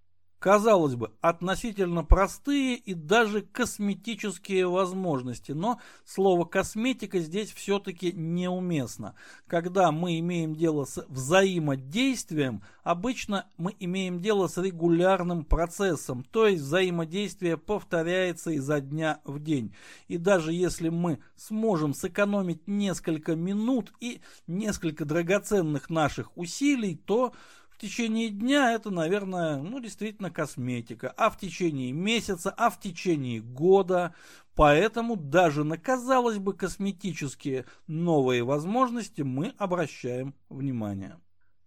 Казалось 0.46 0.94
бы, 0.94 1.12
относительно 1.22 2.04
простые 2.04 2.76
и 2.76 2.94
даже 2.94 3.42
косметические 3.42 4.68
возможности, 4.68 5.54
но 5.54 5.80
слово 6.06 6.46
косметика 6.46 7.18
здесь 7.18 7.52
все-таки 7.52 8.12
неуместно. 8.12 9.16
Когда 9.48 9.92
мы 9.92 10.20
имеем 10.20 10.54
дело 10.54 10.86
с 10.86 11.04
взаимодействием, 11.10 12.62
обычно 12.84 13.48
мы 13.58 13.76
имеем 13.80 14.22
дело 14.22 14.46
с 14.46 14.62
регулярным 14.62 15.46
процессом, 15.46 16.24
то 16.24 16.46
есть 16.46 16.62
взаимодействие 16.62 17.58
повторяется 17.58 18.52
изо 18.52 18.82
дня 18.82 19.22
в 19.24 19.40
день. 19.40 19.74
И 20.08 20.20
даже 20.20 20.54
если 20.54 20.90
мы 20.90 21.18
сможем 21.36 21.96
сэкономить 21.96 22.68
несколько 22.68 23.36
минут 23.36 23.92
и 24.00 24.22
несколько 24.46 25.06
драгоценных 25.06 25.90
наших 25.90 26.38
усилий, 26.38 27.02
то 27.04 27.34
в 27.76 27.78
течение 27.78 28.30
дня 28.30 28.72
это, 28.72 28.90
наверное, 28.90 29.58
ну, 29.58 29.82
действительно 29.82 30.32
косметика, 30.32 31.14
а 31.18 31.30
в 31.30 31.38
течение 31.38 31.92
месяца, 31.92 32.50
а 32.56 32.70
в 32.70 32.80
течение 32.80 33.42
года. 33.42 34.16
Поэтому 34.56 35.18
даже 35.18 35.66
на, 35.66 35.78
казалось 35.78 36.38
бы, 36.38 36.54
косметические 36.54 37.66
новые 37.88 38.46
возможности 38.46 39.24
мы 39.24 39.54
обращаем 39.58 40.34
внимание. 40.48 41.20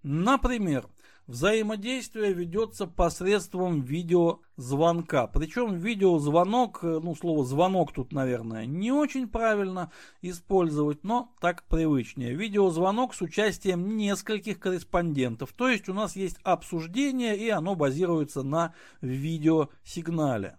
Например, 0.02 0.88
Взаимодействие 1.29 2.33
ведется 2.33 2.87
посредством 2.87 3.83
видеозвонка. 3.83 5.26
Причем 5.26 5.74
видеозвонок, 5.74 6.79
э, 6.83 7.01
ну 7.03 7.14
слово 7.14 7.45
звонок 7.45 7.93
тут, 7.93 8.12
наверное, 8.12 8.64
не 8.64 8.93
очень 8.93 9.29
правильно 9.29 9.93
использовать, 10.22 11.05
но 11.05 11.35
так 11.39 11.64
привычнее. 11.64 12.33
Видеозвонок 12.35 13.12
с 13.14 13.20
участием 13.20 13.99
нескольких 13.99 14.59
корреспондентов. 14.59 15.53
То 15.53 15.68
есть 15.68 15.91
у 15.91 15.93
нас 15.93 16.16
есть 16.16 16.39
обсуждение 16.45 17.37
и 17.37 17.51
оно 17.51 17.74
базируется 17.74 18.43
на 18.43 18.72
видеосигнале. 19.03 20.57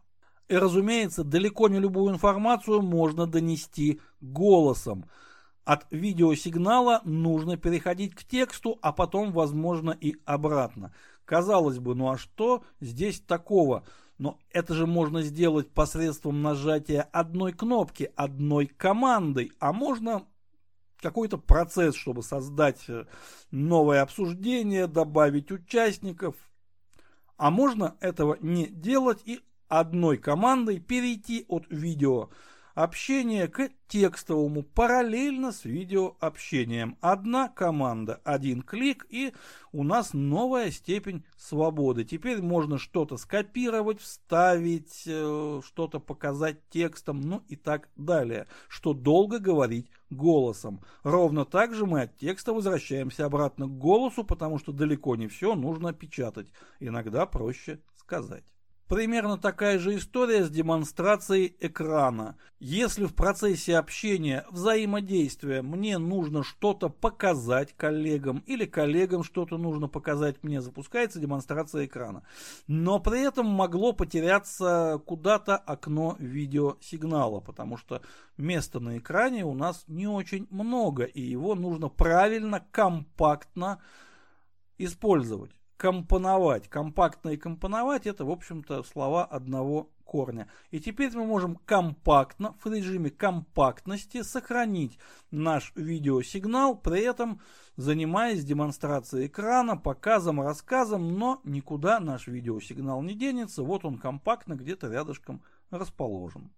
И 0.50 0.56
разумеется, 0.56 1.24
далеко 1.24 1.68
не 1.68 1.80
любую 1.80 2.14
информацию 2.14 2.84
можно 2.84 3.26
донести 3.26 4.02
голосом. 4.22 5.06
От 5.66 5.86
видеосигнала 5.91 7.01
нужно 7.03 7.57
переходить 7.57 8.16
к 8.16 8.24
тексту, 8.24 8.80
а 8.82 8.91
потом, 8.91 9.32
возможно, 9.32 9.91
и 9.91 10.16
обратно. 10.26 10.93
Казалось 11.26 11.78
бы, 11.78 11.93
ну 11.93 12.10
а 12.10 12.18
что 12.18 12.64
здесь 12.80 13.20
такого? 13.20 13.84
Но 14.18 14.39
это 14.51 14.74
же 14.74 14.86
можно 14.86 15.22
сделать 15.22 15.70
посредством 15.70 16.41
нажатия 16.41 17.03
одной 17.12 17.53
кнопки, 17.53 18.12
одной 18.16 18.66
командой, 18.68 19.51
а 19.60 19.72
можно 19.72 20.26
какой-то 21.01 21.38
процесс, 21.38 21.95
чтобы 21.95 22.24
создать 22.24 22.84
э, 22.89 23.05
новое 23.51 24.01
обсуждение, 24.01 24.88
добавить 24.88 25.51
участников. 25.51 26.36
А 27.38 27.51
можно 27.51 27.95
этого 28.01 28.38
не 28.41 28.68
делать 28.68 29.22
и 29.24 29.39
одной 29.70 30.18
командой 30.18 30.80
перейти 30.80 31.45
от 31.47 31.66
видео 31.70 32.30
общение 32.84 33.50
к 33.50 33.72
текстовому 33.90 34.64
параллельно 34.64 35.52
с 35.52 35.66
видеообщением. 35.66 36.98
Одна 37.02 37.50
команда, 37.50 38.22
один 38.24 38.62
клик 38.62 39.06
и 39.10 39.34
у 39.74 39.84
нас 39.84 40.14
новая 40.14 40.72
степень 40.72 41.26
свободы. 41.36 42.06
Теперь 42.06 42.42
можно 42.42 42.78
что-то 42.78 43.18
скопировать, 43.18 44.00
вставить, 44.00 45.04
э, 45.06 45.62
что-то 45.66 46.00
показать 46.00 46.70
текстом, 46.70 47.20
ну 47.20 47.44
и 47.50 47.58
так 47.58 47.90
далее, 47.98 48.48
что 48.70 48.94
долго 48.94 49.40
говорить 49.40 49.92
голосом. 50.10 50.80
Ровно 51.04 51.44
так 51.44 51.76
же 51.76 51.86
мы 51.86 52.04
от 52.04 52.18
текста 52.18 52.54
возвращаемся 52.54 53.26
обратно 53.26 53.68
к 53.68 53.78
голосу, 53.78 54.24
потому 54.24 54.58
что 54.58 54.72
далеко 54.72 55.18
не 55.18 55.28
все 55.28 55.54
нужно 55.54 55.92
печатать. 55.92 56.48
Иногда 56.80 57.26
проще 57.26 57.82
сказать. 57.98 58.46
Примерно 58.90 59.38
такая 59.38 59.78
же 59.78 59.96
история 59.98 60.44
с 60.44 60.50
демонстрацией 60.50 61.56
экрана. 61.60 62.38
Если 62.60 63.06
в 63.06 63.14
процессе 63.14 63.78
общения, 63.78 64.48
взаимодействия 64.50 65.62
мне 65.62 66.00
нужно 66.00 66.44
что-то 66.44 66.90
показать 66.90 67.78
коллегам 67.78 68.40
или 68.48 68.66
коллегам 68.66 69.24
что-то 69.24 69.60
нужно 69.60 69.88
показать 69.88 70.44
мне, 70.44 70.60
запускается 70.60 71.20
демонстрация 71.20 71.86
экрана. 71.86 72.24
Но 72.66 73.00
при 73.00 73.22
этом 73.22 73.46
могло 73.46 73.94
потеряться 73.94 75.00
куда-то 75.06 75.56
окно 75.56 76.16
видеосигнала, 76.18 77.42
потому 77.42 77.78
что 77.78 78.02
места 78.38 78.80
на 78.80 78.98
экране 78.98 79.46
у 79.46 79.54
нас 79.54 79.84
не 79.86 80.08
очень 80.08 80.48
много, 80.50 81.04
и 81.04 81.22
его 81.22 81.54
нужно 81.54 81.90
правильно, 81.90 82.66
компактно 82.72 83.84
использовать 84.80 85.59
компоновать. 85.80 86.68
Компактно 86.68 87.30
и 87.30 87.38
компоновать 87.38 88.06
это, 88.06 88.26
в 88.26 88.30
общем-то, 88.30 88.84
слова 88.84 89.24
одного 89.24 89.90
корня. 90.04 90.50
И 90.72 90.82
теперь 90.82 91.16
мы 91.16 91.26
можем 91.26 91.56
компактно, 91.56 92.54
в 92.62 92.70
режиме 92.70 93.10
компактности 93.10 94.22
сохранить 94.22 95.00
наш 95.32 95.72
видеосигнал, 95.76 96.76
при 96.76 97.02
этом 97.02 97.40
занимаясь 97.78 98.44
демонстрацией 98.44 99.28
экрана, 99.28 99.78
показом, 99.78 100.42
рассказом, 100.42 101.18
но 101.18 101.40
никуда 101.46 102.02
наш 102.02 102.28
видеосигнал 102.28 103.02
не 103.02 103.14
денется. 103.14 103.64
Вот 103.64 103.86
он 103.86 104.00
компактно 104.00 104.56
где-то 104.56 104.90
рядышком 104.90 105.42
расположен. 105.70 106.52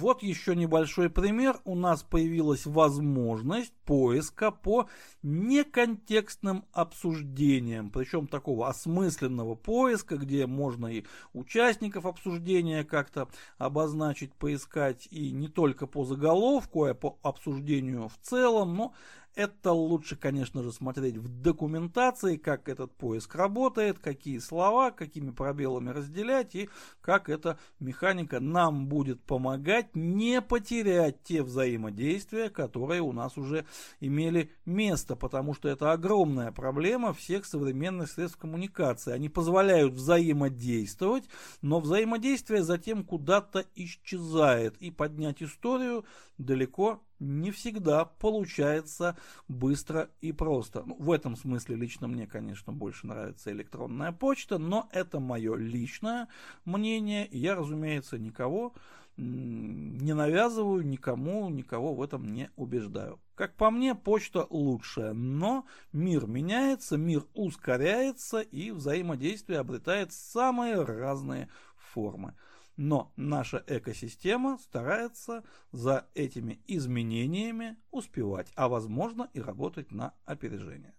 Вот 0.00 0.22
еще 0.22 0.56
небольшой 0.56 1.10
пример. 1.10 1.60
У 1.66 1.74
нас 1.74 2.02
появилась 2.02 2.64
возможность 2.64 3.74
поиска 3.84 4.50
по 4.50 4.88
неконтекстным 5.22 6.64
обсуждениям. 6.72 7.90
Причем 7.90 8.26
такого 8.26 8.68
осмысленного 8.68 9.56
поиска, 9.56 10.16
где 10.16 10.46
можно 10.46 10.86
и 10.86 11.04
участников 11.34 12.06
обсуждения 12.06 12.82
как-то 12.82 13.28
обозначить, 13.58 14.32
поискать. 14.32 15.06
И 15.10 15.32
не 15.32 15.48
только 15.48 15.86
по 15.86 16.06
заголовку, 16.06 16.84
а 16.84 16.94
по 16.94 17.18
обсуждению 17.20 18.08
в 18.08 18.16
целом. 18.22 18.74
Но 18.74 18.94
это 19.34 19.72
лучше, 19.72 20.16
конечно 20.16 20.62
же, 20.62 20.72
смотреть 20.72 21.16
в 21.16 21.28
документации, 21.28 22.36
как 22.36 22.68
этот 22.68 22.92
поиск 22.92 23.34
работает, 23.34 23.98
какие 23.98 24.38
слова, 24.38 24.90
какими 24.90 25.30
пробелами 25.30 25.90
разделять 25.90 26.54
и 26.54 26.68
как 27.00 27.28
эта 27.28 27.58
механика 27.78 28.40
нам 28.40 28.86
будет 28.86 29.22
помогать 29.22 29.94
не 29.94 30.42
потерять 30.42 31.22
те 31.22 31.42
взаимодействия, 31.42 32.50
которые 32.50 33.02
у 33.02 33.12
нас 33.12 33.36
уже 33.38 33.64
имели 34.00 34.50
место, 34.66 35.16
потому 35.16 35.54
что 35.54 35.68
это 35.68 35.92
огромная 35.92 36.52
проблема 36.52 37.12
всех 37.12 37.44
современных 37.44 38.10
средств 38.10 38.38
коммуникации. 38.38 39.12
Они 39.12 39.28
позволяют 39.28 39.94
взаимодействовать, 39.94 41.24
но 41.62 41.80
взаимодействие 41.80 42.62
затем 42.62 43.04
куда-то 43.04 43.64
исчезает, 43.74 44.76
и 44.78 44.90
поднять 44.90 45.42
историю 45.42 46.04
далеко 46.38 47.00
не 47.20 47.50
всегда 47.50 48.04
получается 48.04 49.16
быстро 49.46 50.10
и 50.20 50.32
просто. 50.32 50.82
Ну, 50.84 50.96
в 50.98 51.12
этом 51.12 51.36
смысле 51.36 51.76
лично 51.76 52.08
мне, 52.08 52.26
конечно, 52.26 52.72
больше 52.72 53.06
нравится 53.06 53.52
электронная 53.52 54.12
почта, 54.12 54.58
но 54.58 54.88
это 54.92 55.20
мое 55.20 55.54
личное 55.54 56.28
мнение, 56.64 57.28
я, 57.30 57.54
разумеется, 57.54 58.18
никого 58.18 58.74
не 59.16 60.14
навязываю, 60.14 60.86
никому, 60.86 61.50
никого 61.50 61.94
в 61.94 62.02
этом 62.02 62.32
не 62.32 62.50
убеждаю. 62.56 63.20
Как 63.34 63.54
по 63.54 63.70
мне, 63.70 63.94
почта 63.94 64.46
лучшая, 64.48 65.12
но 65.12 65.66
мир 65.92 66.26
меняется, 66.26 66.96
мир 66.96 67.24
ускоряется 67.34 68.40
и 68.40 68.70
взаимодействие 68.70 69.58
обретает 69.58 70.12
самые 70.12 70.82
разные 70.82 71.48
формы. 71.76 72.34
Но 72.82 73.12
наша 73.16 73.62
экосистема 73.66 74.56
старается 74.56 75.44
за 75.70 76.08
этими 76.14 76.62
изменениями 76.66 77.76
успевать, 77.90 78.50
а 78.54 78.70
возможно 78.70 79.28
и 79.34 79.40
работать 79.42 79.92
на 79.92 80.14
опережение. 80.24 80.94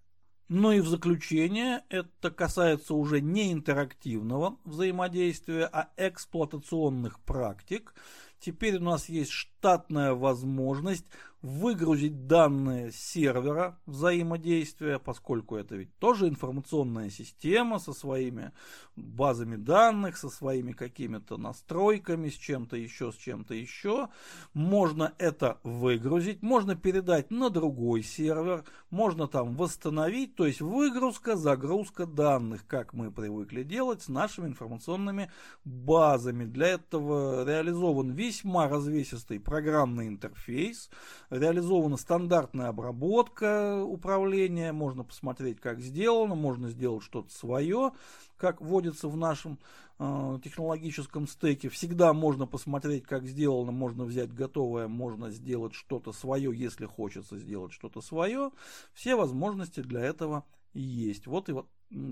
Ну 0.47 0.71
и 0.73 0.79
в 0.79 0.87
заключение, 0.87 1.83
это 1.89 2.29
касается 2.29 2.93
уже 2.93 3.19
не 3.19 3.51
интерактивного 3.51 4.59
взаимодействия, 4.63 5.65
а 5.65 5.89
эксплуатационных 5.97 7.19
практик. 7.21 7.95
Теперь 8.39 8.77
у 8.77 8.81
нас 8.81 9.09
есть 9.09 9.31
штатная 9.61 10.15
возможность 10.15 11.05
выгрузить 11.41 12.27
данные 12.27 12.91
с 12.91 12.95
сервера 12.95 13.79
взаимодействия, 13.87 14.99
поскольку 14.99 15.55
это 15.55 15.75
ведь 15.75 15.95
тоже 15.97 16.27
информационная 16.27 17.09
система 17.09 17.79
со 17.79 17.93
своими 17.93 18.51
базами 18.95 19.55
данных, 19.55 20.17
со 20.17 20.29
своими 20.29 20.71
какими-то 20.71 21.37
настройками, 21.37 22.29
с 22.29 22.33
чем-то 22.33 22.75
еще, 22.77 23.11
с 23.11 23.15
чем-то 23.15 23.55
еще. 23.55 24.09
Можно 24.53 25.13
это 25.17 25.57
выгрузить, 25.63 26.43
можно 26.43 26.75
передать 26.75 27.31
на 27.31 27.49
другой 27.49 28.03
сервер, 28.03 28.63
можно 28.91 29.27
там 29.27 29.55
восстановить, 29.55 30.35
то 30.35 30.45
есть 30.45 30.61
выгрузка, 30.61 31.35
загрузка 31.35 32.05
данных, 32.05 32.67
как 32.67 32.93
мы 32.93 33.09
привыкли 33.09 33.63
делать 33.63 34.03
с 34.03 34.09
нашими 34.09 34.47
информационными 34.47 35.31
базами. 35.65 36.45
Для 36.45 36.67
этого 36.67 37.45
реализован 37.47 38.11
весьма 38.11 38.67
развесистый 38.67 39.39
программный 39.51 40.07
интерфейс, 40.07 40.89
реализована 41.29 41.97
стандартная 41.97 42.69
обработка 42.69 43.83
управления, 43.83 44.71
можно 44.71 45.03
посмотреть, 45.03 45.59
как 45.59 45.81
сделано, 45.81 46.35
можно 46.35 46.69
сделать 46.69 47.03
что-то 47.03 47.29
свое, 47.33 47.91
как 48.37 48.61
вводится 48.61 49.09
в 49.09 49.17
нашем 49.17 49.59
э, 49.99 50.39
технологическом 50.41 51.27
стеке. 51.27 51.67
Всегда 51.67 52.13
можно 52.13 52.47
посмотреть, 52.47 53.03
как 53.03 53.25
сделано, 53.27 53.73
можно 53.73 54.05
взять 54.05 54.33
готовое, 54.33 54.87
можно 54.87 55.29
сделать 55.31 55.73
что-то 55.73 56.13
свое, 56.13 56.57
если 56.57 56.85
хочется 56.85 57.37
сделать 57.37 57.73
что-то 57.73 57.99
свое. 57.99 58.51
Все 58.93 59.17
возможности 59.17 59.81
для 59.81 59.99
этого 59.99 60.45
есть. 60.73 61.27
Вот 61.27 61.49
и 61.49 61.51
вот 61.51 61.67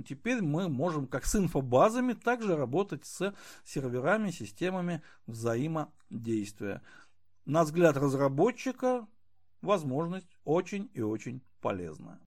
теперь 0.05 0.41
мы 0.41 0.67
можем 0.67 1.07
как 1.07 1.25
с 1.25 1.35
инфобазами 1.35 2.11
также 2.11 2.55
работать 2.57 3.05
с 3.05 3.33
серверами, 3.63 4.31
системами 4.31 5.01
взаимодействия. 5.25 6.81
На 7.45 7.63
взгляд 7.63 7.97
разработчика 7.97 9.07
возможность 9.61 10.37
очень 10.43 10.89
и 10.93 11.01
очень 11.01 11.41
полезная. 11.61 12.19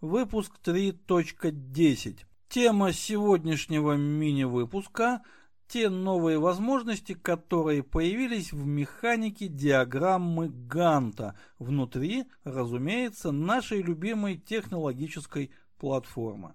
Выпуск 0.00 0.58
3.10. 0.64 2.24
Тема 2.48 2.92
сегодняшнего 2.92 3.92
мини-выпуска– 3.96 5.22
те 5.68 5.88
новые 5.88 6.38
возможности, 6.38 7.14
которые 7.14 7.82
появились 7.82 8.52
в 8.52 8.64
механике 8.66 9.48
диаграммы 9.48 10.48
Ганта 10.48 11.36
внутри, 11.58 12.24
разумеется, 12.44 13.32
нашей 13.32 13.82
любимой 13.82 14.38
технологической 14.38 15.50
платформы. 15.78 16.54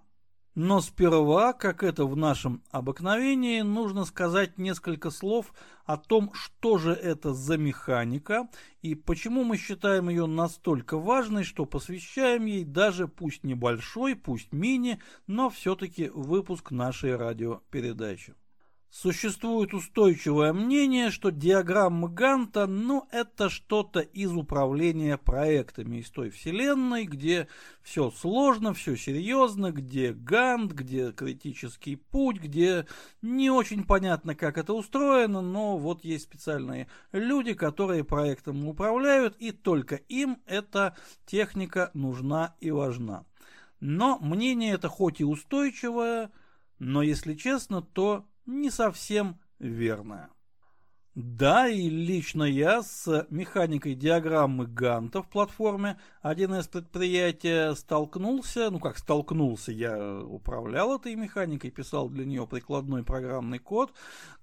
Но 0.54 0.82
сперва, 0.82 1.54
как 1.54 1.82
это 1.82 2.06
в 2.06 2.18
нашем 2.18 2.62
обыкновении, 2.72 3.62
нужно 3.62 4.04
сказать 4.04 4.58
несколько 4.58 5.10
слов 5.10 5.54
о 5.86 5.96
том, 5.96 6.34
что 6.34 6.78
же 6.78 6.92
это 6.92 7.34
за 7.34 7.58
механика 7.58 8.50
и 8.82 8.94
почему 8.94 9.46
мы 9.46 9.56
считаем 9.56 10.10
ее 10.10 10.26
настолько 10.26 10.98
важной, 10.98 11.46
что 11.46 11.66
посвящаем 11.66 12.46
ей 12.46 12.66
даже 12.66 13.08
пусть 13.08 13.46
небольшой, 13.46 14.16
пусть 14.16 14.52
мини, 14.52 15.02
но 15.26 15.50
все-таки 15.50 16.10
выпуск 16.10 16.72
нашей 16.72 17.16
радиопередачи. 17.16 18.36
Существует 18.92 19.74
устойчивое 19.74 20.52
мнение, 20.52 21.12
что 21.12 21.32
диаграммы 21.32 22.10
Ганта, 22.10 22.68
ну, 22.68 23.08
это 23.10 23.50
что-то 23.50 24.02
из 24.02 24.34
управления 24.34 25.18
проектами 25.18 26.00
из 26.00 26.10
той 26.10 26.30
вселенной, 26.30 27.06
где 27.06 27.48
все 27.84 28.12
сложно, 28.12 28.74
все 28.74 28.98
серьезно, 28.98 29.72
где 29.72 30.12
Гант, 30.12 30.74
где 30.74 31.14
критический 31.14 31.96
путь, 31.96 32.42
где 32.42 32.86
не 33.22 33.50
очень 33.50 33.86
понятно, 33.86 34.36
как 34.36 34.58
это 34.58 34.74
устроено, 34.74 35.40
но 35.40 35.78
вот 35.78 36.04
есть 36.04 36.26
специальные 36.26 36.90
люди, 37.14 37.54
которые 37.54 38.04
проектом 38.04 38.68
управляют, 38.68 39.38
и 39.40 39.54
только 39.54 39.96
им 39.96 40.42
эта 40.46 40.98
техника 41.26 41.92
нужна 41.94 42.56
и 42.60 42.72
важна. 42.72 43.24
Но 43.80 44.20
мнение 44.20 44.74
это 44.74 44.90
хоть 44.90 45.22
и 45.22 45.24
устойчивое, 45.24 46.30
но 46.78 47.02
если 47.02 47.36
честно, 47.36 47.82
то 47.82 48.26
не 48.46 48.70
совсем 48.70 49.40
верная. 49.60 50.30
Да, 51.14 51.68
и 51.68 51.90
лично 51.90 52.44
я 52.46 52.82
с 52.82 53.28
механикой 53.30 53.96
диаграммы 53.96 54.66
Ганта 54.66 55.22
в 55.22 55.28
платформе 55.28 55.98
1С 56.24 56.70
предприятия 56.70 57.76
столкнулся, 57.76 58.70
ну 58.70 58.80
как 58.80 58.98
столкнулся, 58.98 59.74
я 59.74 60.22
управлял 60.22 60.96
этой 60.96 61.16
механикой, 61.16 61.70
писал 61.70 62.08
для 62.08 62.24
нее 62.24 62.48
прикладной 62.48 63.04
программный 63.04 63.60
код, 63.60 63.92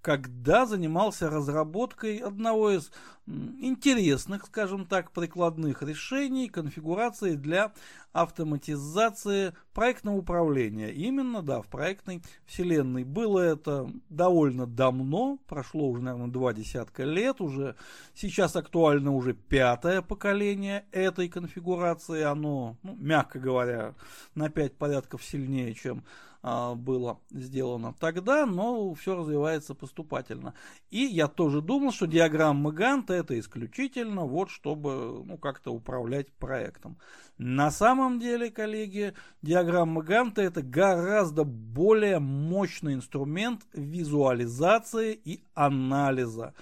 когда 0.03 0.67
занимался 0.67 1.31
разработкой 1.31 2.19
одного 2.19 2.73
из 2.73 2.93
интересных, 3.27 4.47
скажем 4.47 4.87
так, 4.87 5.11
прикладных 5.13 5.83
решений, 5.83 6.49
конфигурации 6.49 7.35
для 7.35 7.73
автоматизации 8.13 9.55
проектного 9.75 10.17
управления. 10.17 10.91
Именно, 10.91 11.43
да, 11.43 11.61
в 11.61 11.67
проектной 11.67 12.23
вселенной. 12.47 13.05
Было 13.05 13.41
это 13.41 13.91
довольно 14.09 14.67
давно, 14.67 15.39
прошло 15.47 15.89
уже, 15.89 16.03
наверное, 16.03 16.29
два 16.29 16.55
десятка 16.59 17.05
лет, 17.05 17.41
уже 17.41 17.77
сейчас 18.15 18.57
актуально 18.57 19.13
уже 19.13 19.33
пятое 19.33 20.03
поколение 20.03 20.85
этой 20.93 21.29
конфигурации. 21.29 22.23
Оно, 22.23 22.77
ну, 22.83 22.97
мягко 22.97 23.39
говоря, 23.39 23.95
на 24.35 24.51
пять 24.51 24.77
порядков 24.77 25.25
сильнее, 25.25 25.75
чем 25.75 26.05
было 26.43 27.21
сделано 27.31 27.95
тогда, 27.99 28.47
но 28.47 28.95
все 28.95 29.17
развивается 29.17 29.75
поступательно. 29.75 30.55
И 30.91 31.01
я 31.01 31.27
тоже 31.27 31.61
думал, 31.61 31.93
что 31.93 32.07
диаграмма 32.07 32.71
Ганта 32.71 33.15
это 33.15 33.39
исключительно 33.39 34.25
вот 34.25 34.51
чтобы 34.51 35.25
ну, 35.25 35.37
как-то 35.37 35.73
управлять 35.73 36.33
проектом. 36.33 36.99
На 37.39 37.71
самом 37.71 38.19
деле, 38.21 38.51
коллеги, 38.51 39.15
диаграмма 39.43 40.03
Ганта 40.03 40.43
это 40.43 40.63
гораздо 40.63 41.45
более 41.45 42.19
мощный 42.19 42.95
инструмент 42.95 43.63
визуализации 43.73 45.15
и 45.15 45.45
анализа. 45.55 46.55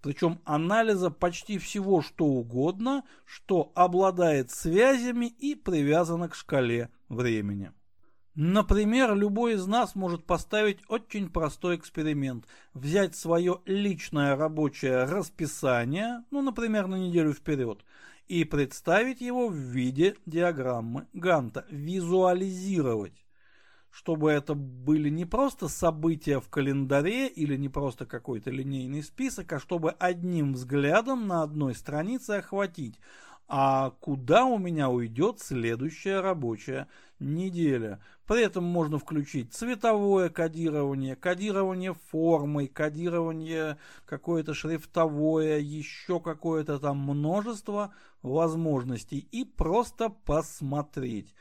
Причем 0.00 0.40
анализа 0.44 1.10
почти 1.10 1.58
всего 1.58 2.02
что 2.02 2.24
угодно, 2.24 3.04
что 3.24 3.72
обладает 3.74 4.50
связями 4.50 5.26
и 5.26 5.56
привязано 5.56 6.28
к 6.28 6.36
шкале 6.36 6.90
времени. 7.08 7.72
Например, 8.40 9.16
любой 9.16 9.54
из 9.54 9.66
нас 9.66 9.96
может 9.96 10.24
поставить 10.24 10.78
очень 10.86 11.28
простой 11.28 11.74
эксперимент. 11.74 12.46
Взять 12.72 13.16
свое 13.16 13.60
личное 13.64 14.36
рабочее 14.36 15.02
расписание, 15.06 16.22
ну, 16.30 16.40
например, 16.40 16.86
на 16.86 16.94
неделю 16.94 17.32
вперед, 17.32 17.84
и 18.28 18.44
представить 18.44 19.20
его 19.20 19.48
в 19.48 19.56
виде 19.56 20.14
диаграммы 20.24 21.08
Ганта, 21.14 21.66
визуализировать 21.68 23.24
чтобы 23.90 24.30
это 24.30 24.54
были 24.54 25.08
не 25.08 25.24
просто 25.24 25.66
события 25.66 26.40
в 26.40 26.48
календаре 26.48 27.26
или 27.26 27.56
не 27.56 27.68
просто 27.68 28.06
какой-то 28.06 28.50
линейный 28.50 29.02
список, 29.02 29.52
а 29.52 29.58
чтобы 29.58 29.92
одним 29.92 30.52
взглядом 30.52 31.26
на 31.26 31.42
одной 31.42 31.74
странице 31.74 32.32
охватить, 32.32 33.00
а 33.48 33.90
куда 34.00 34.44
у 34.44 34.58
меня 34.58 34.90
уйдет 34.90 35.40
следующая 35.40 36.20
рабочая 36.20 36.86
неделя. 37.18 37.98
При 38.26 38.42
этом 38.42 38.62
можно 38.64 38.98
включить 38.98 39.54
цветовое 39.54 40.28
кодирование, 40.28 41.16
кодирование 41.16 41.94
формой, 41.94 42.68
кодирование 42.68 43.78
какое-то 44.04 44.52
шрифтовое, 44.52 45.58
еще 45.58 46.20
какое-то 46.20 46.78
там 46.78 46.98
множество 46.98 47.94
возможностей 48.20 49.26
и 49.32 49.44
просто 49.44 50.10
посмотреть. 50.10 51.34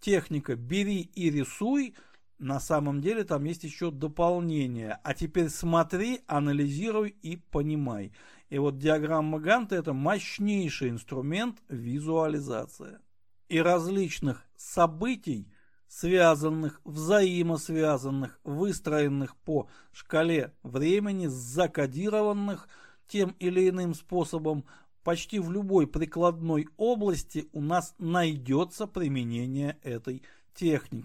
Техника 0.00 0.56
«бери 0.56 1.00
и 1.14 1.30
рисуй» 1.30 1.94
на 2.38 2.58
самом 2.58 3.02
деле 3.02 3.24
там 3.24 3.44
есть 3.44 3.64
еще 3.64 3.90
дополнение. 3.90 4.98
А 5.04 5.12
теперь 5.12 5.50
смотри, 5.50 6.22
анализируй 6.26 7.14
и 7.20 7.36
понимай. 7.36 8.12
И 8.50 8.58
вот 8.58 8.78
диаграмма 8.78 9.38
Ганта 9.38 9.76
это 9.76 9.92
мощнейший 9.92 10.90
инструмент 10.90 11.58
визуализации. 11.68 12.98
И 13.48 13.60
различных 13.60 14.44
событий, 14.56 15.48
связанных, 15.86 16.80
взаимосвязанных, 16.84 18.40
выстроенных 18.42 19.36
по 19.36 19.68
шкале 19.92 20.52
времени, 20.64 21.26
закодированных 21.26 22.68
тем 23.06 23.36
или 23.38 23.68
иным 23.68 23.94
способом, 23.94 24.64
почти 25.04 25.38
в 25.38 25.50
любой 25.50 25.86
прикладной 25.86 26.68
области 26.76 27.48
у 27.52 27.60
нас 27.60 27.94
найдется 27.98 28.86
применение 28.86 29.78
этой 29.82 30.14
техники. 30.14 30.39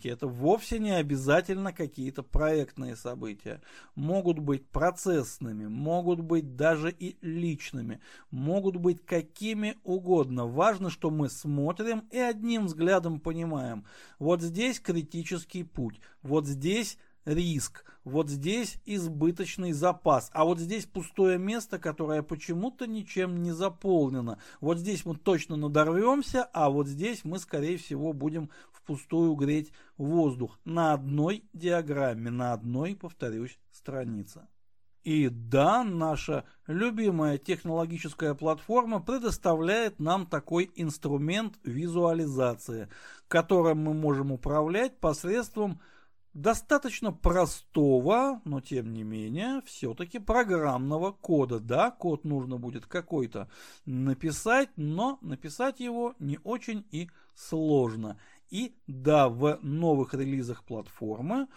Это 0.04 0.28
вовсе 0.28 0.80
не 0.80 0.92
обязательно 0.92 1.72
какие-то 1.72 2.24
проектные 2.24 2.98
события. 2.98 3.62
Могут 3.96 4.40
быть 4.40 4.68
процессными, 4.68 5.68
могут 5.68 6.20
быть 6.20 6.58
даже 6.58 6.92
и 6.92 7.18
личными, 7.22 8.02
могут 8.32 8.76
быть 8.76 9.06
какими 9.06 9.78
угодно. 9.84 10.46
Важно, 10.46 10.90
что 10.90 11.10
мы 11.10 11.30
смотрим 11.30 12.00
и 12.12 12.18
одним 12.18 12.66
взглядом 12.66 13.22
понимаем. 13.22 13.86
Вот 14.20 14.42
здесь 14.42 14.82
критический 14.82 15.64
путь, 15.64 16.02
вот 16.22 16.48
здесь 16.48 16.98
риск, 17.26 17.84
вот 18.04 18.30
здесь 18.30 18.78
избыточный 18.86 19.72
запас, 19.72 20.30
а 20.34 20.46
вот 20.46 20.60
здесь 20.60 20.86
пустое 20.86 21.38
место, 21.38 21.80
которое 21.80 22.22
почему-то 22.22 22.88
ничем 22.88 23.42
не 23.42 23.52
заполнено. 23.52 24.40
Вот 24.62 24.78
здесь 24.78 25.06
мы 25.06 25.16
точно 25.16 25.56
надорвемся, 25.56 26.44
а 26.54 26.70
вот 26.70 26.88
здесь 26.88 27.26
мы, 27.26 27.40
скорее 27.40 27.78
всего, 27.78 28.14
будем 28.14 28.50
впустую 28.72 29.34
греть 29.36 29.72
воздух 29.98 30.60
на 30.66 30.94
одной 30.94 31.44
диаграмме, 31.54 32.30
на 32.30 32.54
одной, 32.54 32.96
повторюсь, 32.96 33.58
странице. 33.72 34.48
И 35.06 35.30
да, 35.30 35.84
наша 35.84 36.46
любимая 36.66 37.38
технологическая 37.38 38.34
платформа 38.34 39.00
предоставляет 39.00 40.00
нам 40.00 40.26
такой 40.26 40.72
инструмент 40.76 41.60
визуализации, 41.64 42.90
которым 43.28 43.84
мы 43.84 43.94
можем 43.94 44.32
управлять 44.32 44.98
посредством 44.98 45.80
достаточно 46.36 47.12
простого, 47.12 48.42
но 48.44 48.62
тем 48.62 48.94
не 48.94 49.04
менее, 49.04 49.62
все-таки 49.66 50.20
программного 50.20 51.12
кода. 51.12 51.60
Да, 51.60 51.90
код 51.90 52.26
нужно 52.26 52.58
будет 52.58 52.86
какой-то 52.86 53.50
написать, 53.86 54.70
но 54.76 55.18
написать 55.22 55.80
его 55.80 56.14
не 56.20 56.38
очень 56.44 56.86
и 56.92 57.10
сложно. 57.34 58.20
И 58.52 58.76
да, 58.86 59.30
в 59.30 59.58
новых 59.64 60.14
релизах 60.14 60.64
платформы 60.64 61.48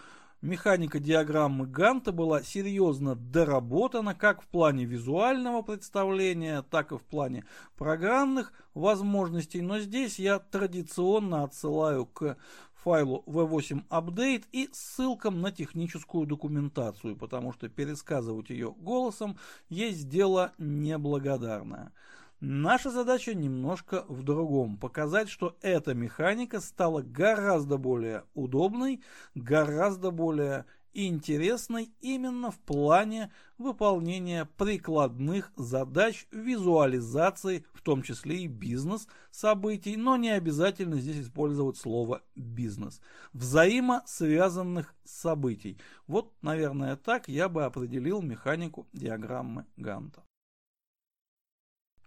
механика 0.41 1.01
диаграммы 1.01 1.67
Ганта 1.67 2.13
была 2.13 2.43
серьезно 2.43 3.17
доработана 3.17 4.15
как 4.15 4.43
в 4.43 4.47
плане 4.47 4.85
визуального 4.85 5.63
представления, 5.63 6.63
так 6.63 6.93
и 6.93 6.97
в 6.97 7.03
плане 7.03 7.45
программных 7.77 8.53
возможностей. 8.75 9.61
Но 9.61 9.81
здесь 9.81 10.19
я 10.19 10.39
традиционно 10.39 11.43
отсылаю 11.43 12.07
к 12.07 12.37
файлу 12.83 13.23
v8 13.27 13.89
update 13.89 14.45
и 14.53 14.69
ссылкам 14.73 15.41
на 15.41 15.53
техническую 15.53 16.27
документацию, 16.27 17.17
потому 17.17 17.53
что 17.53 17.69
пересказывать 17.69 18.51
ее 18.51 18.73
голосом 18.73 19.37
есть 19.69 20.09
дело 20.09 20.53
неблагодарное. 20.59 21.93
Наша 22.41 22.91
задача 22.91 23.35
немножко 23.35 24.05
в 24.09 24.23
другом. 24.23 24.77
Показать, 24.77 25.29
что 25.29 25.57
эта 25.61 25.93
механика 25.93 26.61
стала 26.61 27.03
гораздо 27.03 27.79
более 27.79 28.23
удобной, 28.35 29.03
гораздо 29.35 30.13
более 30.13 30.65
интересной 31.07 31.93
именно 32.01 32.51
в 32.51 32.59
плане 32.59 33.31
выполнения 33.57 34.49
прикладных 34.57 35.53
задач 35.57 36.27
визуализации, 36.33 37.65
в 37.73 37.83
том 37.83 38.03
числе 38.03 38.39
и 38.39 38.49
бизнес-событий, 38.49 39.97
но 39.97 40.17
не 40.17 40.31
обязательно 40.31 40.99
здесь 40.99 41.23
использовать 41.25 41.77
слово 41.77 42.23
«бизнес». 42.35 43.01
Взаимосвязанных 43.33 44.93
событий. 45.05 45.79
Вот, 46.07 46.33
наверное, 46.43 46.97
так 46.97 47.29
я 47.29 47.49
бы 47.49 47.65
определил 47.65 48.21
механику 48.23 48.89
диаграммы 48.93 49.67
Ганта. 49.77 50.25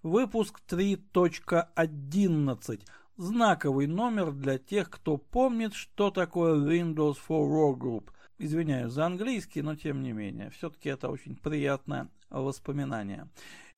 Выпуск 0.04 0.62
3.11. 0.68 2.82
Знаковый 3.18 3.88
номер 3.88 4.32
для 4.32 4.58
тех, 4.58 4.90
кто 4.90 5.18
помнит, 5.18 5.74
что 5.76 6.10
такое 6.10 6.56
Windows 6.56 7.18
for 7.28 7.48
Workgroup– 7.48 8.10
Извиняюсь 8.44 8.92
за 8.92 9.06
английский, 9.06 9.62
но 9.62 9.76
тем 9.76 10.02
не 10.02 10.14
менее, 10.14 10.50
все-таки 10.50 10.90
это 10.90 11.10
очень 11.10 11.36
приятное 11.36 12.10
воспоминание. 12.32 13.28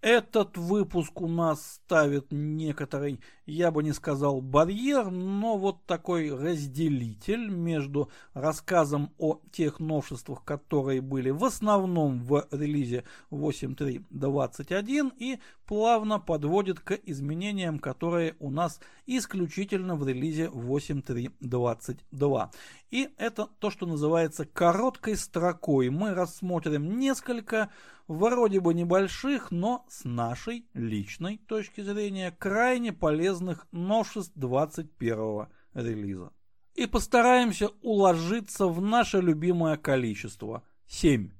Этот 0.04 0.58
выпуск 0.58 1.22
у 1.22 1.28
нас 1.30 1.76
ставит 1.76 2.28
некоторый, 2.32 3.22
я 3.46 3.72
бы 3.72 3.84
не 3.84 3.94
сказал 3.94 4.42
барьер, 4.42 5.10
но 5.10 5.58
вот 5.58 5.86
такой 5.86 6.30
разделитель 6.34 7.50
между 7.50 8.10
рассказом 8.34 9.14
о 9.18 9.40
тех 9.54 9.80
новшествах, 9.80 10.44
которые 10.44 11.00
были 11.00 11.30
в 11.30 11.46
основном 11.46 12.22
в 12.22 12.46
релизе 12.52 13.06
8.3.21 13.32 15.14
и 15.18 15.40
плавно 15.66 16.20
подводит 16.20 16.82
к 16.82 17.00
изменениям, 17.06 17.80
которые 17.80 18.36
у 18.40 18.52
нас 18.52 18.82
исключительно 19.06 19.96
в 19.96 20.06
релизе 20.06 20.48
8.3.22. 20.48 22.50
И 22.94 23.12
это 23.18 23.48
то, 23.48 23.72
что 23.72 23.88
называется 23.88 24.46
короткой 24.46 25.18
строкой. 25.18 25.90
Мы 25.90 26.14
рассмотрим 26.14 27.00
несколько 27.00 27.72
вроде 28.08 28.60
бы 28.60 28.76
небольших, 28.76 29.50
но 29.50 29.84
с 29.90 30.04
нашей 30.04 30.68
личной 30.76 31.38
точки 31.38 31.82
зрения 31.82 32.30
крайне 32.30 32.94
полезных 32.94 33.66
новшеств 33.72 34.34
21 34.36 35.48
релиза. 35.74 36.32
И 36.76 36.86
постараемся 36.86 37.70
уложиться 37.82 38.68
в 38.68 38.80
наше 38.80 39.22
любимое 39.22 39.78
количество– 39.78 40.62
7. 40.86 41.32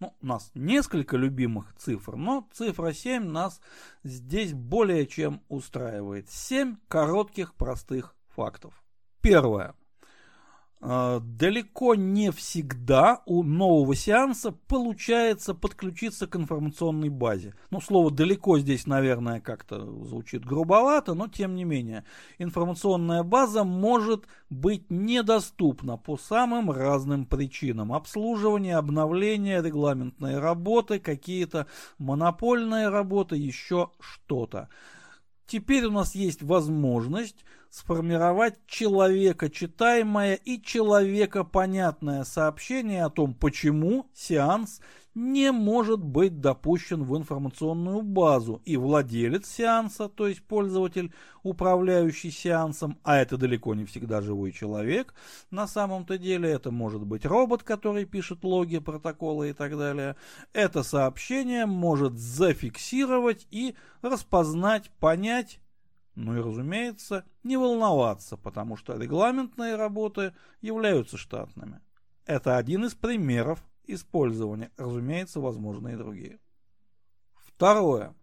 Ну, 0.00 0.14
у 0.20 0.26
нас 0.26 0.50
несколько 0.52 1.16
любимых 1.16 1.74
цифр, 1.78 2.16
но 2.16 2.46
цифра 2.52 2.92
7 2.92 3.24
нас 3.24 3.62
здесь 4.04 4.52
более 4.52 5.06
чем 5.06 5.40
устраивает. 5.48 6.28
7 6.28 6.76
коротких 6.86 7.54
простых 7.54 8.14
фактов. 8.28 8.84
Первое. 9.22 9.74
А, 10.80 11.18
далеко 11.20 11.96
не 11.96 12.30
всегда 12.30 13.22
у 13.26 13.42
нового 13.42 13.96
сеанса 13.96 14.52
получается 14.52 15.52
подключиться 15.52 16.28
к 16.28 16.36
информационной 16.36 17.08
базе. 17.08 17.54
Ну, 17.70 17.80
слово 17.80 18.12
«далеко» 18.12 18.58
здесь, 18.60 18.86
наверное, 18.86 19.40
как-то 19.40 19.84
звучит 20.04 20.44
грубовато, 20.44 21.14
но 21.14 21.26
тем 21.26 21.56
не 21.56 21.64
менее. 21.64 22.04
Информационная 22.38 23.24
база 23.24 23.64
может 23.64 24.26
быть 24.50 24.88
недоступна 24.88 25.96
по 25.96 26.16
самым 26.16 26.70
разным 26.70 27.26
причинам. 27.26 27.92
Обслуживание, 27.92 28.76
обновление, 28.76 29.60
регламентные 29.60 30.38
работы, 30.38 31.00
какие-то 31.00 31.66
монопольные 31.98 32.88
работы, 32.88 33.36
еще 33.36 33.90
что-то. 33.98 34.68
Теперь 35.48 35.86
у 35.86 35.90
нас 35.90 36.14
есть 36.14 36.42
возможность 36.42 37.42
сформировать 37.70 38.58
человека 38.66 39.48
читаемое 39.48 40.34
и 40.34 40.60
человека 40.60 41.42
понятное 41.42 42.24
сообщение 42.24 43.02
о 43.06 43.10
том, 43.10 43.32
почему 43.32 44.10
сеанс 44.14 44.80
не 45.18 45.50
может 45.50 45.98
быть 45.98 46.40
допущен 46.40 47.02
в 47.02 47.16
информационную 47.16 48.02
базу, 48.02 48.62
и 48.64 48.76
владелец 48.76 49.48
сеанса, 49.48 50.08
то 50.08 50.28
есть 50.28 50.42
пользователь, 50.44 51.12
управляющий 51.42 52.30
сеансом, 52.30 52.98
а 53.02 53.16
это 53.16 53.36
далеко 53.36 53.74
не 53.74 53.84
всегда 53.84 54.20
живой 54.20 54.52
человек, 54.52 55.14
на 55.50 55.66
самом-то 55.66 56.18
деле 56.18 56.48
это 56.48 56.70
может 56.70 57.04
быть 57.04 57.26
робот, 57.26 57.64
который 57.64 58.04
пишет 58.04 58.44
логи, 58.44 58.78
протоколы 58.78 59.50
и 59.50 59.52
так 59.52 59.76
далее, 59.76 60.14
это 60.52 60.84
сообщение 60.84 61.66
может 61.66 62.16
зафиксировать 62.16 63.48
и 63.50 63.74
распознать, 64.02 64.88
понять, 65.00 65.58
ну 66.14 66.36
и, 66.36 66.40
разумеется, 66.40 67.24
не 67.42 67.56
волноваться, 67.56 68.36
потому 68.36 68.76
что 68.76 68.96
регламентные 68.96 69.74
работы 69.74 70.32
являются 70.60 71.16
штатными. 71.16 71.80
Это 72.24 72.56
один 72.56 72.84
из 72.84 72.94
примеров 72.94 73.67
использования, 73.88 74.70
разумеется, 74.76 75.40
возможны 75.40 75.92
и 75.92 75.96
другие. 75.96 76.38
Второе. 77.34 78.14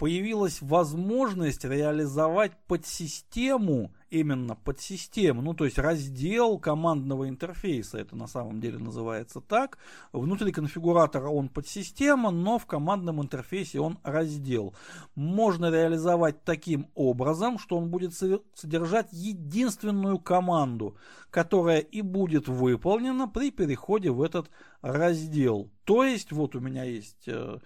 Появилась 0.00 0.62
возможность 0.62 1.62
реализовать 1.62 2.52
подсистему 2.66 3.92
именно 4.08 4.56
под 4.56 4.80
систему, 4.80 5.42
ну 5.42 5.52
то 5.52 5.66
есть 5.66 5.78
раздел 5.78 6.58
командного 6.58 7.28
интерфейса, 7.28 7.98
это 7.98 8.16
на 8.16 8.26
самом 8.26 8.62
деле 8.62 8.78
называется 8.78 9.42
так. 9.42 9.76
Внутри 10.14 10.52
конфигуратора 10.52 11.28
он 11.28 11.50
подсистема, 11.50 12.30
но 12.30 12.58
в 12.58 12.64
командном 12.64 13.20
интерфейсе 13.20 13.78
он 13.78 13.98
раздел. 14.02 14.74
Можно 15.14 15.70
реализовать 15.70 16.44
таким 16.44 16.86
образом, 16.94 17.58
что 17.58 17.76
он 17.76 17.90
будет 17.90 18.14
содержать 18.14 19.08
единственную 19.12 20.18
команду, 20.18 20.96
которая 21.28 21.80
и 21.80 22.00
будет 22.00 22.48
выполнена 22.48 23.28
при 23.28 23.50
переходе 23.50 24.10
в 24.10 24.22
этот 24.22 24.50
раздел. 24.80 25.70
То 25.84 26.04
есть 26.04 26.32
вот 26.32 26.56
у 26.56 26.60
меня 26.60 26.84
есть 26.84 27.26
э, 27.26 27.58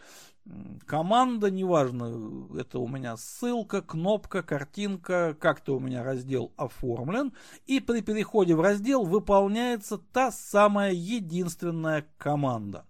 команда, 0.86 1.50
неважно, 1.50 2.48
это 2.58 2.78
у 2.78 2.86
меня 2.86 3.16
ссылка, 3.16 3.82
кнопка, 3.82 4.42
картинка, 4.42 5.36
как-то 5.38 5.76
у 5.76 5.80
меня 5.80 6.02
раздел 6.04 6.52
оформлен, 6.56 7.32
и 7.66 7.80
при 7.80 8.02
переходе 8.02 8.54
в 8.54 8.60
раздел 8.60 9.04
выполняется 9.04 9.98
та 9.98 10.30
самая 10.30 10.92
единственная 10.92 12.06
команда. 12.18 12.86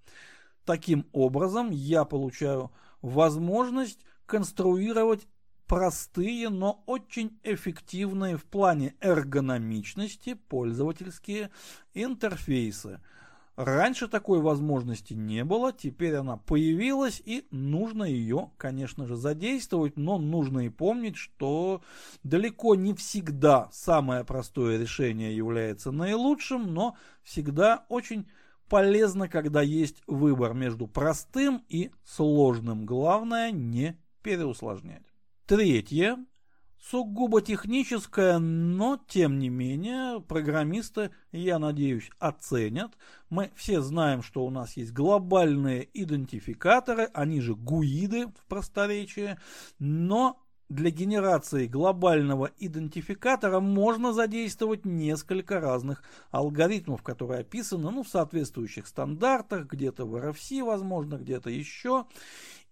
Таким 0.64 1.06
образом, 1.12 1.70
я 1.70 2.04
получаю 2.04 2.72
возможность 3.02 4.00
конструировать 4.26 5.28
простые, 5.66 6.48
но 6.48 6.82
очень 6.86 7.38
эффективные 7.42 8.36
в 8.36 8.44
плане 8.44 8.94
эргономичности 9.00 10.34
пользовательские 10.34 11.50
интерфейсы. 11.92 13.00
Раньше 13.56 14.08
такой 14.08 14.40
возможности 14.40 15.14
не 15.14 15.44
было, 15.44 15.72
теперь 15.72 16.16
она 16.16 16.38
появилась 16.38 17.22
и 17.24 17.46
нужно 17.52 18.02
ее, 18.02 18.50
конечно 18.56 19.06
же, 19.06 19.14
задействовать, 19.14 19.96
но 19.96 20.18
нужно 20.18 20.66
и 20.66 20.70
помнить, 20.70 21.16
что 21.16 21.80
далеко 22.24 22.74
не 22.74 22.94
всегда 22.94 23.68
самое 23.70 24.24
простое 24.24 24.76
решение 24.76 25.36
является 25.36 25.92
наилучшим, 25.92 26.74
но 26.74 26.96
всегда 27.22 27.84
очень 27.88 28.26
полезно, 28.68 29.28
когда 29.28 29.62
есть 29.62 30.02
выбор 30.08 30.52
между 30.54 30.88
простым 30.88 31.64
и 31.68 31.92
сложным. 32.04 32.86
Главное 32.86 33.52
не 33.52 33.96
переусложнять. 34.22 35.04
Третье. 35.46 36.18
Сугубо 36.90 37.40
техническое, 37.40 38.38
но 38.38 39.00
тем 39.08 39.38
не 39.38 39.48
менее 39.48 40.20
программисты, 40.20 41.12
я 41.32 41.58
надеюсь, 41.58 42.10
оценят. 42.18 42.92
Мы 43.30 43.50
все 43.56 43.80
знаем, 43.80 44.22
что 44.22 44.44
у 44.44 44.50
нас 44.50 44.76
есть 44.76 44.92
глобальные 44.92 45.88
идентификаторы, 45.94 47.08
они 47.14 47.40
же 47.40 47.54
гуиды 47.54 48.26
в 48.26 48.46
просторечии, 48.48 49.38
но 49.78 50.44
для 50.68 50.90
генерации 50.90 51.66
глобального 51.66 52.50
идентификатора 52.58 53.60
можно 53.60 54.12
задействовать 54.12 54.84
несколько 54.84 55.60
разных 55.60 56.02
алгоритмов, 56.30 57.02
которые 57.02 57.40
описаны 57.40 57.90
ну, 57.90 58.02
в 58.02 58.08
соответствующих 58.08 58.86
стандартах, 58.86 59.66
где-то 59.66 60.04
в 60.04 60.16
RFC, 60.16 60.62
возможно, 60.62 61.16
где-то 61.16 61.48
еще. 61.48 62.06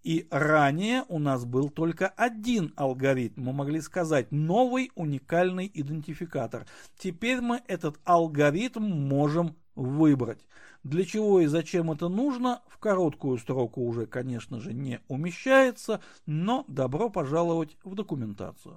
И 0.03 0.27
ранее 0.29 1.05
у 1.07 1.17
нас 1.17 1.45
был 1.45 1.69
только 1.69 2.09
один 2.09 2.73
алгоритм, 2.75 3.43
мы 3.43 3.53
могли 3.53 3.79
сказать 3.79 4.31
новый 4.31 4.91
уникальный 4.95 5.71
идентификатор. 5.73 6.65
Теперь 6.97 7.39
мы 7.39 7.61
этот 7.67 7.99
алгоритм 8.03 8.83
можем 8.83 9.55
выбрать. 9.75 10.45
Для 10.83 11.05
чего 11.05 11.39
и 11.39 11.45
зачем 11.45 11.89
это 11.89 12.09
нужно, 12.09 12.61
в 12.67 12.77
короткую 12.77 13.37
строку 13.37 13.85
уже, 13.85 14.05
конечно 14.05 14.59
же, 14.59 14.73
не 14.73 14.99
умещается, 15.07 16.01
но 16.25 16.65
добро 16.67 17.09
пожаловать 17.09 17.77
в 17.85 17.95
документацию. 17.95 18.75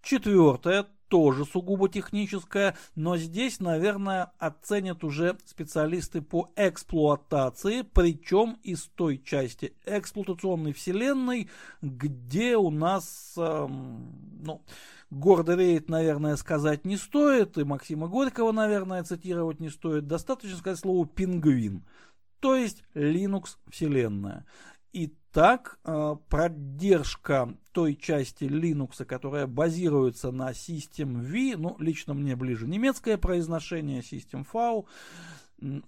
Четвертое, 0.00 0.86
тоже 1.14 1.44
сугубо 1.44 1.88
техническое, 1.88 2.76
но 2.96 3.16
здесь, 3.16 3.60
наверное, 3.60 4.32
оценят 4.40 5.04
уже 5.04 5.38
специалисты 5.44 6.20
по 6.20 6.50
эксплуатации, 6.56 7.82
причем 7.82 8.58
из 8.64 8.86
той 8.96 9.22
части 9.24 9.74
эксплуатационной 9.86 10.72
вселенной, 10.72 11.48
где 11.80 12.56
у 12.56 12.70
нас, 12.70 13.34
эм, 13.36 14.40
ну, 14.42 14.64
гордо 15.08 15.54
реет, 15.54 15.88
наверное, 15.88 16.34
сказать 16.34 16.84
не 16.84 16.96
стоит, 16.96 17.58
и 17.58 17.64
Максима 17.64 18.08
Горького, 18.08 18.50
наверное, 18.50 19.04
цитировать 19.04 19.60
не 19.60 19.70
стоит, 19.70 20.08
достаточно 20.08 20.56
сказать 20.56 20.80
слово 20.80 21.06
«пингвин», 21.06 21.84
то 22.40 22.56
есть 22.56 22.82
Linux 22.94 23.50
вселенная. 23.70 24.46
Итак, 24.92 25.23
э, 25.36 26.16
поддержка 26.28 27.54
той 27.72 27.96
части 27.96 28.44
Linux, 28.44 29.04
которая 29.04 29.46
базируется 29.46 30.30
на 30.30 30.52
System 30.52 31.20
V, 31.20 31.56
ну, 31.56 31.76
лично 31.80 32.14
мне 32.14 32.36
ближе 32.36 32.68
немецкое 32.68 33.18
произношение 33.18 34.00
System 34.00 34.46
V, 34.52 34.84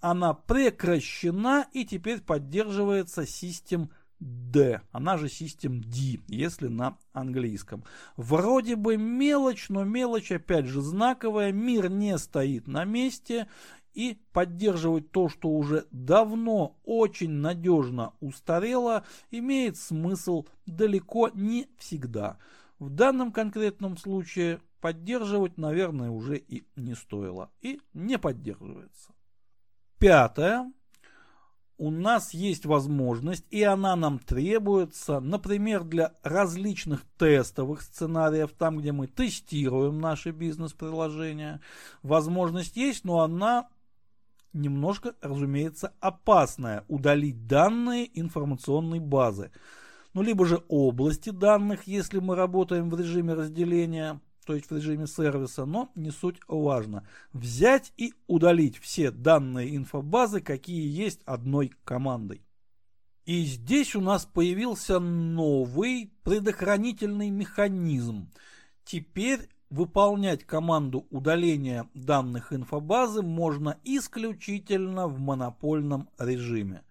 она 0.01 0.35
прекращена 0.35 1.67
и 1.73 1.85
теперь 1.85 2.21
поддерживается 2.21 3.23
System 3.23 3.89
D, 4.19 4.81
она 4.93 5.19
же 5.19 5.27
System 5.27 5.81
D, 5.81 6.21
если 6.29 6.69
на 6.69 6.97
английском. 7.13 7.85
Вроде 8.17 8.75
бы 8.75 8.97
мелочь, 8.97 9.69
но 9.69 9.85
мелочь 9.85 10.33
опять 10.33 10.67
же 10.67 10.81
знаковая, 10.81 11.53
мир 11.53 11.91
не 11.91 12.17
стоит 12.19 12.67
на 12.67 12.85
месте, 12.85 13.47
и 13.97 14.21
поддерживать 14.33 15.11
то, 15.11 15.29
что 15.29 15.49
уже 15.49 15.87
давно 15.91 16.77
очень 16.85 17.31
надежно 17.31 18.13
устарело, 18.21 19.05
имеет 19.31 19.79
смысл 19.79 20.45
далеко 20.67 21.31
не 21.33 21.67
всегда. 21.79 22.37
В 22.79 22.91
данном 22.91 23.33
конкретном 23.33 23.97
случае 23.97 24.61
поддерживать, 24.83 25.57
наверное, 25.57 26.11
уже 26.11 26.37
и 26.37 26.67
не 26.77 26.95
стоило. 26.95 27.51
И 27.63 27.81
не 27.95 28.19
поддерживается. 28.19 29.13
Пятое. 29.99 30.71
У 31.79 31.91
нас 31.91 32.33
есть 32.33 32.65
возможность, 32.65 33.45
и 33.51 33.63
она 33.63 33.97
нам 33.97 34.19
требуется, 34.19 35.21
например, 35.21 35.85
для 35.85 36.15
различных 36.23 37.05
тестовых 37.19 37.83
сценариев, 37.83 38.53
там, 38.53 38.79
где 38.79 38.93
мы 38.93 39.07
тестируем 39.07 39.99
наши 40.01 40.31
бизнес-приложения. 40.31 41.61
Возможность 42.03 42.77
есть, 42.77 43.05
но 43.05 43.21
она 43.21 43.69
немножко, 44.57 45.15
разумеется, 45.21 45.95
опасная– 46.01 46.85
удалить 46.89 47.47
данные 47.47 48.11
информационной 48.19 49.01
базы. 49.01 49.53
Ну, 50.15 50.23
либо 50.23 50.47
же 50.47 50.63
области 50.69 51.31
данных, 51.31 51.87
если 51.87 52.19
мы 52.19 52.35
работаем 52.35 52.91
в 52.91 52.99
режиме 52.99 53.35
разделения, 53.35 54.21
то 54.47 54.55
есть 54.55 54.71
в 54.71 54.77
режиме 54.77 55.07
сервиса, 55.07 55.67
но 55.67 55.91
не 55.95 56.11
суть 56.11 56.41
важно. 56.49 57.07
Взять 57.33 57.93
и 57.97 58.15
удалить 58.27 58.79
все 58.79 59.11
данные 59.11 59.77
инфобазы, 59.77 60.41
какие 60.41 60.89
есть 60.89 61.21
одной 61.27 61.73
командой. 61.85 62.43
И 63.27 63.43
здесь 63.45 63.97
у 63.97 64.01
нас 64.01 64.25
появился 64.25 65.01
новый 65.01 66.13
предохранительный 66.23 67.31
механизм. 67.31 68.31
Теперь 68.85 69.49
Выполнять 69.71 70.45
команду 70.45 71.07
удаления 71.11 71.89
данных 71.93 72.53
инфобазы 72.53 73.23
можно 73.23 73.77
исключительно 73.83 75.09
в 75.09 75.19
монопольном 75.19 76.09
режиме. 76.19 76.83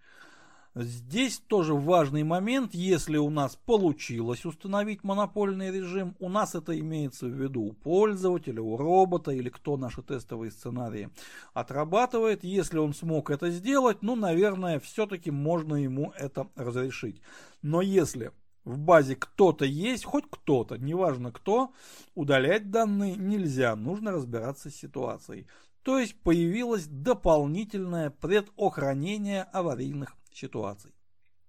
Здесь 0.74 1.38
тоже 1.38 1.72
важный 1.72 2.22
момент, 2.22 2.74
если 2.74 3.16
у 3.16 3.30
нас 3.30 3.56
получилось 3.56 4.44
установить 4.44 5.04
монопольный 5.04 5.72
режим, 5.72 6.14
у 6.18 6.28
нас 6.28 6.54
это 6.54 6.78
имеется 6.78 7.24
в 7.24 7.30
виду 7.30 7.62
у 7.62 7.72
пользователя, 7.72 8.60
у 8.60 8.76
робота 8.76 9.30
или 9.30 9.48
кто 9.48 9.78
наши 9.78 10.02
тестовые 10.02 10.50
сценарии 10.50 11.08
отрабатывает. 11.54 12.44
Если 12.44 12.76
он 12.76 12.92
смог 12.92 13.30
это 13.30 13.48
сделать, 13.48 14.02
ну, 14.02 14.16
наверное, 14.16 14.78
все-таки 14.80 15.30
можно 15.30 15.76
ему 15.76 16.12
это 16.14 16.46
разрешить. 16.56 17.22
Но 17.62 17.80
если 17.80 18.32
в 18.66 18.78
базе 18.78 19.14
кто-то 19.14 19.64
есть, 19.64 20.04
хоть 20.04 20.24
кто-то, 20.28 20.76
неважно 20.76 21.30
кто, 21.30 21.72
удалять 22.14 22.70
данные 22.70 23.14
нельзя, 23.14 23.76
нужно 23.76 24.10
разбираться 24.10 24.70
с 24.70 24.74
ситуацией. 24.74 25.46
То 25.82 26.00
есть 26.00 26.20
появилось 26.20 26.86
дополнительное 26.88 28.10
предохранение 28.10 29.44
аварийных 29.44 30.16
ситуаций. 30.32 30.92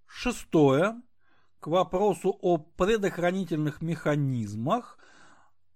Шестое. 0.06 1.02
К 1.60 1.68
вопросу 1.68 2.38
о 2.40 2.58
предохранительных 2.60 3.82
механизмах 3.82 4.97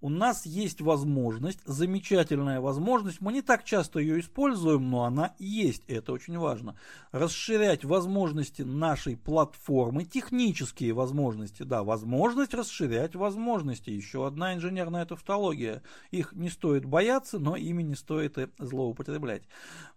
у 0.02 0.10
нас 0.10 0.46
есть 0.48 0.82
возможность, 0.82 1.60
замечательная 1.66 2.60
возможность, 2.60 3.22
мы 3.22 3.32
не 3.32 3.44
так 3.44 3.64
часто 3.64 4.00
ее 4.00 4.20
используем, 4.20 4.90
но 4.90 5.04
она 5.04 5.36
есть, 5.38 5.84
это 5.88 6.12
очень 6.12 6.38
важно, 6.38 6.76
расширять 7.12 7.86
возможности 7.86 8.64
нашей 8.64 9.16
платформы, 9.16 10.06
технические 10.06 10.94
возможности, 10.94 11.62
да, 11.64 11.84
возможность 11.84 12.56
расширять 12.56 13.16
возможности, 13.16 13.92
еще 13.92 14.26
одна 14.26 14.56
инженерная 14.56 15.06
тавтология, 15.06 15.84
их 16.10 16.34
не 16.34 16.50
стоит 16.50 16.86
бояться, 16.86 17.38
но 17.38 17.56
ими 17.56 17.84
не 17.84 17.96
стоит 17.96 18.40
и 18.40 18.48
злоупотреблять. 18.58 19.44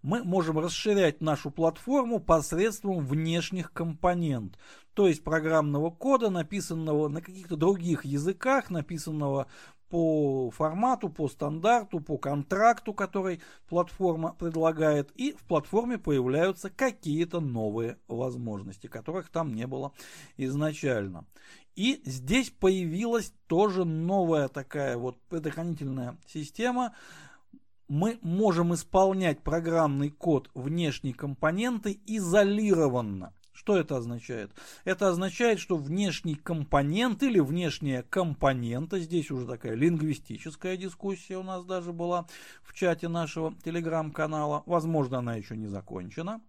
Мы 0.03 0.23
можем 0.23 0.59
расширять 0.59 1.23
нашу 1.23 1.51
платформу 1.51 2.21
посредством 2.21 3.07
внешних 3.07 3.73
компонент, 3.73 4.59
то 4.95 5.09
есть 5.09 5.25
программного 5.25 5.91
кода, 5.91 6.31
написанного 6.31 7.09
на 7.09 7.21
каких-то 7.21 7.57
других 7.57 8.05
языках, 8.05 8.71
написанного 8.71 9.49
по 9.89 10.51
формату, 10.51 11.09
по 11.09 11.29
стандарту, 11.29 12.01
по 12.01 12.19
контракту, 12.19 12.93
который 12.93 13.41
платформа 13.69 14.35
предлагает, 14.39 15.11
и 15.15 15.33
в 15.33 15.45
платформе 15.45 15.99
появляются 15.99 16.71
какие-то 16.71 17.41
новые 17.41 17.99
возможности, 18.09 18.87
которых 18.87 19.29
там 19.29 19.55
не 19.55 19.67
было 19.67 19.93
изначально. 20.37 21.25
И 21.77 22.03
здесь 22.05 22.51
появилась 22.51 23.33
тоже 23.47 23.85
новая 23.85 24.49
такая 24.49 24.97
вот 24.97 25.21
предохранительная 25.29 26.17
система. 26.27 26.95
Мы 27.89 28.19
можем 28.23 28.75
исполнять 28.75 29.41
программный 29.41 30.11
код 30.11 30.51
внешней 30.55 31.13
компоненты 31.13 32.01
изолированно. 32.07 33.33
Что 33.65 33.79
это 33.79 33.97
означает? 33.97 34.51
Это 34.85 35.09
означает, 35.09 35.59
что 35.59 35.79
внешний 35.79 36.35
компонент 36.35 37.23
или 37.23 37.41
внешняя 37.41 38.03
компонента, 38.03 38.99
здесь 38.99 39.31
уже 39.31 39.47
такая 39.47 39.73
лингвистическая 39.73 40.77
дискуссия 40.77 41.39
у 41.39 41.43
нас 41.43 41.65
даже 41.65 41.95
была 41.95 42.27
в 42.63 42.75
чате 42.75 43.09
нашего 43.09 43.55
телеграм-канала, 43.65 44.65
возможно, 44.67 45.21
она 45.21 45.37
еще 45.37 45.57
не 45.57 45.67
закончена. 45.67 46.43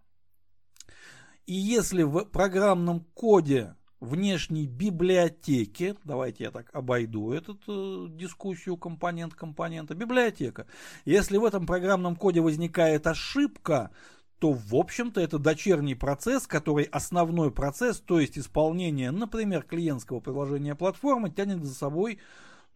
И 1.46 1.54
если 1.54 2.02
в 2.02 2.26
программном 2.26 3.00
коде 3.14 3.76
внешней 3.98 4.66
библиотеки, 4.66 5.96
давайте 6.04 6.44
я 6.44 6.50
так 6.50 6.68
обойду 6.74 7.32
эту 7.32 7.58
э, 7.66 8.08
дискуссию 8.10 8.76
компонент 8.76 9.32
компонента, 9.32 9.94
библиотека. 9.94 10.66
Если 11.06 11.38
в 11.38 11.46
этом 11.46 11.64
программном 11.64 12.14
коде 12.14 12.42
возникает 12.42 13.06
ошибка, 13.06 13.90
то, 14.38 14.52
в 14.52 14.74
общем-то, 14.74 15.20
это 15.20 15.38
дочерний 15.38 15.96
процесс, 15.96 16.46
который 16.46 16.84
основной 16.84 17.50
процесс, 17.50 18.00
то 18.00 18.20
есть 18.20 18.38
исполнение, 18.38 19.10
например, 19.10 19.62
клиентского 19.62 20.20
приложения 20.20 20.74
платформы, 20.74 21.30
тянет 21.30 21.64
за 21.64 21.74
собой 21.74 22.18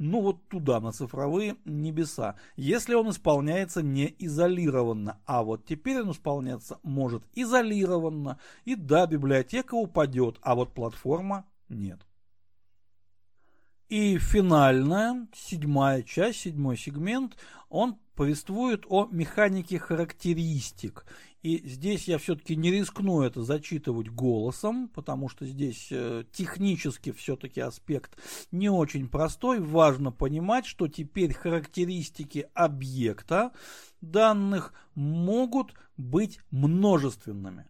ну 0.01 0.23
вот 0.23 0.49
туда, 0.49 0.81
на 0.81 0.93
цифровые 0.93 1.57
небеса, 1.67 2.37
если 2.57 2.95
он 2.95 3.11
исполняется 3.11 3.83
не 3.83 4.15
изолированно. 4.19 5.21
А 5.27 5.43
вот 5.43 5.67
теперь 5.67 6.01
он 6.01 6.13
исполняться 6.13 6.79
может 6.83 7.23
изолированно, 7.35 8.39
и 8.65 8.77
да, 8.77 9.07
библиотека 9.07 9.75
упадет, 9.75 10.39
а 10.41 10.55
вот 10.55 10.73
платформа 10.73 11.45
нет. 11.69 12.01
И 13.91 14.17
финальная, 14.17 15.29
седьмая 15.35 16.03
часть, 16.03 16.41
седьмой 16.41 16.79
сегмент, 16.79 17.37
он 17.69 17.99
повествует 18.15 18.85
о 18.89 19.07
механике 19.11 19.79
характеристик. 19.79 21.05
И 21.43 21.67
здесь 21.67 22.07
я 22.07 22.19
все-таки 22.19 22.55
не 22.55 22.71
рискну 22.71 23.23
это 23.23 23.43
зачитывать 23.43 24.09
голосом, 24.09 24.89
потому 24.89 25.29
что 25.29 25.47
здесь 25.47 25.89
э, 25.91 26.25
технически 26.33 27.13
все-таки 27.13 27.61
аспект 27.61 28.19
не 28.53 28.69
очень 28.69 29.09
простой. 29.09 29.61
Важно 29.61 30.13
понимать, 30.13 30.67
что 30.67 30.87
теперь 30.87 31.33
характеристики 31.33 32.47
объекта 32.53 33.53
данных 34.03 34.75
могут 34.95 35.73
быть 35.97 36.41
множественными. 36.51 37.67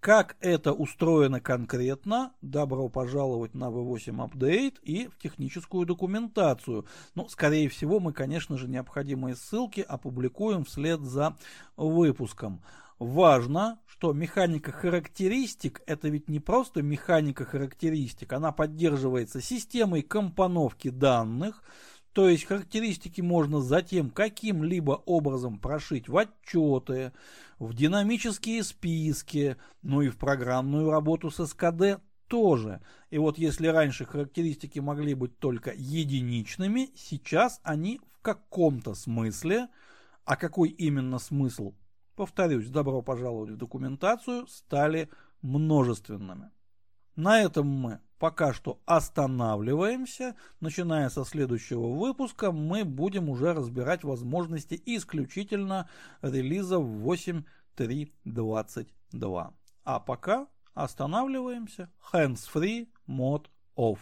Как 0.00 0.36
это 0.40 0.74
устроено 0.74 1.40
конкретно, 1.40 2.34
добро 2.42 2.90
пожаловать 2.90 3.54
на 3.54 3.70
V8 3.70 4.30
Update 4.30 4.76
и 4.82 5.08
в 5.08 5.16
техническую 5.18 5.86
документацию. 5.86 6.84
Ну, 7.14 7.26
скорее 7.28 7.70
всего, 7.70 8.00
мы, 8.00 8.12
конечно 8.12 8.58
же, 8.58 8.68
необходимые 8.68 9.34
ссылки 9.34 9.80
опубликуем 9.80 10.64
вслед 10.64 11.00
за 11.00 11.38
выпуском. 11.78 12.60
Важно, 12.98 13.80
что 13.86 14.12
механика 14.12 14.70
характеристик 14.70 15.82
это 15.86 16.08
ведь 16.08 16.28
не 16.28 16.38
просто 16.38 16.80
механика 16.80 17.44
характеристик, 17.44 18.32
она 18.32 18.52
поддерживается 18.52 19.40
системой 19.40 20.02
компоновки 20.02 20.90
данных, 20.90 21.64
то 22.12 22.28
есть 22.28 22.44
характеристики 22.44 23.20
можно 23.20 23.60
затем 23.60 24.10
каким-либо 24.10 25.02
образом 25.06 25.58
прошить 25.58 26.08
в 26.08 26.16
отчеты, 26.16 27.12
в 27.58 27.74
динамические 27.74 28.62
списки, 28.62 29.56
ну 29.82 30.00
и 30.00 30.08
в 30.08 30.16
программную 30.16 30.90
работу 30.90 31.32
с 31.32 31.44
СКД 31.44 32.00
тоже. 32.28 32.80
И 33.10 33.18
вот 33.18 33.38
если 33.38 33.66
раньше 33.66 34.04
характеристики 34.04 34.78
могли 34.78 35.14
быть 35.14 35.40
только 35.40 35.72
единичными, 35.74 36.90
сейчас 36.94 37.60
они 37.64 38.00
в 38.12 38.20
каком-то 38.22 38.94
смысле, 38.94 39.66
а 40.24 40.36
какой 40.36 40.68
именно 40.68 41.18
смысл 41.18 41.74
повторюсь, 42.14 42.68
добро 42.68 43.02
пожаловать 43.02 43.50
в 43.50 43.56
документацию, 43.56 44.46
стали 44.46 45.10
множественными. 45.42 46.52
На 47.16 47.42
этом 47.42 47.66
мы 47.68 48.00
пока 48.18 48.52
что 48.52 48.80
останавливаемся. 48.86 50.36
Начиная 50.60 51.08
со 51.10 51.24
следующего 51.24 51.88
выпуска 51.88 52.52
мы 52.52 52.84
будем 52.84 53.28
уже 53.28 53.52
разбирать 53.52 54.02
возможности 54.02 54.82
исключительно 54.86 55.88
релиза 56.22 56.76
8.3.22. 56.76 59.52
А 59.84 60.00
пока 60.00 60.46
останавливаемся. 60.72 61.90
Hands-free, 62.12 62.88
мод 63.06 63.50
off. 63.76 63.98